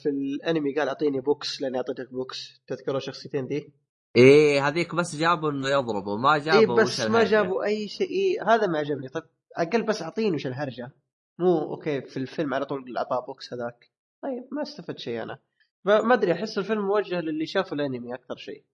[0.02, 3.72] في الأنمي قال أعطيني بوكس لأني أعطيتك بوكس تذكروا الشخصيتين دي؟
[4.16, 7.24] إيه هذيك بس جابوا إنه يضربوا ما جابوا إيه وش بس ما.
[7.24, 9.24] جابوا أي شيء إيه هذا ما عجبني طيب
[9.56, 10.90] أقل بس أعطيني وش الهرجة
[11.38, 13.90] مو أوكي في الفيلم على طول اعطاه بوكس هذاك.
[14.22, 14.48] طيب.
[14.52, 15.38] ما استفدت شيء أنا.
[15.84, 18.64] ما أدري أحس الفيلم موجه للي شافوا الأنمي أكثر شيء.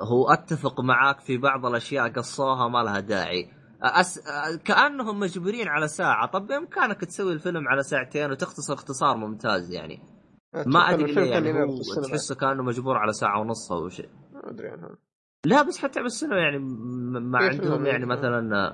[0.00, 3.50] هو أتفق معاك في بعض الأشياء قصوها ما لها داعي.
[3.82, 4.20] أس...
[4.64, 6.30] كأنهم مجبورين على ساعة.
[6.30, 10.02] طب بإمكانك تسوي الفيلم على ساعتين وتختصر اختصار ممتاز يعني.
[10.66, 11.80] ما أدري الفيلم ليه يعني.
[12.08, 14.08] تحسه كأنه مجبور على ساعة ونص أو شيء.
[14.32, 14.96] ما أدري عنها
[15.46, 16.58] لا بس حتى بالسينما يعني
[17.18, 18.06] ما عندهم لا؟ يعني.
[18.06, 18.68] مثلا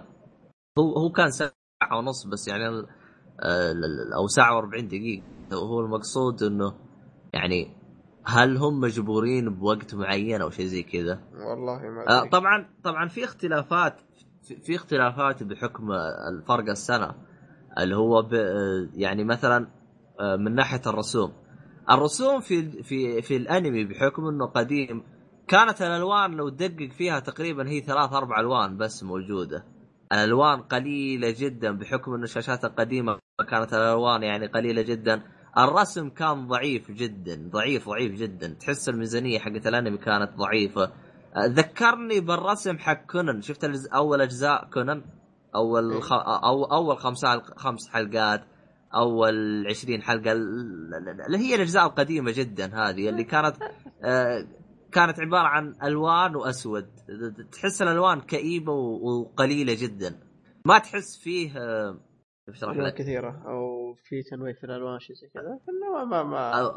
[0.78, 1.52] هو هو كان ساعة
[1.98, 2.86] ونص بس يعني
[4.16, 5.22] أو ساعة و40 دقيقة.
[5.52, 6.74] هو المقصود إنه
[7.34, 7.76] يعني
[8.24, 13.24] هل هم مجبورين بوقت معين أو شيء زي كذا؟ والله ما آه طبعا طبعا في
[13.24, 14.00] اختلافات
[14.66, 15.92] في- اختلافات بحكم
[16.32, 17.14] الفرق السنة.
[17.78, 18.32] اللي هو ب
[18.94, 19.66] يعني مثلا
[20.20, 21.32] آه، من ناحية الرسوم.
[21.90, 25.02] الرسوم في في في الأنمي بحكم إنه قديم.
[25.48, 29.64] كانت الألوان لو تدقق فيها تقريبا هي ثلاث أربع ألوان بس موجودة.
[30.12, 35.22] الألوان قليلة جدا بحكم إنه الشاشات القديمة كانت الألوان يعني قليلة جدا.
[35.58, 38.48] الرسم كان ضعيف جدا ضعيف ضعيف جدا.
[38.60, 40.92] تحس الميزانية حقت الأنمي كانت ضعيفة.
[41.38, 43.42] ذكرني بالرسم حق كونان.
[43.42, 45.04] شفت أول أجزاء كونان؟
[45.54, 46.12] أول خ...
[46.12, 48.44] أو أول خمس خمس حلقات
[48.94, 53.56] أول 20 حلقة ال- ال- اللي هي الأجزاء القديمة جدا هذه اللي كانت
[54.04, 54.46] آه،
[54.92, 56.86] كانت عبارة عن ألوان وأسود.
[57.52, 60.18] تحس الألوان كئيبة وقليلة جدا.
[60.64, 61.52] ما تحس فيه
[62.86, 62.94] لك.
[62.94, 65.58] كثيرة أو في تنويه في الألوان شيء زي كذا.
[65.66, 66.68] فإنه ما ما أو,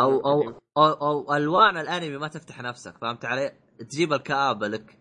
[0.00, 0.42] أو, أو.
[0.76, 3.52] أو, أو ألوان الأنمي ما تفتح نفسك فهمت علي؟
[3.90, 4.98] تجيب الكآبة لك.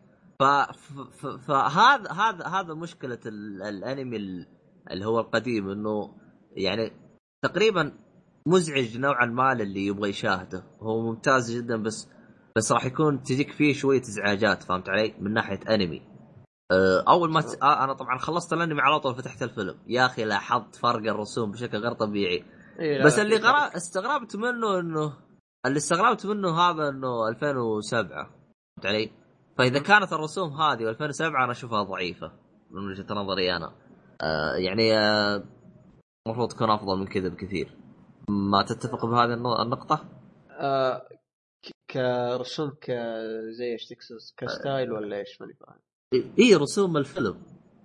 [1.47, 4.47] فهذا هذا هذا مشكلة ال- الأنمي ال-
[4.91, 6.15] اللي هو القديم إنه
[6.51, 6.91] يعني
[7.43, 7.91] تقريبا
[8.47, 10.63] مزعج نوعا ما للي يبغى يشاهده.
[10.81, 12.09] هو ممتاز جدا بس
[12.57, 16.01] بس راح يكون تجيك فيه شوية إزعاجات فهمت علي؟ من ناحية أنمي.
[17.07, 17.63] أول ما ت...
[17.63, 19.75] آه، أنا طبعا خلصت الأنمي على طول فتحت الفيلم.
[19.87, 22.45] يا أخي لاحظت فرق الرسوم بشكل غير طبيعي.
[22.79, 23.35] إيه بس اللي.
[23.35, 23.75] غرا...
[23.77, 25.13] استغربت منه انه
[25.65, 28.29] اللي استغربت منه هذا إنه 2007
[28.77, 29.11] فهمت علي؟
[29.57, 32.31] فإذا كانت الرسوم هذه و2007 أنا أشوفها ضعيفة
[32.71, 33.75] من وجهة نظري أنا.
[34.21, 35.43] آه يعني آه،
[36.27, 37.77] المفروض تكون أفضل من كذا بكثير.
[38.29, 40.05] ما تتفق بهذه النقطة؟
[40.59, 41.07] آه
[41.89, 42.91] كرسوم ك
[43.49, 45.88] زي إيش تقصد؟ كستايل ولا إيش؟ ماني فاهم.
[46.13, 47.41] إي رسوم الفيلم.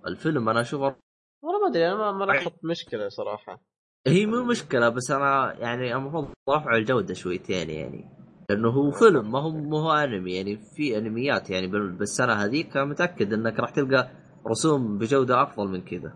[0.07, 0.95] الفيلم أنا أشوفه
[1.43, 3.61] والله ما أدري أنا ما- ما لاحظت مشكلة صراحة.
[4.07, 8.09] هي مو مشكلة بس أنا يعني المفروض رفع الجودة شويتين يعني.
[8.49, 12.77] لأنه هو فيلم ما هو ما هو أنمي يعني في أنميات يعني بال- بالسنه هذيك
[12.77, 14.09] متأكد إنك راح تلقى
[14.47, 16.13] رسوم بجودة أفضل من كذا.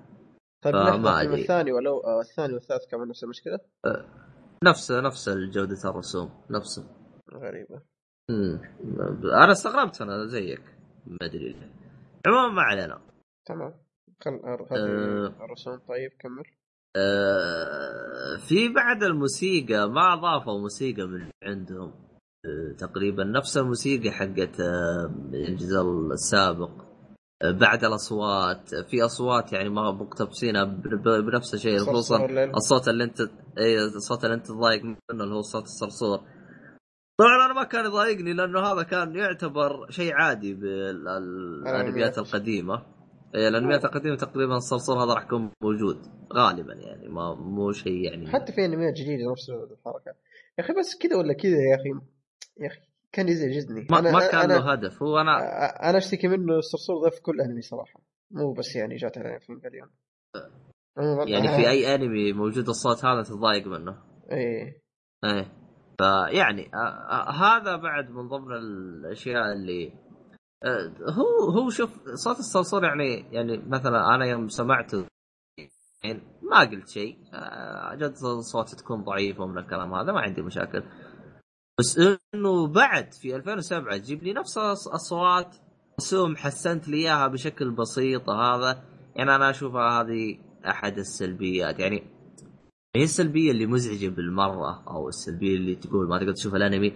[0.64, 1.42] طيب ما الفيلم أدري.
[1.42, 3.60] الثاني ولو الثاني والثالث كمان نفس المشكلة؟
[4.64, 6.84] نفس نفس جوده الرسوم نفسه
[7.34, 7.82] غريبة.
[8.30, 8.60] مم.
[9.44, 10.62] أنا استغربت أنا زيك.
[11.08, 11.50] ما أدري.
[11.54, 11.79] ليه.
[12.30, 13.02] عموما ما علينا.
[13.46, 13.74] تمام.
[14.22, 15.46] خل آه.
[15.46, 16.44] الرسوم طيب كمل.
[16.96, 21.94] آه، في بعد الموسيقى ما أضافوا موسيقى من عندهم.
[22.46, 24.60] آه، تقريبا نفس الموسيقى حقت
[25.34, 25.82] الجزء
[26.12, 26.72] السابق.
[27.44, 28.76] بعد الأصوات.
[28.76, 32.26] في أصوات يعني ما مقتبسينها بنفس الشيء خصوصا.
[32.56, 33.22] الصوت اللي انت
[33.58, 36.20] اي الصوت اللي أنت تضايق منه اللي هو صوت الصرصور.
[37.20, 42.86] طبعا أنا ما كان يضايقني لأنه هذا كان يعتبر شيء عادي بالانميات القديمة.
[43.36, 45.98] إيه، الانميات القديمة تقريبا الصرصور هذا راح يكون موجود
[46.34, 48.32] غالبا يعني ما مو شيء يعني.
[48.32, 50.16] حتى في أنميات جديدة نفس الحركة.
[50.58, 51.90] يا أخي بس كذا ولا كذا يا أخي؟
[52.60, 52.80] يا أخي
[53.12, 55.32] كان يزعجني ما, أنا ما كان أنا له هدف هو أنا
[55.90, 58.02] أنا أشتكي منه الصرصور ذا في كل أنمي صراحة.
[58.32, 59.90] مو بس يعني جات علينا في مليون
[60.98, 63.98] عموماً، يعني آه، في أي أنمي موجود الصوت هذا تتضايق منه؟
[64.32, 64.82] إيه.
[65.26, 65.69] إيه.
[66.00, 69.94] فيعني آه، آه، هذا بعد من ضمن الأشياء اللي
[70.64, 75.06] آه، هو هو شوف صوت الصرصور يعني يعني مثلا أنا يوم سمعته
[76.04, 77.18] يعني ما قلت شيء
[77.92, 80.84] جودة الصوت تكون ضعيفة من الكلام هذا ما عندي مشاكل.
[81.80, 82.00] بس
[82.36, 85.56] إنه بعد في 2007 تجيب لي نفس الاصوات
[86.00, 88.84] رسوم حسنت لي إياها بشكل بسيط هذا
[89.16, 90.40] يعني أنا أشوفها هذه
[90.70, 91.80] أحد السلبيات.
[91.80, 92.19] يعني
[92.96, 96.94] هي السلبية اللي مزعجة بالمرة أو السلبية اللي تقول ما تقدر تشوف الأنمي.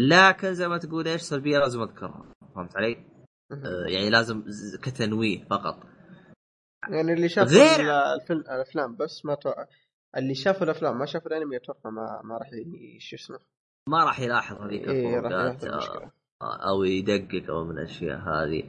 [0.00, 2.24] لكن زي ما تقول إيش سلبية لازم أذكرها
[2.54, 2.96] فهمت علي؟
[3.52, 4.42] آه، يعني لازم
[4.82, 5.78] كتنويه فقط.
[6.90, 7.80] يعني اللي شاف غير-
[8.30, 9.66] الأفلام بس ما توقع
[10.16, 12.50] اللي شاف الأفلام ما شاف الأنمي أتوقع ما ما راح
[12.98, 13.38] شو اسمه؟
[13.88, 16.10] ما راح يلاحظ هذيك الفروقات يلاحظ آه، المشكلة
[16.42, 18.62] أو يدقق أو من الأشياء هذه.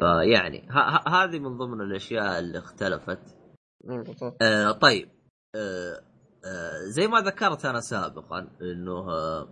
[0.00, 0.68] فيعني
[1.08, 3.36] هذه من ضمن الأشياء اللي اختلفت.
[3.84, 4.42] بالضبط.
[4.42, 5.17] آه طيب.
[5.54, 6.00] آه
[6.44, 9.48] آه زي ما ذكرت أنا سابقا إنه آه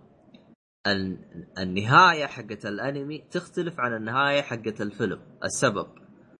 [0.87, 5.87] ال- النهاية حقت الأنمي تختلف عن النهاية حقت الفيلم السبب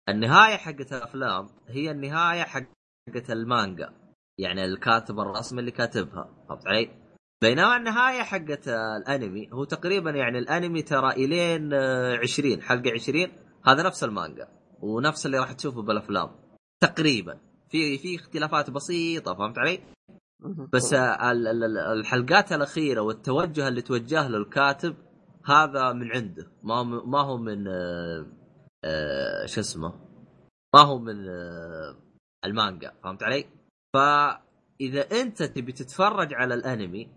[0.10, 3.94] النهاية حقت الأفلام هي النهاية حقت المانجا
[4.40, 6.90] يعني الكاتب الرسمي اللي كاتبها فهمت علي؟
[7.42, 13.28] بينما النهاية حقت الأنمي هو تقريبا يعني الأنمي ترى إلين آه، 20 حلقة 20
[13.68, 14.48] هذا نفس المانجا
[14.80, 16.30] ونفس اللي راح تشوفه بالأفلام
[16.84, 17.40] تقريبا
[17.70, 19.80] في في اختلافات بسيطة فهمت علي؟
[20.74, 24.96] بس ال- ال- ال- الحلقات الأخيرة والتوجه اللي توجه له الكاتب
[25.46, 28.26] هذا من عنده ما هو ما هو من آه،
[28.86, 29.94] آه، شو اسمه
[30.76, 31.96] ما هو من آه،
[32.46, 33.46] المانجا فهمت علي؟
[33.94, 37.10] فإذا أنت تبي تتفرج على الأنمي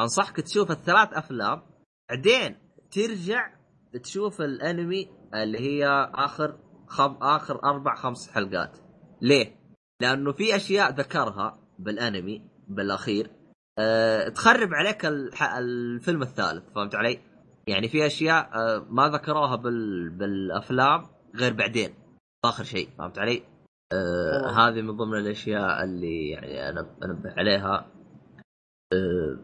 [0.00, 1.62] أنصحك تشوف الثلاث أفلام
[2.10, 2.58] بعدين
[2.90, 3.54] ترجع
[4.02, 7.16] تشوف الأنمي اللي هي آخر خم...
[7.22, 8.78] آخر أربع خمس حلقات
[9.22, 9.57] ليه؟
[10.00, 13.30] لأنه في أشياء ذكرها بالأنمي بالأخير
[13.78, 15.54] أه تخرب عليك الح...
[15.54, 17.18] الفيلم الثالث فهمت علي؟
[17.66, 20.10] يعني في أشياء أه ما ذكروها بال...
[20.10, 21.06] بالأفلام
[21.36, 21.94] غير بعدين
[22.44, 23.42] آخر شيء فهمت علي؟
[23.92, 27.92] أه هذه من ضمن الأشياء اللي يعني أنا أنبه عليها
[28.92, 29.38] أه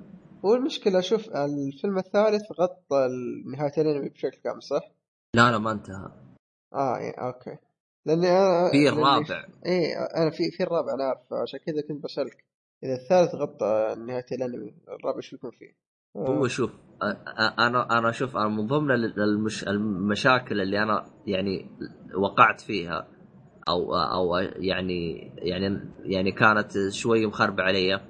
[0.44, 3.08] هو المشكلة شوف الفيلم الثالث غطى
[3.52, 4.82] نهاية الأنمي بشكل كامل صح؟
[5.36, 6.10] لا لا ما انتهى
[6.74, 7.58] آه إيه أوكي
[8.06, 9.46] لأني أنا في الرابع.
[9.66, 12.44] اي أنا في في الرابع أنا اعرف عشان كذا كنت بسألك.
[12.84, 15.84] إذا الثالث غطى نهاية الأنمي الرابع شو بيكون فيه؟
[16.16, 16.70] هو شوف
[17.58, 21.70] أنا أنا أشوف أنا من ضمن المش المشاكل اللي أنا يعني
[22.16, 23.08] وقعت فيها
[23.68, 28.00] أو أو يعني يعني يعني كانت شوي مخربه علي.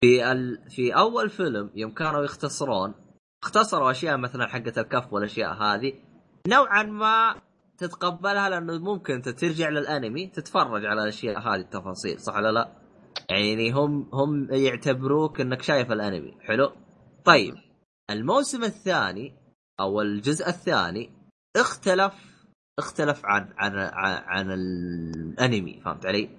[0.00, 2.94] في ال في أول فيلم يوم كانوا يختصرون
[3.44, 5.92] اختصروا أشياء مثلا حقه الكف والأشياء هذه
[6.48, 7.34] نوعا ما
[7.78, 12.72] تتقبلها لأنه ممكن انت ترجع للأنمي تتفرج على الأشياء هذه التفاصيل صح ولا لا؟
[13.30, 16.72] يعني هم هم يعتبروك إنك شايف الأنمي حلو؟
[17.24, 17.54] طيب
[18.10, 19.34] الموسم الثاني
[19.80, 21.10] أو الجزء الثاني
[21.56, 22.14] اختلف
[22.78, 26.30] اختلف عن عن عن, عن الأنمي فهمت علي؟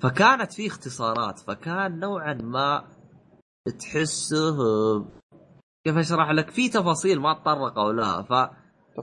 [0.00, 2.84] فكانت فيه اختصارات فكان نوعا ما
[3.78, 4.56] تحسه
[5.84, 8.32] كيف أشرح لك في تفاصيل ما تطرقوا لها ف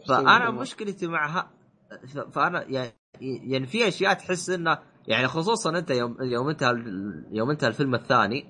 [0.09, 1.49] فأنا مشكلتي مع
[2.31, 6.72] فأنا يعني يعني في أشياء تحس انه يعني خصوصا أنت يوم يوم انتهى
[7.31, 8.45] يوم انتهى الفيلم الثاني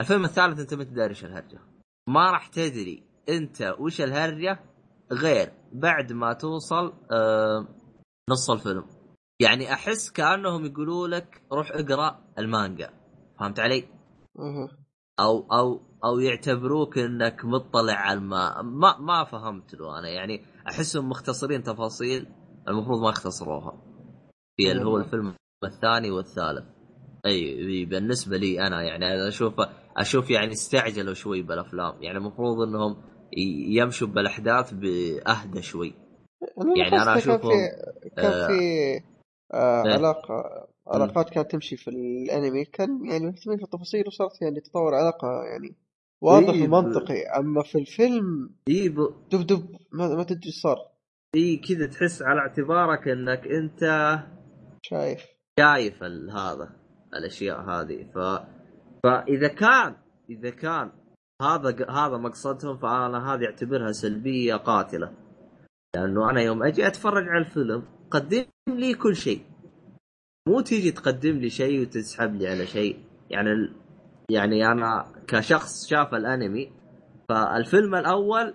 [0.00, 1.60] الفيلم الثالث أنت ما تدري إيش الهرجه
[2.08, 4.60] ما راح تدري أنت وش الهرجة
[5.12, 7.68] غير بعد ما توصل آه
[8.30, 8.84] نص الفيلم.
[9.40, 12.90] يعني أحس كأنهم يقولوا لك روح اقرأ المانجا.
[13.40, 13.88] فهمت علي؟
[15.20, 20.08] أو أو أو يعتبروك إنك مطلع على ما ما, ما فهمت له أنا.
[20.08, 22.26] يعني أحسهم مختصرين تفاصيل
[22.68, 23.82] المفروض ما يختصروها
[24.56, 25.34] في اللي هو الفيلم
[25.64, 26.64] الثاني والثالث.
[27.26, 29.54] أي بالنسبة لي أنا يعني أشوف
[29.96, 32.02] أشوف يعني استعجلوا شوي بالأفلام.
[32.02, 33.02] يعني المفروض إنهم
[33.68, 35.94] يمشوا بالأحداث بأهدى شوي.
[36.76, 38.52] يعني أنا أشوف كان في كان آه في
[39.54, 42.64] آه إيه؟ علاقة علاقات كانت تمشي في الأنمي.
[42.64, 45.76] كان يعني مهتمين في التفاصيل وصارت يعني تطور علاقة يعني
[46.20, 47.22] واضح إيه ومنطقي.
[47.22, 48.96] أما في الفيلم إيه ب...
[49.30, 50.78] دب دب ما, ما تدري صار.
[51.34, 53.80] اي كذا تحس على اعتبارك إنك أنت
[54.82, 55.26] شايف.
[55.60, 56.02] شايف
[56.32, 56.70] هذا
[57.14, 58.10] الأشياء هذه.
[58.14, 58.18] ف
[59.04, 59.96] فإذا كان
[60.30, 60.90] إذا كان
[61.42, 65.12] هذا هذا مقصدهم فأنا هذه أعتبرها سلبية قاتلة.
[65.96, 69.40] لأنه أنا يوم أجي أتفرج على الفيلم قدم لي كل شيء.
[70.48, 73.04] مو تيجي تقدم لي شيء وتسحب لي على شيء.
[73.30, 73.74] يعني ال...
[74.30, 76.72] يعني أنا كشخص شاف الأنمي
[77.28, 78.54] فالفيلم الأول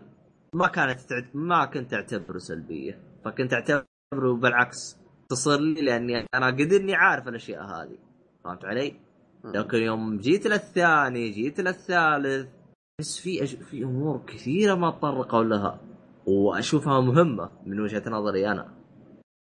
[0.53, 1.35] ما كانت تعت...
[1.35, 2.99] ما كنت أعتبره سلبية.
[3.25, 4.97] فكنت أعتبره بالعكس
[5.29, 7.97] تصير لي لأني أنا قد إني عارف الأشياء هذه.
[8.43, 8.99] فهمت علي؟
[9.43, 12.49] لكن يوم جيت للثاني جيت للثالث
[12.99, 13.55] بس في أش...
[13.55, 15.79] في أمور كثيرة ما تطرقوا لها
[16.27, 18.73] وأشوفها مهمة من وجهة نظري أنا.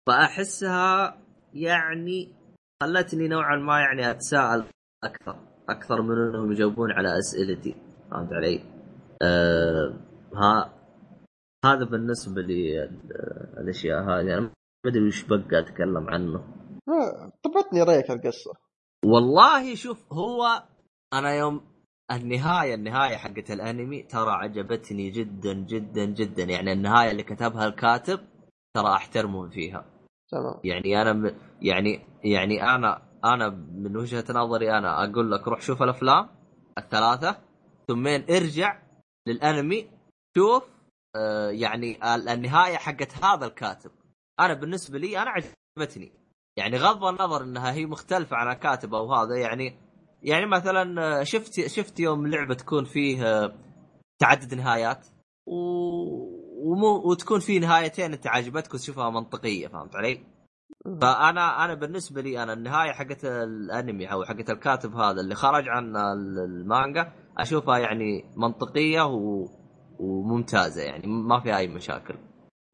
[0.07, 1.17] فأحسها
[1.53, 2.33] يعني
[2.83, 4.63] خلتني نوعا ما يعني أتساءل
[5.03, 5.39] أكثر
[5.69, 7.75] أكثر من أنهم يجاوبون على أسئلتي.
[8.11, 8.63] فهمت علي؟
[9.21, 9.93] أه
[10.35, 10.73] ها
[11.65, 12.83] هذا بالنسبة لي
[13.57, 14.37] الأشياء هذه.
[14.37, 14.51] أنا ما
[14.85, 16.43] أدري وش بقى أتكلم عنه.
[17.43, 18.53] طبتني رأيك القصة.
[19.05, 20.63] والله شوف هو
[21.13, 21.61] أنا يوم
[22.11, 26.43] النهاية النهاية حقت الأنمي ترى عجبتني جدا جدا جدا.
[26.43, 28.19] يعني النهاية اللي كتبها الكاتب
[28.75, 29.85] ترى احترمه فيها.
[30.31, 30.59] تمام.
[30.63, 31.35] يعني أنا م...
[31.61, 36.29] يعني يعني أنا أنا من وجهة نظري أنا أقول لك روح شوف الأفلام
[36.77, 37.37] الثلاثة
[37.87, 38.81] ثم ارجع
[39.27, 39.89] للأنمي
[40.37, 40.74] شوف
[41.49, 43.91] يعني النهاية حقت هذا الكاتب.
[44.39, 46.11] أنا بالنسبة لي أنا عجبتني.
[46.57, 49.79] يعني غض النظر إنها هي مختلفة عن الكاتب أو هذا يعني
[50.23, 53.55] يعني مثلا شفت شفت يوم لعبة تكون فيه آه،
[54.19, 55.07] تعدد نهايات.
[55.47, 55.55] و...
[56.65, 60.23] ومو وتكون في نهايتين أنت عجبتك وتشوفها منطقية فهمت علي؟
[61.01, 65.95] فانا أنا بالنسبة لي أنا النهاية حقت الأنمي أو حقت الكاتب هذا اللي خرج عن
[65.97, 69.47] المانجا أشوفها يعني منطقية و...
[69.99, 72.15] وممتازة يعني ما فيها أي مشاكل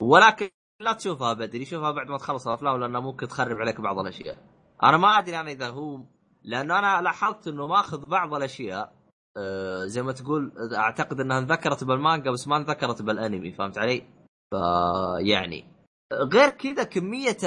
[0.02, 0.50] ولكن
[0.82, 4.38] لا تشوفها بدري شوفها بعد ما تخلص الأفلام لأنها ممكن تخرب عليك بعض الأشياء
[4.84, 6.00] أنا ما أدري أنا إذا هو
[6.44, 8.94] لأنه أنا لاحظت إنه ماخذ بعض الأشياء
[9.38, 14.04] آه زي ما تقول أعتقد إنها انذكرت بالمانجا بس ما انذكرت بالأنمي فهمت علي؟
[14.52, 15.66] فيعني
[16.14, 17.38] غير كذا كمية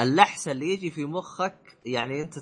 [0.00, 2.34] اللحس اللي يجي في مخك يعني أنت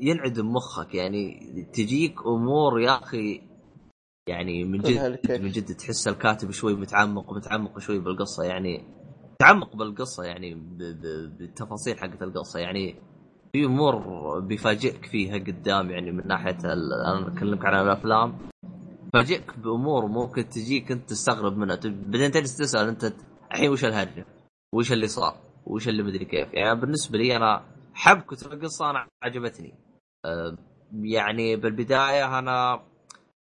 [0.00, 1.40] ينعدم مخك يعني
[1.74, 3.51] تجيك أمور يا أخي
[4.26, 8.84] يعني من جد من جد تحس الكاتب شوي متعمق متعمق شوي بالقصة يعني
[9.38, 10.54] تعمق بالقصة يعني
[11.38, 12.94] بالتفاصيل حقت القصة يعني
[13.52, 18.38] في أمور بيفاجئك فيها قدام يعني من ناحية أنا أكلمك عن الأفلام
[19.12, 23.12] فاجئك بأمور ممكن تجيك أنت تستغرب منها بعدين تجلس تسأل أنت
[23.52, 24.26] الحين وش الهرجة؟
[24.74, 25.34] وش اللي صار؟
[25.66, 29.74] وش اللي مدري كيف؟ يعني بالنسبة لي أنا حبكة القصة أنا عجبتني.
[30.24, 30.56] أه
[31.02, 32.82] يعني بالبداية أنا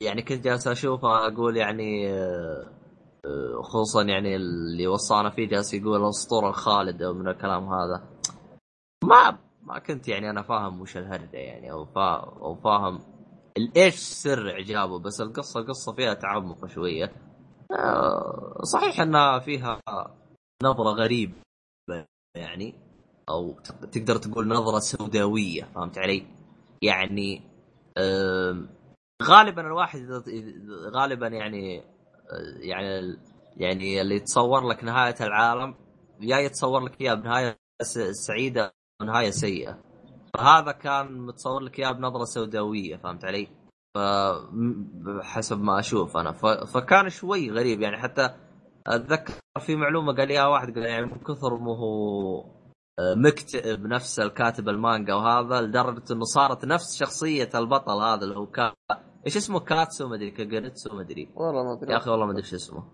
[0.04, 2.66] يعني كنت جالس أشوف أقول يعني أه,
[3.24, 8.02] أه، خصوصا يعني اللي وصانا فيه جالس يقول الأسطورة الخالده من الكلام هذا
[9.04, 13.00] ما ما كنت يعني أنا فاهم وش الهرده يعني أو فا أو فاهم
[13.76, 17.12] إيش سر إعجابه بس القصة قصة فيها تعمق شوية
[17.72, 19.80] آه، صحيح إنها فيها
[20.62, 21.34] نظرة غريبة
[22.36, 22.74] يعني
[23.28, 23.52] أو
[23.92, 26.26] تقدر تقول نظرة سوداوية فهمت علي؟
[26.82, 27.42] يعني
[29.22, 30.22] غالبا الواحد
[30.94, 31.82] غالبا يعني
[32.60, 33.16] يعني
[33.56, 35.74] يعني اللي يتصور لك نهاية العالم
[36.20, 37.58] يا يتصور لك اياها بنهاية
[38.26, 39.78] سعيدة أو نهاية سيئة.
[40.34, 43.48] فهذا كان متصور لك إياه بنظرة سوداوية فهمت علي؟
[43.94, 46.32] فحسب ما أشوف أنا.
[46.64, 47.96] فكان شوي غريب يعني.
[47.96, 48.30] حتى
[48.86, 52.63] أتذكر في معلومة قال لي واحد قال يعني من كثر ما هو
[53.00, 58.72] مكتئب نفس الكاتب المانجا وهذا لدرجة إنه صارت نفس شخصية البطل هذا اللي هو كا
[59.26, 61.28] إيش اسمه؟ كاتسو كاجانتسو ما أدري.
[61.34, 61.92] والله ما أدري.
[61.92, 62.84] يا أخي والله ما أدري إيش اسمه.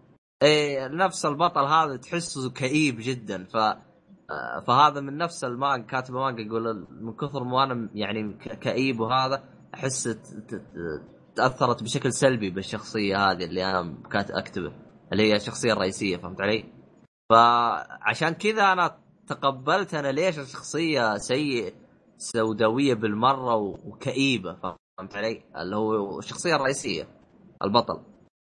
[0.43, 3.45] إيه نفس البطل هذا تحسه كئيب جدا.
[3.45, 3.57] ف
[4.31, 9.45] آه، فهذا من نفس المانجا كاتب المانجا يقول من كثر ما أنا يعني كئيب وهذا
[9.75, 10.19] أحس
[11.37, 14.73] تأثرت بشكل سلبي بالشخصية هذه اللي أنا كانت أكتبه
[15.13, 16.65] اللي هي الشخصية الرئيسية فهمت علي؟
[17.31, 18.99] فعشان كذا أنا
[19.31, 21.75] تقبلت أنا ليش الشخصية سيء
[22.17, 27.09] سوداوية بالمرة وكئيبة فهمت علي؟ اللي هو الشخصية الرئيسية
[27.63, 28.03] البطل.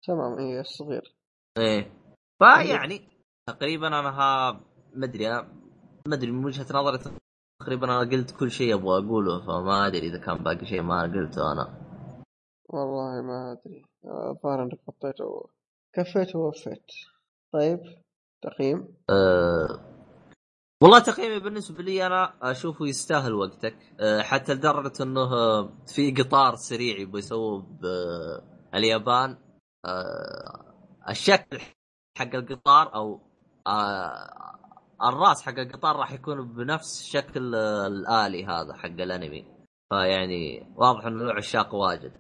[0.08, 1.16] تمام إيه الصغير.
[1.58, 1.92] إيه.
[2.40, 3.02] فيعني
[3.50, 4.52] تقريبا أنا ها
[4.96, 5.06] ما
[6.16, 7.00] أدري من وجهة نظري
[7.62, 11.52] تقريبا أنا قلت كل شيء أبغى أقوله فما أدري إذا كان باقي شيء ما قلته
[11.52, 11.84] أنا.
[12.70, 13.86] والله ما أدري.
[14.06, 15.50] الظاهر إنك حطيته
[15.94, 16.86] كفيت ووفيت.
[17.54, 17.80] طيب
[18.42, 19.93] تقييم؟ أه...
[20.84, 23.78] والله تقييمي بالنسبة لي أنا اشوفه يستاهل وقتك.
[24.00, 25.28] أه حتى لدرجة إنه
[25.86, 27.66] في قطار سريع يبغى يسووه
[28.74, 29.38] باليابان
[29.86, 30.76] أه
[31.10, 31.60] الشكل
[32.18, 33.20] حق القطار أو
[35.04, 39.46] الرأس حق القطار راح يكون بنفس شكل الآلي هذا حق الأنمي.
[39.90, 42.12] فيعني واضح إنه له عشاق واجد.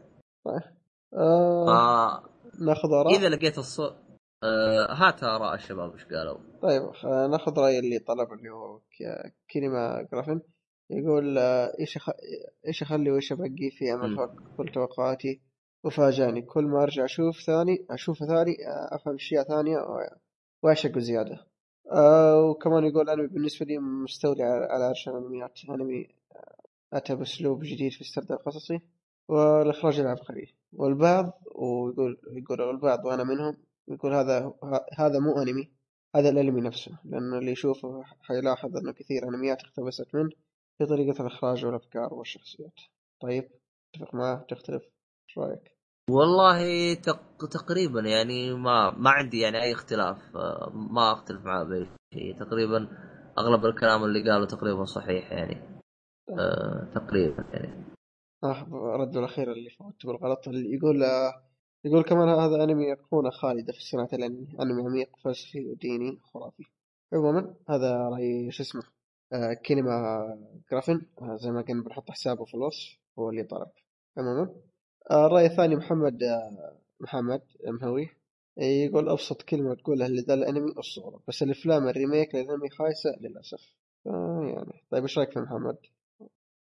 [1.13, 2.23] آه...
[2.61, 3.15] ناخذ آراء.
[3.15, 3.95] إذا لقيت الصوت
[4.43, 6.83] آه هات آراء الشباب إيش قالوا؟ طيب
[7.31, 8.79] ناخذ رأي اللي طلب اللي هو
[9.47, 10.41] كينيما جرافن
[10.89, 12.09] يقول آه، إيش أخ...
[12.67, 15.41] إيش اخلي وايش أبقي في عمل كل توقعاتي
[15.83, 16.41] وفاجأني.
[16.41, 19.77] كل ما أرجع أشوف ثاني اشوفه ثاني آه، أفهم أشياء ثانية
[20.63, 21.47] واعشق زيادة.
[21.91, 25.59] آه وكمان يقول انمي بالنسبة لي مستولي على عرش الأنميات.
[25.69, 26.07] انمي
[26.93, 28.79] أتى بأسلوب جديد في السرد القصصي
[29.27, 33.57] والإخراج العبقري والبعض ويقول يقول البعض وأنا منهم
[33.87, 34.53] يقول هذا
[34.97, 35.71] هذا مو أنمي
[36.15, 40.29] هذا الأنمي نفسه لأن اللي يشوفه حيلاحظ إنه كثير أنميات اقتبست منه
[40.77, 42.79] في طريقه الإخراج والأفكار والشخصيات.
[43.21, 43.49] طيب
[43.93, 45.77] تتفق معه تختلف إيش رأيك؟
[46.09, 47.47] والله تق...
[47.47, 50.35] تقريبا يعني ما ما عندي يعني أي اختلاف
[50.73, 52.39] ما أختلف معاه بأي شيء.
[52.39, 52.87] تقريبا
[53.37, 55.81] أغلب الكلام اللي قاله تقريبا صحيح يعني
[56.29, 57.83] أه تقريبا يعني.
[58.43, 61.03] آه رده الأخير اللي فوت بالغلط اللي يقول
[61.85, 64.47] يقول كمان هذا أنمي ايقونه خالده في صناعه الأنمي.
[64.61, 66.63] أنمي عميق فلسفي وديني خرافي.
[67.13, 68.83] عموما هذا راي شو اسمه؟
[69.33, 70.23] آه كينيما
[70.71, 73.67] جرافن آه زي ما قلنا بنحط حسابه في الوصف هو اللي طلب
[74.17, 74.55] عموما
[75.11, 78.09] الرأي الثاني محمد آه، محمد مهوي
[78.57, 83.75] يقول أبسط كلمة تقولها لذا الأنمي الصورة بس الأفلام الريميك للأنمي خايسة للأسف.
[84.05, 84.83] يعني.
[84.91, 85.77] طيب إيش رأيك في محمد؟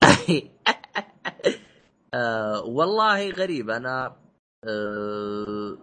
[2.15, 3.70] آه والله غريب.
[3.70, 4.16] أنا
[4.69, 5.78] آه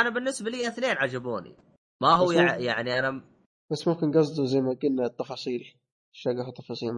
[0.00, 1.56] أنا بالنسبة لي اثنين عجبوني.
[2.02, 3.24] ما هو يعني أنا
[3.72, 5.74] بس ممكن قصده زي ما قلنا التفاصيل
[6.12, 6.92] شقه تفاصيل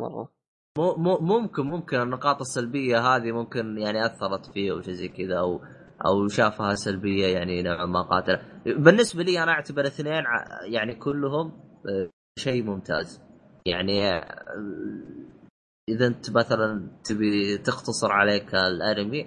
[0.79, 5.61] مو ممكن ممكن النقاط السلبية هذه ممكن يعني أثرت فيه أو شيء زي كذا أو
[6.07, 8.43] أو شافها سلبية يعني نوعا ما قاتلة.
[8.67, 10.25] بالنسبة لي أنا أعتبر اثنين
[10.65, 11.47] يعني كلهم
[11.89, 13.23] آه، شيء ممتاز.
[13.67, 14.45] يعني آه،
[15.89, 19.27] إذا أنت مثلا تبي تختصر عليك الأنمي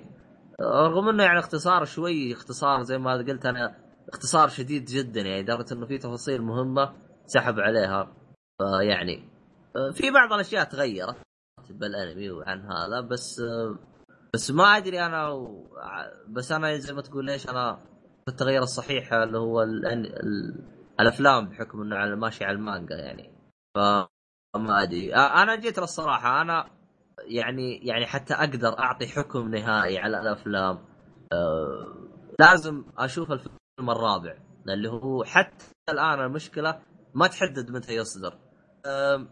[0.62, 3.76] رغم إنه يعني اختصار شوي اختصار زي ما قلت أنا
[4.10, 6.94] اختصار شديد جدا يعني لدرجه إنه في تفاصيل مهمة
[7.26, 8.14] سحب عليها.
[8.58, 9.30] فيعني
[9.94, 11.16] في بعض الأشياء تغيرت
[11.70, 13.42] بالأنمي وعن هذا بس
[14.34, 15.48] بس ما أدري أنا
[16.28, 17.80] بس أنا زي ما تقول ليش أنا
[18.28, 19.64] التغيير الصحيح اللي هو
[21.00, 23.32] الأفلام بحكم إنه على ماشي على المانجا يعني.
[23.76, 25.16] فما أدري.
[25.16, 26.70] أنا جيت للصراحة أنا
[27.26, 30.80] يعني يعني حتى أقدر أعطي حكم نهائي على الأفلام.
[31.34, 32.02] أه
[32.40, 34.38] لازم أشوف الفيلم الرابع
[34.70, 36.80] اللي هو حتى الآن المشكلة
[37.14, 38.38] ما تحدد متى يصدر.
[38.86, 39.28] أه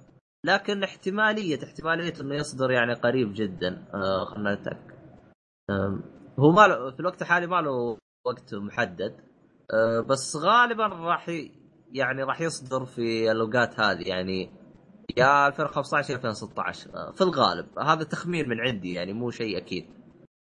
[0.45, 3.87] لكن احتمالية احتمالية إنه يصدر يعني قريب جدا.
[3.93, 4.99] أه خلنا نتأكد.
[6.39, 9.15] هو ما له في الوقت الحالي ما له وقت محدد.
[9.73, 11.31] أه بس غالبا راح
[11.91, 14.07] يعني راح يصدر في الأوقات هذه.
[14.07, 14.58] يعني
[15.17, 17.79] يا 2015 2016 آه، في الغالب.
[17.79, 19.87] هذا تخمين من عندي يعني مو شيء أكيد.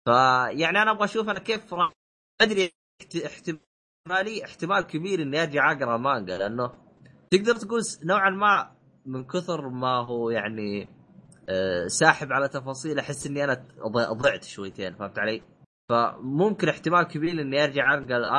[0.05, 1.91] فيعني أنا أبغى أشوف أنا كيف راح
[2.41, 2.71] أدري
[3.25, 6.71] احتمالي احتمال كبير إني أرجع أقرأ مانجا لأنه
[7.31, 8.71] تقدر تقول نوعا ما
[9.05, 10.89] من كثر ما هو يعني
[11.49, 13.65] آه، ساحب على تفاصيل أحس إني أنا
[14.11, 15.41] ضعت شويتين فهمت علي؟
[15.89, 17.93] فممكن احتمال كبير إني أرجع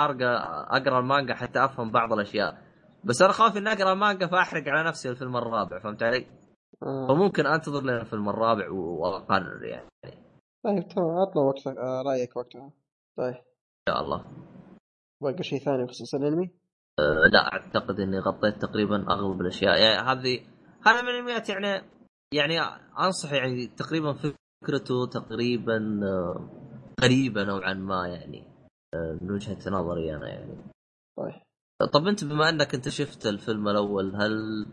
[0.04, 2.65] ارقى أقرأ المانجا حتى أفهم بعض الأشياء.
[3.06, 6.26] بس أنا خايف إني أقرأ مانجا فأحرق على نفسي الفيلم الرابع فهمت علي؟
[6.82, 7.06] آه.
[7.08, 9.88] فممكن أنتظر لنا الفيلم الرابع وأقرر يعني.
[10.64, 12.72] طيب تمام عطنا وقتك آه رأيك وقتها
[13.18, 13.34] طيب.
[13.34, 14.24] ان شاء الله.
[15.22, 16.50] باقي شيء ثاني بخصوص الأنمي؟
[17.00, 19.78] أه لا أعتقد إني غطيت تقريبا أغلب الأشياء.
[19.80, 20.40] يعني هذه
[20.86, 21.82] هذا من الأنميات يعني
[22.34, 22.60] يعني
[22.98, 26.50] أنصح يعني تقريبا فكرته تقريبا آه،
[27.02, 28.44] قريبة نوعا ما يعني
[28.94, 30.56] آه، من وجهة نظري أنا يعني.
[31.18, 31.45] طيب.
[31.78, 34.66] طب انت بما انك انت شفت الفيلم الأول هل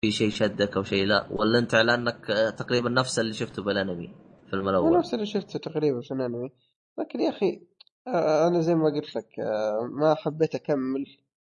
[0.00, 2.26] في شيء شدك أو شيء لا؟ ولا انت على انك
[2.58, 4.14] تقريبا نفس اللي شفته بالأنمي
[4.44, 6.50] الفيلم الأول؟ نفس اللي شفته تقريبا في الأنمي.
[6.98, 7.62] لكن يا أخي
[8.06, 11.06] آه، أنا زي ما قلت لك آه، ما حبيت أكمل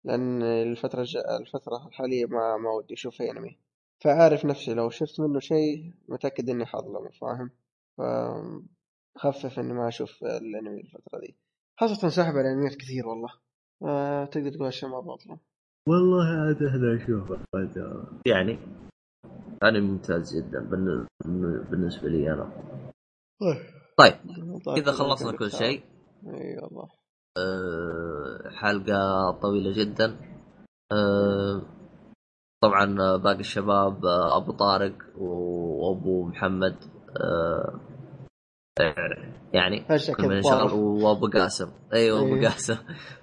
[0.05, 1.07] لأن الفترة
[1.41, 3.59] الفترة الحالية ما ما ودي أشوف أنمي.
[4.01, 7.51] فعارف نفسي لو شفت منه شيء متأكد إني حظلمه فاهم؟
[7.99, 11.37] فخفف إني ما أشوف الأنمي الفترة دي.
[11.81, 13.29] خاصة سحب الأنميات كثير والله.
[13.85, 15.39] آه تقدر تقول اشياء ما باطله
[15.89, 17.39] والله عاد إحنا اشوفه
[18.27, 18.59] يعني
[19.63, 20.61] أنا ممتاز جدا
[21.71, 22.51] بالنسبة لي أنا.
[23.99, 24.15] طيب,
[24.67, 24.77] طيب.
[24.77, 25.83] إذا خلصنا كل شيء.
[26.27, 26.89] إي والله
[27.39, 30.17] أه حلقة طويلة جدا.
[30.93, 31.63] أه
[32.63, 36.77] طبعا باقي الشباب آه، أبو طارق وأبو محمد.
[37.21, 37.81] أه
[39.53, 39.87] يعني
[40.19, 41.73] من شغل وابو قاسم.
[41.93, 42.49] أيوه ابو إيه.
[42.49, 42.77] قاسم.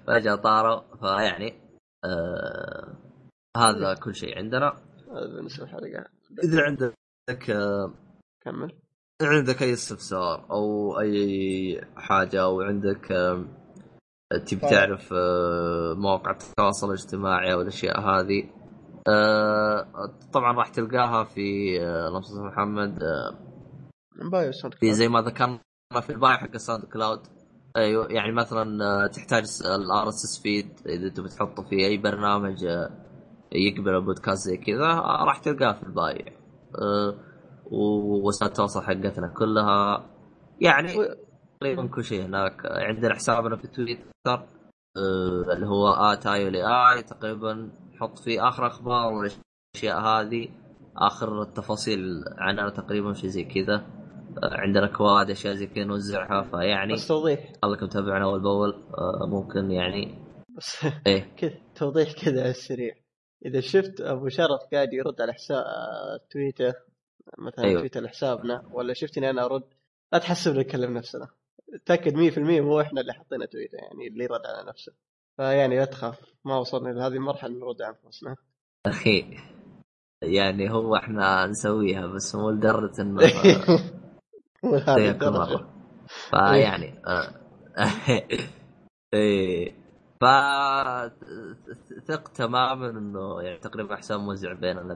[0.06, 0.80] فجأة طاروا.
[1.00, 1.54] فيعني
[2.04, 2.96] آه
[3.56, 4.66] هذا كل شيء عندنا.
[5.12, 6.06] هذا بالنسبة للحلقه
[6.44, 7.94] إذا عندك آه
[8.40, 8.72] كمل.
[9.22, 13.44] عندك أي استفسار أو أي حاجة أو عندك آه
[14.46, 14.70] تبي طيب.
[14.70, 18.50] تعرف آه مواقع التواصل الاجتماعي أو الأشياء هذه
[19.08, 19.86] آه
[20.32, 23.49] طبعا راح تلقاها في آه محمد آه
[24.16, 24.94] بايو ساوند كلاود.
[24.94, 25.60] زي ما ذكرنا
[26.00, 27.20] في ال bio حق الساوند كلاود.
[27.76, 32.90] أيوه يعني مثلا آه، تحتاج ال RSS feed إذا تبي تحطه في أي برنامج آه،
[33.52, 36.32] يقبل البودكاست زي كذا آه، راح تلقاه في ال bio
[37.66, 40.06] ووسائل التواصل حقتنا كلها.
[40.60, 40.92] يعني
[41.60, 42.66] تقريبا كل شيء هناك.
[42.66, 44.46] عندنا حسابنا في تويتر
[45.54, 50.48] اللي هو at اي اي تقريبا نحط فيه آخر أخبار والأشياء هذه
[50.96, 53.99] آخر التفاصيل عننا تقريبا شيء زي كذا.
[54.42, 57.52] عندنا كواد أشياء زي كذا نوزعها فيعني بس توضيح.
[57.64, 58.70] الله متابعنا أول بأول.
[58.98, 60.18] آه، ممكن يعني
[60.56, 61.22] بس إيه.
[61.38, 62.94] كذا توضيح كذا على السريع.
[63.46, 65.64] إذا شفت أبو شرف قاعد يرد على حساب
[66.30, 66.72] تويتر
[67.38, 67.80] مثلا أيوه.
[67.80, 69.62] تويتر لحسابنا ولا شفتني أنا أرد
[70.12, 71.28] لا تحسب نتكلم نفسنا.
[71.86, 74.92] تأكد 100% مو إحنا اللي حطينا تويتر يعني اللي يرد على نفسه.
[75.36, 78.36] فيعني لا تخاف ما وصلنا لهذه المرحلة نرد على أنفسنا.
[78.86, 79.36] أخي
[80.22, 83.20] يعني هو إحنا نسويها بس مو لدرجة إنه
[84.64, 85.70] مره
[86.30, 87.34] فيعني آه.
[89.14, 89.80] إيه.
[90.20, 90.24] ف
[92.04, 94.94] ثق تماما إنه يعني تقريبا حساب موزع بيننا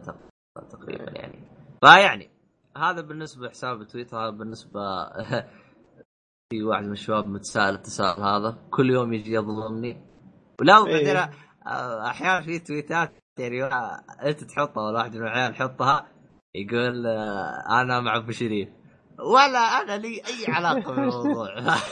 [0.71, 1.49] تقريبا يعني.
[1.81, 2.31] فيعني
[2.77, 4.81] هذا بالنسبة لحساب تويتر هذا بالنسبة
[6.51, 8.59] في واحد من الشباب متسائل التساؤل هذا.
[8.71, 10.07] كل يوم يجي يظلمني.
[10.61, 11.31] ولا بعدين إيه.
[12.07, 13.65] أحيانا في تويتات يعني
[14.23, 16.09] أنت تحطها ولا واحد من العيال يحطها
[16.55, 18.69] يقول آه، أنا مع أبو شريف.
[19.19, 21.49] ولا أنا لي أي علاقة بالموضوع.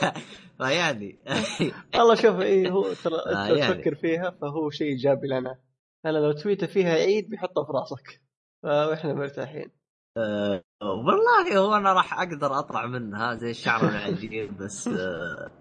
[0.57, 1.19] فيعني.
[1.95, 3.73] والله شوف اي هو ترى آه، يعني.
[3.73, 5.59] تفكر فيها فهو شيء إيجابي لنا.
[6.05, 8.21] أنا لو تويته فيها عيد بيحطها في راسك.
[8.63, 9.71] فاحنا مرتاحين.
[10.17, 15.51] أه والله هو أنا راح أقدر أطلع منها زي الشعر العجيب بس أه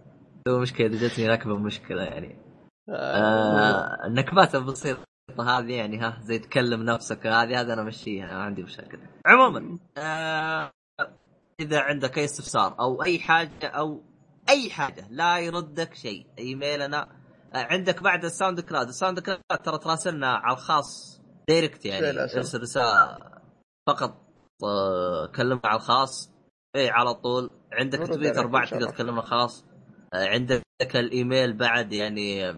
[0.48, 2.39] هو مشكلة جتني نكبه مشكلة يعني.
[2.89, 5.05] أه, آه، النكبات البسيطة
[5.40, 8.98] هذه يعني ها زي تكلم نفسك هذه هذا أنا مشيها ما عندي مشاكل.
[9.26, 10.70] عموما آه
[11.60, 14.02] إذا عندك أي استفسار أو أي حاجة أو
[14.48, 16.26] أي حاجة لا يردك شيء.
[16.38, 17.08] ايميلنا
[17.54, 18.88] عندك بعد الساوند كلاود.
[18.88, 22.20] الساوند كلاود ترى تراسلنا على الخاص direct يعني.
[22.20, 23.18] إرسل رسالة
[23.86, 24.22] فقط
[24.64, 26.32] آه، كلمنا على الخاص.
[26.76, 27.50] اي على طول.
[27.72, 29.64] عندك تويتر بعد تقدر تكلمنا خاص.
[30.14, 30.62] آه، عندك
[30.94, 32.50] الإيميل بعد يعني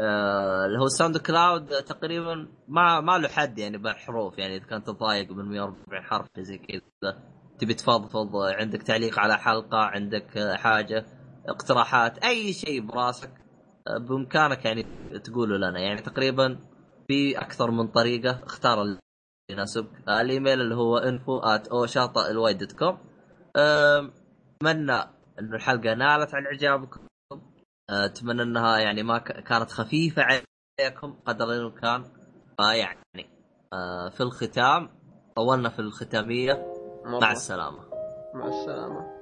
[0.00, 4.86] آه، اللي هو الساوند كلاود تقريبا ما ما له حد يعني بالحروف يعني إذا كنت
[4.86, 7.39] تضايق من 140 حرف زي كذا.
[7.60, 11.06] تبي تفضفض عندك تعليق على حلقة عندك حاجة
[11.48, 13.30] اقتراحات أي شيء براسك
[14.00, 14.86] بإمكانك يعني
[15.24, 15.78] تقوله لنا.
[15.80, 16.58] يعني تقريبا
[17.08, 18.98] في أكثر من طريقة اختار اللي
[19.50, 20.08] يناسبك.
[20.08, 22.98] الإيميل اللي هو انفو أو شاطئ الواي دوت كوم
[23.56, 24.92] أتمنى
[25.38, 27.00] انه الحلقة نالت عن إعجابكم.
[27.90, 32.04] أتمنى إنها يعني ما كانت خفيفة عليكم قدر الإمكان.
[32.58, 33.30] فيعني
[34.10, 34.90] في الختام
[35.36, 36.69] طولنا في الختامية.
[37.04, 37.78] مع السلامة.
[38.34, 39.19] مع السلامة.